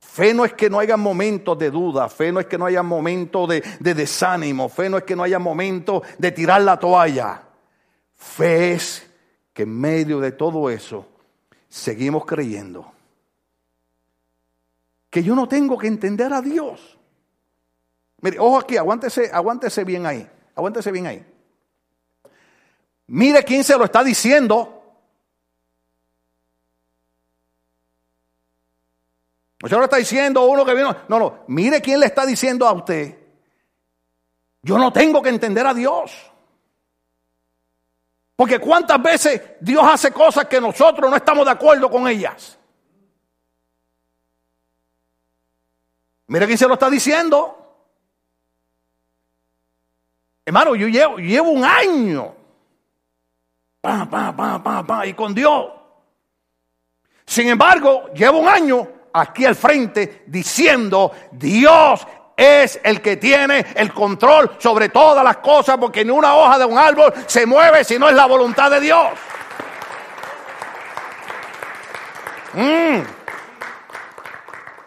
Fe 0.00 0.32
no 0.32 0.46
es 0.46 0.54
que 0.54 0.70
no 0.70 0.78
haya 0.78 0.96
momentos 0.96 1.58
de 1.58 1.70
duda, 1.70 2.08
fe 2.08 2.32
no 2.32 2.40
es 2.40 2.46
que 2.46 2.56
no 2.56 2.64
haya 2.64 2.82
momentos 2.82 3.48
de, 3.48 3.62
de, 3.80 3.94
desánimo, 3.94 4.68
fe 4.68 4.88
no 4.88 4.96
es 4.96 5.04
que 5.04 5.16
no 5.16 5.22
haya 5.22 5.38
momentos 5.38 6.02
de 6.16 6.32
tirar 6.32 6.62
la 6.62 6.78
toalla. 6.78 7.42
Fe 8.14 8.72
es 8.72 9.06
que 9.52 9.64
en 9.64 9.78
medio 9.78 10.18
de 10.18 10.32
todo 10.32 10.70
eso 10.70 11.06
seguimos 11.68 12.24
creyendo 12.24 12.93
que 15.14 15.22
yo 15.22 15.36
no 15.36 15.46
tengo 15.46 15.78
que 15.78 15.86
entender 15.86 16.32
a 16.32 16.42
Dios. 16.42 16.98
Mire, 18.20 18.36
ojo 18.40 18.58
aquí, 18.58 18.76
aguántese, 18.76 19.30
aguántese 19.32 19.84
bien 19.84 20.06
ahí, 20.06 20.28
aguántese 20.56 20.90
bien 20.90 21.06
ahí. 21.06 21.24
Mire 23.06 23.44
quién 23.44 23.62
se 23.62 23.78
lo 23.78 23.84
está 23.84 24.02
diciendo. 24.02 24.82
Usted 29.62 29.76
lo 29.76 29.84
está 29.84 29.98
diciendo 29.98 30.46
uno 30.46 30.64
que 30.64 30.74
vino. 30.74 30.96
No, 31.06 31.20
no, 31.20 31.44
mire 31.46 31.80
quién 31.80 32.00
le 32.00 32.06
está 32.06 32.26
diciendo 32.26 32.66
a 32.66 32.72
usted. 32.72 33.16
Yo 34.62 34.78
no 34.78 34.92
tengo 34.92 35.22
que 35.22 35.28
entender 35.28 35.64
a 35.64 35.74
Dios. 35.74 36.10
Porque 38.34 38.58
cuántas 38.58 39.00
veces 39.00 39.40
Dios 39.60 39.84
hace 39.88 40.10
cosas 40.10 40.46
que 40.46 40.60
nosotros 40.60 41.08
no 41.08 41.16
estamos 41.16 41.44
de 41.44 41.52
acuerdo 41.52 41.88
con 41.88 42.08
ellas. 42.08 42.58
Mira 46.26 46.46
quién 46.46 46.58
se 46.58 46.66
lo 46.66 46.74
está 46.74 46.88
diciendo. 46.88 47.60
Hermano, 50.44 50.74
yo 50.74 50.88
llevo, 50.88 51.50
un 51.50 51.64
año. 51.64 52.34
Pa, 53.80 54.08
pa, 54.08 54.34
pa, 54.34 54.62
pa, 54.62 54.82
pa, 54.86 55.06
y 55.06 55.14
con 55.14 55.34
Dios. 55.34 55.70
Sin 57.26 57.48
embargo, 57.48 58.10
llevo 58.14 58.38
un 58.38 58.48
año 58.48 58.88
aquí 59.12 59.44
al 59.44 59.54
frente 59.54 60.24
diciendo, 60.26 61.12
Dios 61.32 62.06
es 62.36 62.80
el 62.82 63.00
que 63.00 63.16
tiene 63.16 63.66
el 63.74 63.92
control 63.92 64.56
sobre 64.58 64.88
todas 64.88 65.24
las 65.24 65.38
cosas, 65.38 65.78
porque 65.78 66.04
ni 66.04 66.10
una 66.10 66.34
hoja 66.34 66.58
de 66.58 66.64
un 66.64 66.78
árbol 66.78 67.12
se 67.26 67.46
mueve 67.46 67.84
si 67.84 67.98
no 67.98 68.08
es 68.08 68.14
la 68.14 68.26
voluntad 68.26 68.70
de 68.70 68.80
Dios. 68.80 69.06
Mm. 72.54 73.23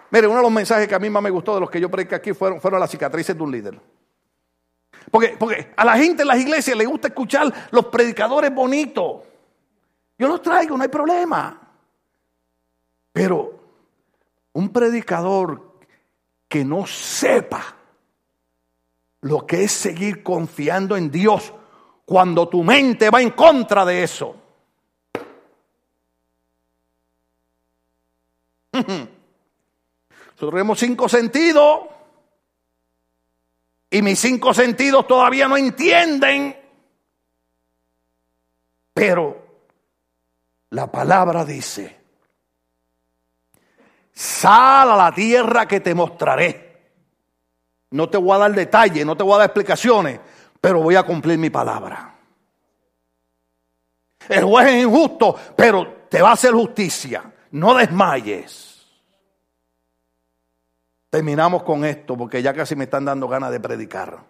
Mire, 0.10 0.28
uno 0.28 0.38
de 0.38 0.44
los 0.44 0.52
mensajes 0.52 0.88
que 0.88 0.96
a 0.96 1.00
mí 1.00 1.10
más 1.10 1.22
me 1.22 1.30
gustó 1.30 1.56
de 1.56 1.62
los 1.62 1.70
que 1.70 1.80
yo 1.80 1.92
prediqué 1.92 2.16
aquí 2.16 2.34
fueron, 2.34 2.62
fueron 2.62 2.80
las 2.80 2.90
cicatrices 2.90 3.36
de 3.36 3.44
un 3.44 3.52
líder. 3.52 3.80
Porque, 5.12 5.36
porque 5.38 5.74
a 5.76 5.86
la 5.86 5.98
gente 5.98 6.22
en 6.22 6.28
las 6.28 6.40
iglesias 6.40 6.78
le 6.78 6.86
gusta 6.86 7.10
escuchar 7.10 7.52
los 7.72 7.86
predicadores 7.88 8.54
bonitos. 8.54 9.24
Yo 10.18 10.28
los 10.28 10.42
traigo, 10.42 10.78
no 10.78 10.84
hay 10.84 10.90
problema. 10.90 11.62
Pero 13.12 13.60
un 14.54 14.70
predicador 14.70 15.80
que 16.48 16.64
no 16.64 16.88
sepa 16.88 17.76
lo 19.22 19.46
que 19.46 19.64
es 19.64 19.72
seguir 19.72 20.24
confiando 20.24 20.96
en 20.96 21.12
Dios 21.12 21.54
cuando 22.06 22.48
tu 22.48 22.64
mente 22.64 23.10
va 23.10 23.22
en 23.22 23.32
contra 23.32 23.84
de 23.84 24.04
eso. 24.04 24.36
Nosotros 30.38 30.52
tenemos 30.52 30.80
cinco 30.80 31.10
sentidos 31.10 31.80
y 33.90 34.04
mis 34.04 34.20
cinco 34.20 34.54
sentidos 34.54 35.08
todavía 35.08 35.48
no 35.48 35.58
entienden, 35.58 36.56
pero 38.94 39.48
la 40.70 40.92
palabra 40.92 41.44
dice, 41.44 42.00
sal 44.14 44.92
a 44.92 44.96
la 44.96 45.12
tierra 45.12 45.68
que 45.68 45.80
te 45.80 45.96
mostraré. 45.96 46.92
No 47.90 48.08
te 48.08 48.18
voy 48.18 48.36
a 48.36 48.38
dar 48.38 48.54
detalles, 48.54 49.04
no 49.08 49.18
te 49.18 49.24
voy 49.24 49.34
a 49.34 49.38
dar 49.38 49.48
explicaciones, 49.48 50.20
pero 50.62 50.84
voy 50.84 50.94
a 50.94 51.02
cumplir 51.02 51.40
mi 51.40 51.50
palabra. 51.50 52.14
El 54.30 54.44
juez 54.44 54.68
es 54.68 54.84
injusto, 54.84 55.36
pero 55.56 56.06
te 56.08 56.22
va 56.22 56.30
a 56.30 56.34
hacer 56.34 56.52
justicia. 56.52 57.24
No 57.50 57.74
desmayes. 57.74 58.67
Terminamos 61.10 61.64
con 61.64 61.86
esto 61.86 62.18
porque 62.18 62.42
ya 62.42 62.54
casi 62.54 62.76
me 62.76 62.84
están 62.86 63.06
dando 63.06 63.28
ganas 63.28 63.52
de 63.52 63.60
predicar. 63.60 64.24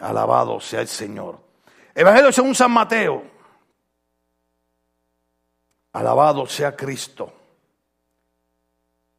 Alabado 0.00 0.60
sea 0.60 0.80
el 0.80 0.88
Señor. 0.88 1.40
Evangelio 1.94 2.32
según 2.32 2.54
San 2.54 2.70
Mateo. 2.70 3.22
Alabado 5.92 6.46
sea 6.46 6.74
Cristo. 6.74 7.32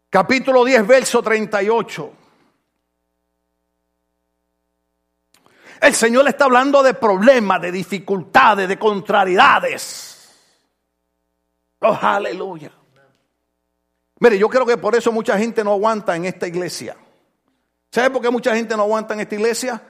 Capítulo 0.09 0.63
10, 0.63 0.87
verso 0.87 1.21
38. 1.21 2.13
El 5.81 5.93
Señor 5.93 6.27
está 6.27 6.45
hablando 6.45 6.81
de 6.81 6.93
problemas, 6.93 7.61
de 7.61 7.71
dificultades, 7.71 8.69
de 8.69 8.79
contrariedades. 8.79 10.31
Oh, 11.79 11.97
aleluya. 12.01 12.71
Mire, 14.19 14.37
yo 14.37 14.49
creo 14.49 14.65
que 14.65 14.77
por 14.77 14.95
eso 14.95 15.11
mucha 15.11 15.37
gente 15.37 15.63
no 15.63 15.73
aguanta 15.73 16.15
en 16.15 16.25
esta 16.25 16.47
iglesia. 16.47 16.95
¿Sabe 17.91 18.09
por 18.09 18.21
qué 18.21 18.29
mucha 18.29 18.55
gente 18.55 18.75
no 18.75 18.83
aguanta 18.83 19.13
en 19.13 19.19
esta 19.21 19.35
iglesia? 19.35 19.81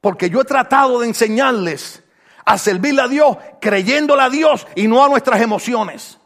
Porque 0.00 0.30
yo 0.30 0.40
he 0.40 0.44
tratado 0.44 1.00
de 1.00 1.08
enseñarles 1.08 2.02
a 2.44 2.58
servirle 2.58 3.02
a 3.02 3.08
Dios, 3.08 3.36
creyéndole 3.60 4.22
a 4.22 4.30
Dios 4.30 4.66
y 4.74 4.88
no 4.88 5.04
a 5.04 5.08
nuestras 5.08 5.40
emociones. 5.40 6.18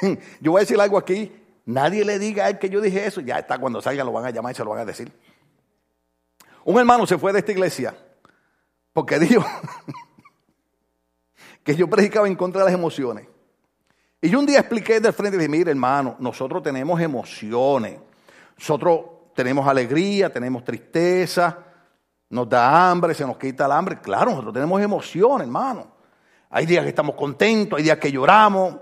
Yo 0.40 0.52
voy 0.52 0.60
a 0.60 0.62
decir 0.62 0.80
algo 0.80 0.98
aquí. 0.98 1.32
Nadie 1.64 2.04
le 2.04 2.18
diga 2.18 2.46
a 2.46 2.48
él 2.48 2.58
que 2.58 2.70
yo 2.70 2.80
dije 2.80 3.06
eso. 3.06 3.20
Ya 3.20 3.38
está, 3.38 3.58
cuando 3.58 3.82
salga 3.82 4.02
lo 4.02 4.12
van 4.12 4.24
a 4.24 4.30
llamar 4.30 4.52
y 4.52 4.54
se 4.54 4.64
lo 4.64 4.70
van 4.70 4.80
a 4.80 4.84
decir. 4.84 5.12
Un 6.64 6.78
hermano 6.78 7.06
se 7.06 7.18
fue 7.18 7.32
de 7.32 7.40
esta 7.40 7.52
iglesia 7.52 7.94
porque 8.92 9.18
dijo, 9.20 9.44
que 11.68 11.76
yo 11.76 11.86
predicaba 11.86 12.26
en 12.26 12.34
contra 12.34 12.62
de 12.62 12.64
las 12.64 12.74
emociones. 12.74 13.28
Y 14.22 14.30
yo 14.30 14.38
un 14.38 14.46
día 14.46 14.60
expliqué 14.60 15.00
de 15.00 15.12
frente 15.12 15.36
y 15.36 15.38
dije, 15.38 15.50
mire 15.50 15.70
hermano, 15.70 16.16
nosotros 16.18 16.62
tenemos 16.62 16.98
emociones. 16.98 18.00
Nosotros 18.58 19.00
tenemos 19.34 19.68
alegría, 19.68 20.32
tenemos 20.32 20.64
tristeza, 20.64 21.58
nos 22.30 22.48
da 22.48 22.90
hambre, 22.90 23.12
se 23.12 23.26
nos 23.26 23.36
quita 23.36 23.66
el 23.66 23.72
hambre. 23.72 24.00
Claro, 24.00 24.30
nosotros 24.30 24.54
tenemos 24.54 24.80
emociones, 24.80 25.46
hermano. 25.46 25.88
Hay 26.48 26.64
días 26.64 26.84
que 26.84 26.88
estamos 26.88 27.14
contentos, 27.14 27.76
hay 27.76 27.82
días 27.82 27.98
que 27.98 28.10
lloramos, 28.10 28.76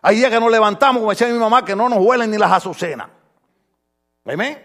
hay 0.00 0.16
días 0.16 0.32
que 0.32 0.40
nos 0.40 0.50
levantamos, 0.50 0.98
como 0.98 1.12
decía 1.12 1.28
mi 1.28 1.38
mamá, 1.38 1.64
que 1.64 1.76
no 1.76 1.88
nos 1.88 2.00
huelen 2.04 2.28
ni 2.28 2.38
las 2.38 2.50
azucenas. 2.50 3.08
¿Amén? 4.24 4.60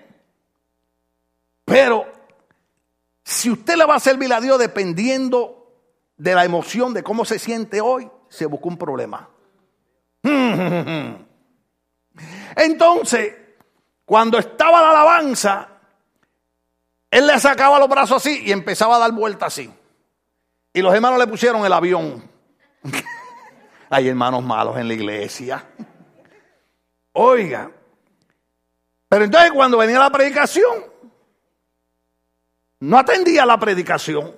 Pero 1.63 2.07
si 3.23 3.51
usted 3.51 3.75
le 3.75 3.86
va 3.86 3.97
a 3.97 3.99
servir 3.99 4.34
a 4.34 4.41
Dios 4.41 4.57
dependiendo 4.57 5.57
de 6.18 6.36
la 6.36 6.43
emoción 6.45 6.93
de 6.93 7.03
cómo 7.03 7.24
se 7.26 7.39
siente 7.39 7.80
hoy, 7.80 8.09
se 8.28 8.45
buscó 8.45 8.70
un 8.70 8.78
problema. 8.78 9.30
Entonces, 12.55 13.36
cuando 14.05 14.39
estaba 14.39 14.82
la 14.82 14.89
alabanza, 14.89 15.70
él 17.11 17.28
le 17.28 17.39
sacaba 17.39 17.80
los 17.80 17.88
brazos 17.88 18.18
así 18.18 18.43
y 18.45 18.51
empezaba 18.51 18.95
a 18.95 18.99
dar 18.99 19.11
vueltas 19.11 19.53
así. 19.53 19.72
Y 20.74 20.82
los 20.82 20.93
hermanos 20.93 21.20
le 21.20 21.28
pusieron 21.28 21.65
el 21.65 21.74
avión. 21.74 22.30
Hay 23.89 24.07
hermanos 24.09 24.43
malos 24.43 24.78
en 24.78 24.88
la 24.88 24.93
iglesia. 24.93 25.65
Oiga. 27.13 27.72
Pero 29.07 29.24
entonces 29.24 29.51
cuando 29.51 29.78
venía 29.78 29.99
la 29.99 30.11
predicación, 30.11 30.84
no 32.80 32.97
atendía 32.97 33.45
la 33.45 33.57
predicación. 33.57 34.36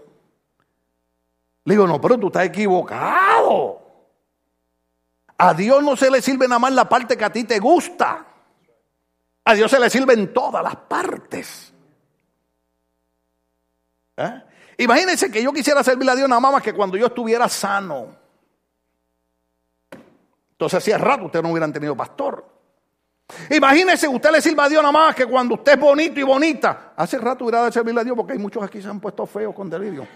Le 1.69 1.75
digo, 1.75 1.85
no, 1.85 2.01
pero 2.01 2.17
tú 2.17 2.27
estás 2.27 2.45
equivocado. 2.45 3.79
A 5.37 5.53
Dios 5.53 5.83
no 5.83 5.95
se 5.95 6.09
le 6.09 6.19
sirve 6.19 6.47
nada 6.47 6.57
más 6.57 6.73
la 6.73 6.89
parte 6.89 7.15
que 7.15 7.23
a 7.23 7.31
ti 7.31 7.43
te 7.43 7.59
gusta. 7.59 8.25
A 9.45 9.53
Dios 9.53 9.69
se 9.69 9.79
le 9.79 9.87
sirven 9.87 10.33
todas 10.33 10.63
las 10.63 10.75
partes. 10.75 11.71
¿Eh? 14.17 14.43
Imagínense 14.79 15.29
que 15.29 15.43
yo 15.43 15.53
quisiera 15.53 15.83
servirle 15.83 16.11
a 16.11 16.15
Dios 16.15 16.27
nada 16.27 16.41
más 16.41 16.63
que 16.63 16.73
cuando 16.73 16.97
yo 16.97 17.05
estuviera 17.05 17.47
sano. 17.47 18.15
Entonces 20.53 20.75
hacía 20.79 20.97
rato 20.97 21.25
ustedes 21.25 21.43
no 21.43 21.51
hubieran 21.51 21.71
tenido 21.71 21.95
pastor. 21.95 22.43
Imagínense 23.51 24.07
usted 24.07 24.31
le 24.31 24.41
sirva 24.41 24.63
a 24.63 24.69
Dios 24.69 24.81
nada 24.81 24.91
más 24.91 25.13
que 25.13 25.27
cuando 25.27 25.53
usted 25.53 25.73
es 25.73 25.79
bonito 25.79 26.19
y 26.19 26.23
bonita. 26.23 26.93
Hace 26.95 27.19
rato 27.19 27.45
hubiera 27.45 27.63
de 27.65 27.71
servirle 27.71 28.01
a 28.01 28.03
Dios 28.03 28.17
porque 28.17 28.33
hay 28.33 28.39
muchos 28.39 28.63
aquí 28.63 28.79
que 28.79 28.81
se 28.81 28.89
han 28.89 28.99
puesto 28.99 29.27
feos 29.27 29.53
con 29.53 29.69
delirio. 29.69 30.07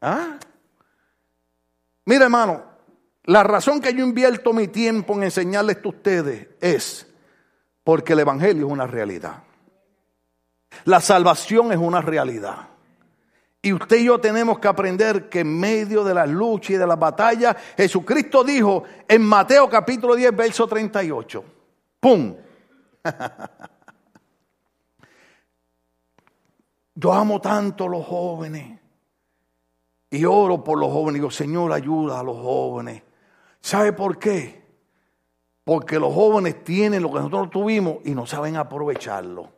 ¿Ah? 0.00 0.38
Mira, 2.04 2.24
hermano, 2.24 2.64
la 3.24 3.42
razón 3.42 3.80
que 3.80 3.92
yo 3.92 4.04
invierto 4.04 4.52
mi 4.52 4.68
tiempo 4.68 5.14
en 5.14 5.24
enseñarles 5.24 5.76
esto 5.76 5.88
a 5.88 5.92
ustedes 5.92 6.48
es 6.60 7.06
porque 7.84 8.14
el 8.14 8.20
Evangelio 8.20 8.66
es 8.66 8.72
una 8.72 8.86
realidad. 8.86 9.42
La 10.84 11.00
salvación 11.00 11.72
es 11.72 11.78
una 11.78 12.00
realidad. 12.00 12.68
Y 13.60 13.72
usted 13.72 13.98
y 13.98 14.04
yo 14.04 14.20
tenemos 14.20 14.60
que 14.60 14.68
aprender 14.68 15.28
que 15.28 15.40
en 15.40 15.58
medio 15.58 16.04
de 16.04 16.14
las 16.14 16.28
luchas 16.28 16.70
y 16.70 16.76
de 16.76 16.86
las 16.86 16.98
batallas, 16.98 17.56
Jesucristo 17.76 18.44
dijo 18.44 18.84
en 19.06 19.20
Mateo 19.22 19.68
capítulo 19.68 20.14
10, 20.14 20.36
verso 20.36 20.66
38, 20.66 21.44
¡pum! 22.00 22.36
Yo 26.94 27.12
amo 27.12 27.40
tanto 27.40 27.84
a 27.84 27.88
los 27.88 28.06
jóvenes. 28.06 28.80
Y 30.10 30.24
oro 30.24 30.64
por 30.64 30.78
los 30.78 30.90
jóvenes. 30.90 31.14
Digo, 31.14 31.30
Señor, 31.30 31.72
ayuda 31.72 32.20
a 32.20 32.22
los 32.22 32.36
jóvenes. 32.36 33.02
¿Sabe 33.60 33.92
por 33.92 34.18
qué? 34.18 34.64
Porque 35.64 35.98
los 35.98 36.14
jóvenes 36.14 36.64
tienen 36.64 37.02
lo 37.02 37.08
que 37.10 37.16
nosotros 37.16 37.50
tuvimos 37.50 37.98
y 38.04 38.14
no 38.14 38.26
saben 38.26 38.56
aprovecharlo. 38.56 39.50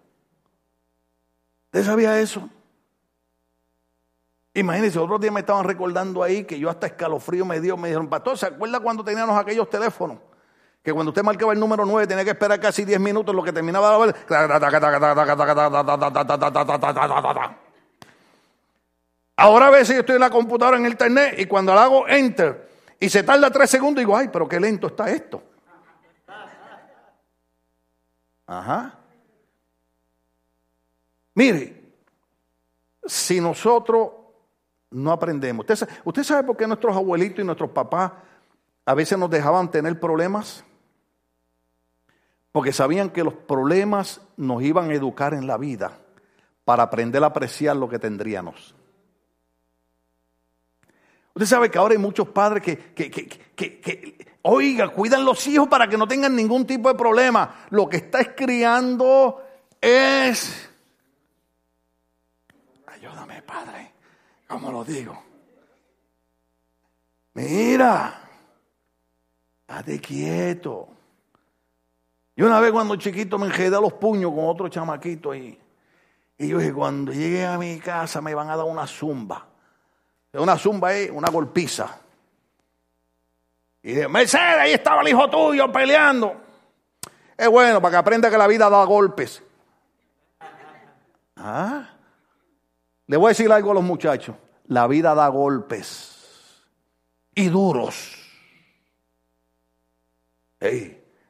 ¿Usted 1.67 1.85
sabía 1.85 2.19
eso? 2.21 2.49
Imagínense, 4.55 4.99
otros 4.99 5.21
días 5.21 5.33
me 5.33 5.41
estaban 5.41 5.65
recordando 5.65 6.25
ahí 6.25 6.43
que 6.43 6.59
yo 6.59 6.69
hasta 6.69 6.89
escalofrío 6.89 7.45
me 7.45 7.61
dio. 7.61 7.77
Me 7.77 7.89
dijeron, 7.89 8.09
pastor, 8.09 8.37
¿se 8.37 8.47
acuerda 8.47 8.81
cuando 8.81 9.05
teníamos 9.05 9.39
aquellos 9.39 9.71
teléfonos? 9.71 10.19
Que 10.83 10.93
cuando 10.93 11.11
usted 11.11 11.23
marcaba 11.23 11.53
el 11.53 11.61
número 11.61 11.85
9 11.87 12.07
tenía 12.09 12.25
que 12.25 12.31
esperar 12.31 12.59
casi 12.59 12.85
10 12.85 12.99
minutos 12.99 13.33
lo 13.35 13.45
que 13.45 13.53
terminaba 13.53 13.93
de 13.93 14.07
ver. 14.07 14.17
Ahora 19.41 19.69
a 19.69 19.71
veces 19.71 19.95
yo 19.95 20.01
estoy 20.01 20.17
en 20.17 20.21
la 20.21 20.29
computadora 20.29 20.77
en 20.77 20.85
el 20.85 20.93
internet 20.93 21.35
y 21.39 21.47
cuando 21.47 21.73
le 21.73 21.81
hago 21.81 22.07
enter 22.07 22.69
y 23.01 23.09
se 23.09 23.23
tarda 23.23 23.51
tres 23.51 23.71
segundos 23.71 24.03
digo, 24.03 24.15
ay, 24.15 24.29
pero 24.31 24.47
qué 24.47 24.61
lento 24.61 24.89
está 24.89 25.11
esto. 25.11 25.43
Ajá. 28.47 28.99
Mire, 31.33 31.95
si 33.03 33.41
nosotros 33.41 34.11
no 34.91 35.11
aprendemos, 35.11 35.65
¿usted 35.65 35.77
sabe, 35.77 35.93
¿usted 36.05 36.23
sabe 36.23 36.47
por 36.47 36.59
qué 36.59 36.67
nuestros 36.67 36.95
abuelitos 36.95 37.39
y 37.39 37.47
nuestros 37.47 37.71
papás 37.71 38.13
a 38.85 38.93
veces 38.93 39.17
nos 39.17 39.31
dejaban 39.31 39.71
tener 39.71 39.99
problemas? 39.99 40.63
Porque 42.53 42.75
sabían 42.75 43.09
que 43.09 43.25
los 43.25 43.33
problemas 43.33 44.21
nos 44.37 44.63
iban 44.63 44.91
a 44.91 44.95
educar 44.95 45.33
en 45.33 45.47
la 45.47 45.57
vida 45.57 45.97
para 46.67 46.83
aprender 46.83 47.25
a 47.25 47.29
apreciar 47.29 47.75
lo 47.77 47.89
que 47.89 47.99
tendríamos. 47.99 48.75
Usted 51.35 51.47
sabe 51.47 51.71
que 51.71 51.79
ahora 51.79 51.93
hay 51.93 51.99
muchos 51.99 52.29
padres 52.29 52.63
que, 52.63 52.77
que, 52.95 53.11
que, 53.11 53.27
que, 53.57 54.27
oiga, 54.43 54.89
cuidan 54.89 55.25
los 55.25 55.47
hijos 55.47 55.69
para 55.69 55.89
que 55.89 55.97
no 55.97 56.09
tengan 56.09 56.35
ningún 56.35 56.67
tipo 56.67 56.89
de 56.89 56.95
problema. 56.95 57.67
Lo 57.71 57.89
que 57.89 57.99
está 57.99 58.35
criando 58.35 59.43
es... 59.81 60.69
Ayúdame, 62.87 63.43
Padre. 63.43 63.93
¿Cómo 64.49 64.73
lo 64.73 64.85
digo? 64.85 65.23
Mira, 67.35 68.29
estate 69.61 70.01
quieto. 70.01 70.89
Y 72.35 72.43
una 72.43 72.59
vez 72.59 72.73
cuando 72.73 72.97
chiquito 72.97 73.39
me 73.39 73.47
enjedé 73.47 73.77
a 73.77 73.81
los 73.81 73.93
puños 73.93 74.33
con 74.33 74.49
otro 74.49 74.69
chamaquito 74.69 75.31
ahí. 75.31 75.59
Y 76.39 76.49
yo 76.49 76.59
dije, 76.59 76.73
cuando 76.73 77.13
llegue 77.13 77.47
a 77.47 77.59
mi 77.59 77.79
casa 77.79 78.21
me 78.21 78.35
van 78.35 78.51
a 78.51 78.57
dar 78.57 78.67
una 78.67 78.87
zumba. 78.87 79.50
Una 80.33 80.57
zumba 80.57 80.95
es 80.95 81.11
una 81.11 81.29
golpiza. 81.31 81.99
Y 83.83 83.89
dije, 83.89 84.09
Mercedes, 84.09 84.59
ahí 84.59 84.73
estaba 84.73 85.03
el 85.03 85.09
hijo 85.09 85.29
tuyo 85.29 85.73
peleando. 85.73 86.37
Es 87.37 87.49
bueno 87.49 87.81
para 87.81 87.93
que 87.93 87.97
aprenda 87.97 88.31
que 88.31 88.39
la 88.39 88.47
vida 88.47 88.69
da 88.69 88.85
golpes. 88.85 89.43
¿Ah? 91.37 91.89
Le 93.07 93.17
voy 93.17 93.27
a 93.27 93.29
decir 93.31 93.51
algo 93.51 93.71
a 93.71 93.75
los 93.75 93.83
muchachos. 93.83 94.37
La 94.67 94.87
vida 94.87 95.15
da 95.15 95.27
golpes. 95.29 96.63
Y 97.35 97.49
duros. 97.49 98.17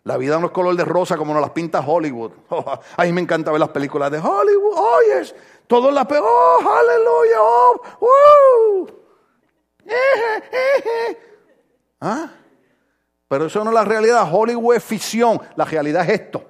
La 0.04 0.16
vida 0.16 0.38
no 0.38 0.46
es 0.46 0.52
color 0.52 0.76
de 0.76 0.84
rosa 0.84 1.16
como 1.16 1.34
nos 1.34 1.42
las 1.42 1.50
pinta 1.50 1.80
Hollywood. 1.80 2.32
a 2.96 3.04
mí 3.04 3.12
me 3.12 3.20
encanta 3.20 3.50
ver 3.50 3.60
las 3.60 3.68
películas 3.68 4.10
de 4.10 4.18
Hollywood. 4.18 4.74
Oyes, 4.76 5.34
todo 5.66 5.90
la. 5.90 6.02
Oh, 6.02 6.78
aleluya. 6.78 7.36
Oh, 8.00 8.86
¿Ah? 12.00 12.30
Pero 13.28 13.46
eso 13.46 13.62
no 13.62 13.70
es 13.70 13.74
la 13.74 13.84
realidad. 13.84 14.28
Hollywood 14.30 14.76
es 14.76 14.84
ficción. 14.84 15.40
La 15.54 15.64
realidad 15.64 16.08
es 16.08 16.20
esto. 16.20 16.44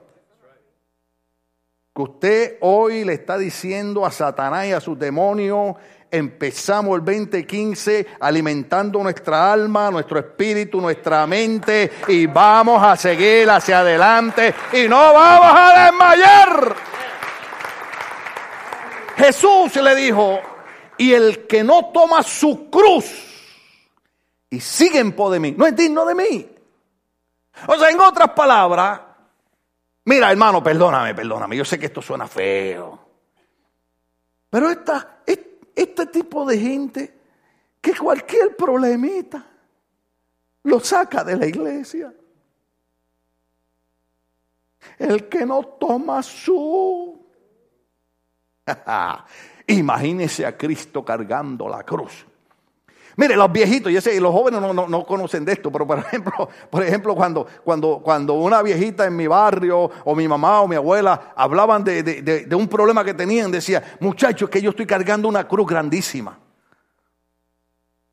Que 1.95 2.03
usted 2.03 2.59
hoy 2.61 3.05
le 3.05 3.15
está 3.15 3.37
diciendo 3.37 4.07
a 4.07 4.13
Satanás 4.13 4.67
y 4.67 4.73
a 4.73 4.81
sus 4.81 4.97
demonios, 4.99 5.77
empezamos 6.11 6.99
el 6.99 7.05
2015 7.05 8.07
alimentando 8.21 9.03
nuestra 9.03 9.53
alma, 9.53 9.91
nuestro 9.91 10.19
espíritu, 10.19 10.81
nuestra 10.81 11.27
mente 11.27 11.91
y 12.09 12.27
vamos 12.27 12.83
a 12.83 12.97
seguir 12.97 13.49
hacia 13.49 13.81
adelante 13.81 14.55
y 14.73 14.89
no 14.89 15.13
vamos 15.13 15.53
a 15.57 15.85
desmayar. 15.85 16.77
Jesús 19.17 19.77
le 19.77 19.95
dijo, 19.95 20.41
y 20.97 21.13
el 21.13 21.47
que 21.47 21.63
no 21.63 21.91
toma 21.93 22.23
su 22.23 22.71
cruz 22.71 23.27
y 24.49 24.61
sigue 24.61 24.99
en 24.99 25.13
pos 25.13 25.33
de 25.33 25.41
mí, 25.41 25.55
no 25.57 25.67
es 25.67 25.77
digno 25.77 26.05
de 26.05 26.15
mí. 26.15 26.49
O 27.67 27.77
sea, 27.77 27.91
en 27.91 28.01
otras 28.01 28.31
palabras, 28.31 29.01
mira 30.07 30.31
hermano, 30.31 30.63
perdóname, 30.63 31.15
perdóname, 31.15 31.57
yo 31.57 31.65
sé 31.65 31.79
que 31.79 31.87
esto 31.87 32.03
suena 32.03 32.27
feo. 32.27 32.99
Pero 34.49 34.71
esta, 34.71 35.21
este 35.75 36.07
tipo 36.07 36.45
de 36.45 36.59
gente 36.59 37.21
que 37.81 37.97
cualquier 37.97 38.57
problemita 38.57 39.47
lo 40.65 40.81
saca 40.81 41.25
de 41.25 41.37
la 41.37 41.47
iglesia. 41.47 42.15
El 44.99 45.29
que 45.29 45.47
no 45.47 45.63
toma 45.63 46.23
su... 46.23 47.27
Imagínese 49.67 50.45
a 50.45 50.57
Cristo 50.57 51.05
cargando 51.05 51.69
la 51.69 51.83
cruz. 51.85 52.27
Mire, 53.21 53.37
los 53.37 53.53
viejitos, 53.53 53.93
y 53.93 54.19
los 54.19 54.33
jóvenes 54.33 54.63
no, 54.63 55.05
conocen 55.05 55.45
de 55.45 55.53
esto, 55.53 55.71
pero 55.71 55.87
por 55.87 55.99
ejemplo, 56.07 56.49
por 56.71 56.83
ejemplo 56.83 57.15
cuando, 57.15 57.47
cuando, 57.63 58.01
cuando 58.03 58.33
una 58.33 58.63
viejita 58.63 59.05
en 59.05 59.15
mi 59.15 59.27
barrio, 59.27 59.91
o 60.07 60.17
mi 60.17 60.27
mamá 60.27 60.63
o 60.63 60.69
mi 60.69 60.77
abuela, 60.77 61.35
hablaban 61.37 61.85
de, 61.85 62.49
un 62.57 62.67
problema 62.67 63.05
que 63.05 63.13
tenían, 63.13 63.51
decía, 63.51 63.99
muchachos, 64.01 64.49
que 64.49 64.63
yo 64.63 64.71
estoy 64.71 64.87
cargando 64.87 65.29
una 65.29 65.47
cruz 65.47 65.67
grandísima. 65.67 66.39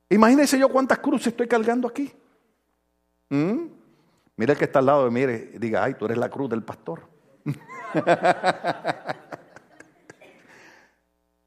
Imagínense 0.10 0.60
yo 0.60 0.68
cuántas 0.68 0.98
cruces 1.00 1.28
estoy 1.28 1.48
cargando 1.48 1.88
aquí. 1.88 2.12
¿Mm? 3.30 3.68
Mira 4.36 4.52
el 4.52 4.60
que 4.60 4.66
está 4.66 4.80
al 4.80 4.88
lado 4.88 5.06
de 5.06 5.12
mire, 5.12 5.52
diga, 5.58 5.86
ay, 5.86 5.94
tú 5.94 6.04
eres 6.04 6.18
la 6.18 6.28
cruz 6.28 6.50
del 6.50 6.64
pastor. 6.64 7.04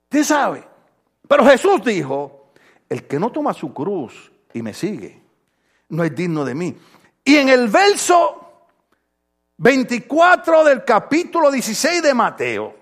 Usted 0.04 0.24
sabe. 0.24 0.66
Pero 1.28 1.44
Jesús 1.44 1.84
dijo, 1.84 2.39
el 2.90 3.06
que 3.06 3.18
no 3.18 3.30
toma 3.30 3.54
su 3.54 3.72
cruz 3.72 4.30
y 4.52 4.60
me 4.60 4.74
sigue, 4.74 5.22
no 5.88 6.04
es 6.04 6.14
digno 6.14 6.44
de 6.44 6.54
mí. 6.54 6.76
Y 7.24 7.36
en 7.36 7.48
el 7.48 7.68
verso 7.68 8.66
24 9.56 10.64
del 10.64 10.84
capítulo 10.84 11.50
16 11.50 12.02
de 12.02 12.12
Mateo, 12.12 12.74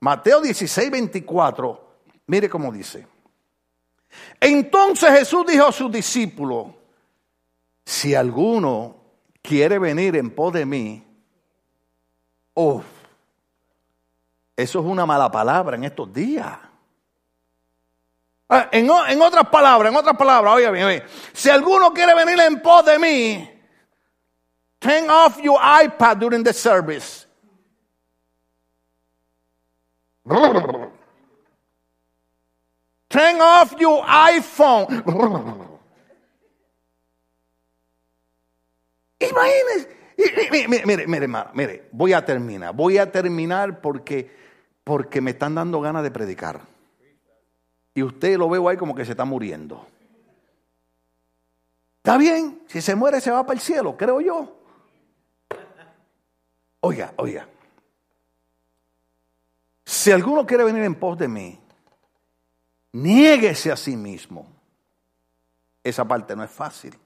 Mateo 0.00 0.40
16, 0.40 0.90
24, 0.90 1.88
mire 2.26 2.48
cómo 2.50 2.72
dice. 2.72 3.06
Entonces 4.40 5.10
Jesús 5.10 5.46
dijo 5.46 5.66
a 5.66 5.72
sus 5.72 5.92
discípulos, 5.92 6.66
si 7.84 8.14
alguno 8.14 8.96
quiere 9.40 9.78
venir 9.78 10.16
en 10.16 10.30
pos 10.30 10.52
de 10.52 10.66
mí, 10.66 11.04
oh, 12.54 12.82
eso 14.56 14.80
es 14.80 14.84
una 14.84 15.06
mala 15.06 15.30
palabra 15.30 15.76
en 15.76 15.84
estos 15.84 16.12
días. 16.12 16.58
Ah, 18.54 18.68
en, 18.70 18.90
otras 19.22 19.48
palabras, 19.48 19.90
en 19.90 19.96
otras 19.96 20.14
palabras, 20.14 20.56
oye 20.56 20.70
bien, 20.70 21.02
si 21.32 21.48
alguno 21.48 21.90
quiere 21.94 22.14
venir 22.14 22.38
en 22.38 22.60
pos 22.60 22.84
de 22.84 22.98
mí, 22.98 23.50
turn 24.78 25.08
off 25.08 25.40
your 25.40 25.58
iPad 25.58 26.18
during 26.18 26.44
the 26.44 26.52
service. 26.52 27.26
Turn 33.08 33.40
off 33.40 33.74
your 33.78 34.04
iPhone. 34.06 34.86
Imagínese. 39.18 39.88
Mire, 40.50 40.68
mire, 40.86 41.06
mire, 41.06 41.28
mire, 41.54 41.88
voy 41.90 42.12
a 42.12 42.22
terminar. 42.22 42.74
Voy 42.74 42.98
a 42.98 43.10
terminar 43.10 43.80
porque, 43.80 44.30
porque 44.84 45.22
me 45.22 45.30
están 45.30 45.54
dando 45.54 45.80
ganas 45.80 46.02
de 46.02 46.10
predicar 46.10 46.60
y 47.94 48.02
usted 48.02 48.38
lo 48.38 48.48
veo 48.48 48.68
ahí 48.68 48.76
como 48.76 48.94
que 48.94 49.04
se 49.04 49.12
está 49.12 49.24
muriendo. 49.24 49.86
Está 51.98 52.16
bien, 52.18 52.62
si 52.66 52.80
se 52.80 52.94
muere 52.94 53.20
se 53.20 53.30
va 53.30 53.44
para 53.44 53.54
el 53.54 53.60
cielo, 53.60 53.96
creo 53.96 54.20
yo. 54.20 54.56
Oiga, 56.80 57.12
oiga. 57.16 57.48
Si 59.84 60.10
alguno 60.10 60.44
quiere 60.44 60.64
venir 60.64 60.82
en 60.82 60.96
pos 60.96 61.16
de 61.16 61.28
mí, 61.28 61.60
niéguese 62.92 63.70
a 63.70 63.76
sí 63.76 63.96
mismo. 63.96 64.46
Esa 65.84 66.04
parte 66.04 66.34
no 66.34 66.42
es 66.42 66.50
fácil. 66.50 66.98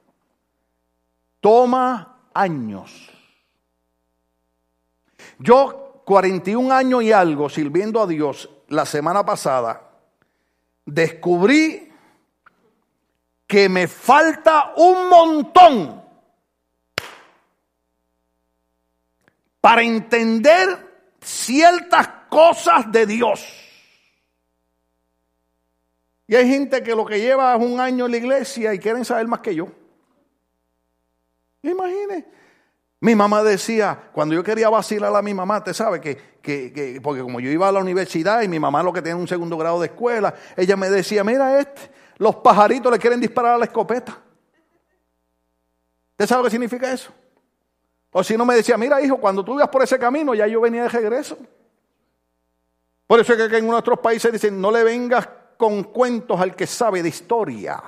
Toma 1.41 2.31
años. 2.33 3.11
Yo, 5.39 6.03
41 6.05 6.73
años 6.73 7.03
y 7.03 7.13
algo 7.13 7.49
sirviendo 7.49 8.03
a 8.03 8.07
Dios 8.07 8.49
la 8.69 8.87
semana 8.87 9.25
pasada, 9.27 9.86
descubrí 10.87 11.93
que 13.47 13.69
me 13.69 13.87
falta 13.87 14.73
un 14.77 15.09
montón 15.09 16.03
para 19.61 19.83
entender 19.83 21.17
ciertas 21.21 22.09
cosas 22.29 22.91
de 22.91 23.07
Dios. 23.07 23.45
Y 26.29 26.35
hay 26.35 26.49
gente 26.49 26.83
que 26.83 26.95
lo 26.95 27.05
que 27.05 27.21
lleva 27.21 27.55
es 27.55 27.63
un 27.63 27.79
año 27.79 28.07
en 28.07 28.13
la 28.13 28.17
iglesia 28.17 28.75
y 28.75 28.79
quieren 28.79 29.05
saber 29.05 29.27
más 29.29 29.41
que 29.41 29.55
yo. 29.55 29.69
Imagine. 31.63 32.27
Mi 33.01 33.15
mamá 33.15 33.43
decía, 33.43 34.11
cuando 34.13 34.35
yo 34.35 34.43
quería 34.43 34.71
vacilar 34.71 35.15
a 35.15 35.23
mi 35.23 35.35
mamá, 35.35 35.63
te 35.63 35.75
sabe 35.75 36.01
que, 36.01 36.17
que, 36.41 37.01
porque 37.03 37.23
como 37.23 37.41
yo 37.41 37.51
iba 37.51 37.69
a 37.69 37.73
la 37.73 37.81
universidad 37.81 38.43
y 38.43 38.49
mi 38.49 38.59
mamá 38.59 38.83
lo 38.83 38.93
que 38.93 39.03
tenía 39.03 39.17
un 39.17 39.29
segundo 39.29 39.59
grado 39.59 39.81
de 39.81 39.89
escuela, 39.89 40.35
ella 40.57 40.77
me 40.77 40.89
decía, 40.89 41.23
mira 41.23 41.61
este, 41.61 41.91
los 42.17 42.37
pajaritos 42.37 42.91
le 42.91 42.99
quieren 42.99 43.21
disparar 43.21 43.55
a 43.55 43.59
la 43.59 43.67
escopeta. 43.67 44.19
¿Usted 46.13 46.27
sabe 46.27 46.39
lo 46.41 46.45
que 46.45 46.51
significa 46.51 46.91
eso? 46.91 47.13
O 48.13 48.25
si 48.25 48.37
no 48.37 48.47
me 48.47 48.55
decía, 48.55 48.79
mira 48.79 49.03
hijo, 49.03 49.19
cuando 49.19 49.45
tú 49.45 49.57
ibas 49.57 49.69
por 49.69 49.83
ese 49.83 49.99
camino, 49.99 50.35
ya 50.35 50.47
yo 50.47 50.63
venía 50.63 50.85
de 50.85 50.89
regreso. 50.89 51.37
Por 53.07 53.21
eso 53.21 53.35
es 53.35 53.51
que 53.51 53.59
en 53.59 53.67
nuestros 53.67 53.99
países 53.99 54.33
dicen, 54.33 54.59
no 54.59 54.71
le 54.71 54.83
vengas 54.83 55.29
con 55.59 55.85
cuentos 55.85 56.41
al 56.41 56.57
que 56.57 56.67
sabe 56.67 57.03
de 57.03 57.11
historia, 57.11 57.83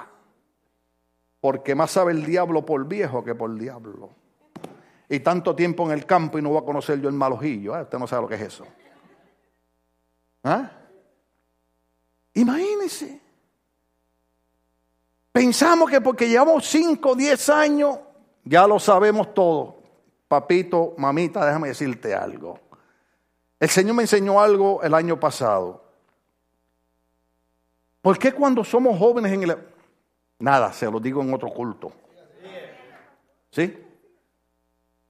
porque 1.40 1.74
más 1.74 1.92
sabe 1.92 2.12
el 2.12 2.26
diablo 2.26 2.66
por 2.66 2.86
viejo 2.86 3.24
que 3.24 3.34
por 3.34 3.56
diablo. 3.56 4.10
Y 5.08 5.20
tanto 5.20 5.54
tiempo 5.56 5.84
en 5.86 5.92
el 5.92 6.04
campo 6.04 6.38
y 6.38 6.42
no 6.42 6.50
voy 6.50 6.58
a 6.58 6.64
conocer 6.64 7.00
yo 7.00 7.08
el 7.08 7.14
malojillo. 7.14 7.76
¿eh? 7.76 7.82
Usted 7.82 7.98
no 7.98 8.06
sabe 8.06 8.22
lo 8.22 8.28
que 8.28 8.34
es 8.34 8.42
eso. 8.42 8.66
¿Ah? 10.44 10.70
Imagínese. 12.34 13.20
Pensamos 15.32 15.90
que 15.90 16.00
porque 16.00 16.28
llevamos 16.28 16.66
5 16.66 17.10
o 17.10 17.14
10 17.14 17.48
años, 17.50 17.98
ya 18.44 18.66
lo 18.66 18.78
sabemos 18.78 19.32
todo. 19.32 19.78
Papito, 20.26 20.94
mamita, 20.98 21.44
déjame 21.46 21.68
decirte 21.68 22.14
algo. 22.14 22.58
El 23.58 23.68
Señor 23.68 23.96
me 23.96 24.02
enseñó 24.02 24.40
algo 24.40 24.82
el 24.82 24.94
año 24.94 25.18
pasado. 25.18 25.84
¿Por 28.02 28.18
qué 28.18 28.32
cuando 28.32 28.62
somos 28.62 28.98
jóvenes 28.98 29.32
en 29.32 29.42
el... 29.44 29.58
Nada, 30.38 30.72
se 30.72 30.90
lo 30.90 31.00
digo 31.00 31.22
en 31.22 31.32
otro 31.32 31.48
culto. 31.50 31.92
¿Sí? 33.50 33.87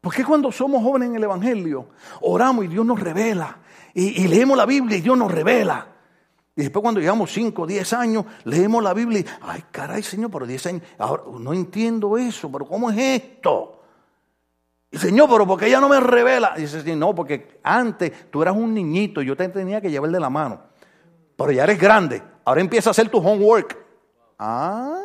¿Por 0.00 0.14
qué 0.14 0.24
cuando 0.24 0.52
somos 0.52 0.82
jóvenes 0.82 1.08
en 1.08 1.16
el 1.16 1.24
Evangelio 1.24 1.88
oramos 2.20 2.64
y 2.64 2.68
Dios 2.68 2.86
nos 2.86 3.00
revela? 3.00 3.58
Y, 3.94 4.28
leemos 4.28 4.56
la 4.56 4.64
Biblia 4.64 4.96
y 4.96 5.00
Dios 5.00 5.18
nos 5.18 5.30
revela. 5.30 5.86
Y 6.54 6.62
después 6.62 6.82
cuando 6.82 7.00
llegamos 7.00 7.32
5, 7.32 7.66
10 7.66 7.92
años, 7.94 8.24
leemos 8.44 8.82
la 8.82 8.94
Biblia 8.94 9.20
y, 9.20 9.26
ay, 9.42 9.64
caray, 9.70 10.02
Señor, 10.02 10.30
pero 10.30 10.46
10 10.46 10.66
años, 10.66 10.82
ahora 10.98 11.24
no 11.38 11.52
entiendo 11.52 12.16
eso, 12.16 12.50
pero 12.50 12.66
¿cómo 12.66 12.90
es 12.90 12.98
esto? 12.98 13.82
Y 14.90 14.98
Señor, 14.98 15.28
pero 15.28 15.46
¿por 15.46 15.58
qué 15.58 15.66
ella 15.66 15.80
no 15.80 15.88
me 15.88 16.00
revela? 16.00 16.54
Y 16.56 16.62
dice, 16.62 16.96
no, 16.96 17.14
porque 17.14 17.60
antes 17.62 18.30
tú 18.30 18.42
eras 18.42 18.56
un 18.56 18.72
niñito 18.72 19.20
yo 19.22 19.36
te 19.36 19.48
tenía 19.48 19.80
que 19.80 19.90
llevar 19.90 20.10
de 20.10 20.20
la 20.20 20.30
mano. 20.30 20.62
Pero 21.36 21.52
ya 21.52 21.64
eres 21.64 21.78
grande, 21.78 22.22
ahora 22.44 22.60
empieza 22.60 22.90
a 22.90 22.92
hacer 22.92 23.08
tu 23.08 23.18
homework. 23.18 23.76
Ah, 24.38 24.96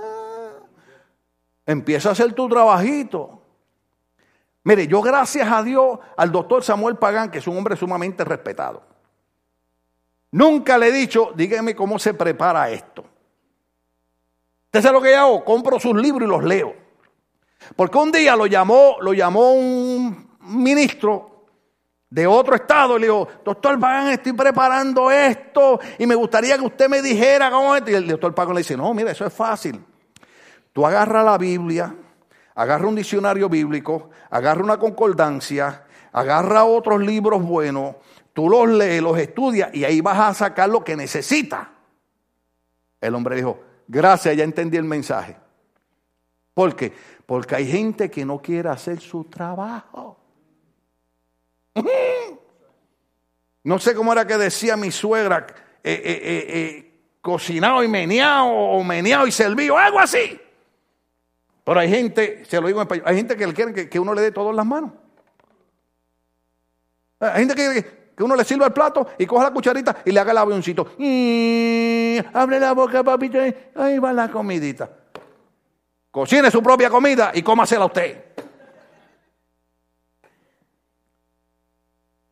empieza 1.66 2.10
a 2.10 2.12
hacer 2.14 2.34
tu 2.34 2.48
trabajito. 2.48 3.43
Mire, 4.64 4.88
yo 4.88 5.02
gracias 5.02 5.52
a 5.52 5.62
Dios 5.62 6.00
al 6.16 6.32
doctor 6.32 6.64
Samuel 6.64 6.96
Pagán, 6.96 7.30
que 7.30 7.40
es 7.40 7.48
un 7.48 7.58
hombre 7.58 7.76
sumamente 7.76 8.24
respetado. 8.24 8.84
Nunca 10.32 10.78
le 10.78 10.88
he 10.88 10.92
dicho, 10.92 11.32
dígame 11.36 11.76
cómo 11.76 12.00
se 12.00 12.14
prepara 12.14 12.70
esto. 12.72 13.06
¿Usted 14.66 14.82
sabe 14.82 14.94
lo 14.94 15.02
que 15.02 15.12
yo 15.12 15.20
hago? 15.20 15.46
Compro 15.46 15.80
sus 15.80 15.96
libros 15.96 16.28
y 16.28 16.32
los 16.32 16.44
leo. 16.44 16.74
Porque 17.76 17.98
un 17.98 18.12
día 18.12 18.36
lo 18.36 18.48
llamó, 18.48 18.98
lo 19.02 19.14
llamó 19.14 19.54
un 19.54 20.38
ministro 20.40 21.46
de 22.10 22.26
otro 22.26 22.56
estado 22.56 22.98
y 22.98 23.02
le 23.02 23.08
dijo, 23.08 23.28
doctor 23.44 23.80
Pagán, 23.80 24.10
estoy 24.10 24.34
preparando 24.34 25.12
esto 25.12 25.80
y 25.98 26.06
me 26.06 26.16
gustaría 26.16 26.58
que 26.58 26.66
usted 26.66 26.90
me 26.90 27.02
dijera 27.02 27.52
cómo 27.52 27.76
es. 27.76 27.84
Y 27.88 27.94
el 27.94 28.08
doctor 28.08 28.34
Pagán 28.34 28.56
le 28.56 28.62
dice, 28.62 28.78
no, 28.78 28.94
mira, 28.94 29.12
eso 29.12 29.26
es 29.26 29.34
fácil. 29.34 29.84
Tú 30.72 30.86
agarras 30.86 31.24
la 31.24 31.38
Biblia, 31.38 31.96
agarra 32.56 32.88
un 32.88 32.96
diccionario 32.96 33.50
bíblico, 33.50 34.10
agarra 34.30 34.64
una 34.64 34.78
concordancia, 34.78 35.86
agarra 36.12 36.66
otros 36.66 37.02
libros 37.02 37.44
buenos, 37.44 37.96
tú 38.34 38.50
los 38.50 38.68
lees, 38.68 39.02
los 39.02 39.18
estudias 39.18 39.74
y 39.74 39.84
ahí 39.84 40.02
vas 40.02 40.20
a 40.20 40.34
sacar 40.34 40.70
lo 40.70 40.84
que 40.84 40.96
necesitas. 40.96 41.68
El 43.02 43.16
hombre 43.16 43.36
dijo, 43.36 43.60
gracias, 43.88 44.36
ya 44.38 44.44
entendí 44.44 44.78
el 44.78 44.84
mensaje. 44.84 45.38
¿Por 46.54 46.76
qué? 46.76 46.94
Porque 47.26 47.56
hay 47.56 47.68
gente 47.68 48.12
que 48.12 48.26
no 48.26 48.42
quiere 48.42 48.70
hacer 48.70 49.00
su 49.00 49.26
trabajo. 49.26 50.20
No 53.66 53.80
sé 53.80 53.96
cómo 53.96 54.12
era 54.12 54.28
que 54.28 54.38
decía 54.38 54.76
mi 54.76 54.92
suegra, 54.92 55.48
eh, 55.82 56.02
eh, 56.04 56.46
eh, 56.50 56.94
cocinado 57.22 57.82
y 57.82 57.88
meneado, 57.88 58.48
o 58.48 58.84
meneado 58.84 59.26
y 59.26 59.32
servido, 59.32 59.78
algo 59.78 60.00
así. 60.00 60.38
Pero 61.64 61.80
hay 61.80 61.90
gente, 61.90 62.44
se 62.46 62.60
lo 62.60 62.68
digo 62.68 62.80
en 62.80 62.84
español, 62.84 63.06
hay 63.08 63.16
gente 63.16 63.38
que 63.38 63.48
le 63.48 63.54
quieren 63.54 63.90
que, 63.90 64.00
uno 64.00 64.14
le 64.14 64.22
dé 64.22 64.32
todo 64.32 64.50
en 64.50 64.56
las 64.58 64.66
manos. 64.66 64.92
Hay 67.20 67.46
gente 67.46 67.56
que, 67.56 68.12
que 68.18 68.24
uno 68.24 68.36
le 68.36 68.44
sirva 68.44 68.66
el 68.66 68.74
plato 68.74 69.08
y 69.18 69.26
coja 69.26 69.46
la 69.46 69.52
cucharita 69.52 70.04
y 70.06 70.12
le 70.12 70.20
haga 70.20 70.32
el 70.32 70.38
avioncito. 70.38 70.96
Y 70.98 72.18
abre 72.34 72.60
la 72.60 72.74
boca, 72.74 73.04
papito, 73.04 73.40
ahí 73.76 73.98
va 73.98 74.12
la 74.12 74.30
comidita. 74.30 74.90
Cocine 76.12 76.52
su 76.52 76.62
propia 76.62 76.90
comida 76.90 77.32
y 77.34 77.42
cómasela 77.42 77.86
usted. 77.86 78.24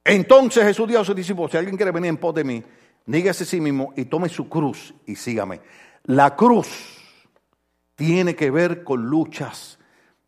Entonces 0.03 0.63
Jesús 0.63 0.87
dijo 0.87 0.99
a 0.99 1.05
sus 1.05 1.15
discípulos, 1.15 1.51
si 1.51 1.57
alguien 1.57 1.77
quiere 1.77 1.91
venir 1.91 2.09
en 2.09 2.17
pos 2.17 2.35
de 2.35 2.43
mí, 2.43 2.63
níguese 3.05 3.43
a 3.43 3.47
sí 3.47 3.61
mismo 3.61 3.93
y 3.95 4.05
tome 4.05 4.27
su 4.29 4.49
cruz 4.49 4.93
y 5.05 5.15
sígame. 5.15 5.61
La 6.03 6.35
cruz 6.35 7.00
tiene 8.01 8.35
que 8.35 8.49
ver 8.49 8.83
con 8.83 9.05
luchas, 9.05 9.77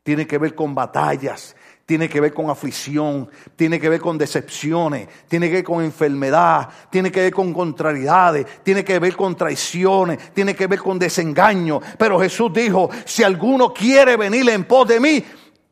tiene 0.04 0.28
que 0.28 0.38
ver 0.38 0.54
con 0.54 0.76
batallas, 0.76 1.56
tiene 1.88 2.08
que 2.08 2.22
ver 2.22 2.32
con 2.32 2.52
aflicción, 2.52 3.28
tiene 3.56 3.80
que 3.80 3.90
ver 3.90 4.00
con 4.00 4.16
decepciones, 4.16 5.10
tiene 5.28 5.48
que 5.48 5.56
ver 5.56 5.64
con 5.64 5.84
enfermedad, 5.84 6.70
tiene 6.92 7.12
que 7.12 7.22
ver 7.22 7.34
con 7.34 7.52
contrariedades, 7.52 8.62
tiene 8.62 8.86
que 8.86 9.00
ver 9.00 9.16
con 9.16 9.36
traiciones, 9.36 10.32
tiene 10.36 10.56
que 10.56 10.68
ver 10.68 10.78
con 10.78 11.00
desengaño. 11.00 11.82
Pero 11.98 12.20
Jesús 12.20 12.54
dijo, 12.54 12.92
si 13.06 13.24
alguno 13.24 13.74
quiere 13.74 14.18
venir 14.18 14.48
en 14.50 14.66
pos 14.66 14.88
de 14.88 15.00
mí, 15.00 15.26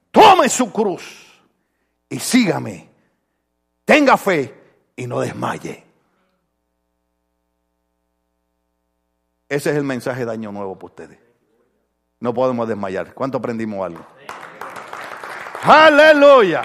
tome 0.09 0.49
su 0.49 0.71
cruz 0.71 1.39
y 2.09 2.17
sígame. 2.17 2.89
Tenga 3.85 4.17
fe 4.17 4.55
y 4.95 5.05
no 5.05 5.19
desmaye. 5.19 5.83
Ese 9.47 9.69
es 9.69 9.75
el 9.75 9.83
mensaje 9.83 10.25
de 10.25 10.31
Año 10.31 10.51
Nuevo 10.51 10.73
para 10.73 10.87
ustedes. 10.87 11.30
No 12.21 12.33
podemos 12.35 12.67
desmayar. 12.67 13.13
¿Cuánto 13.15 13.39
aprendimos 13.39 13.83
algo? 13.83 14.05
Aleluya. 15.63 16.61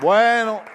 Bueno. 0.00 0.71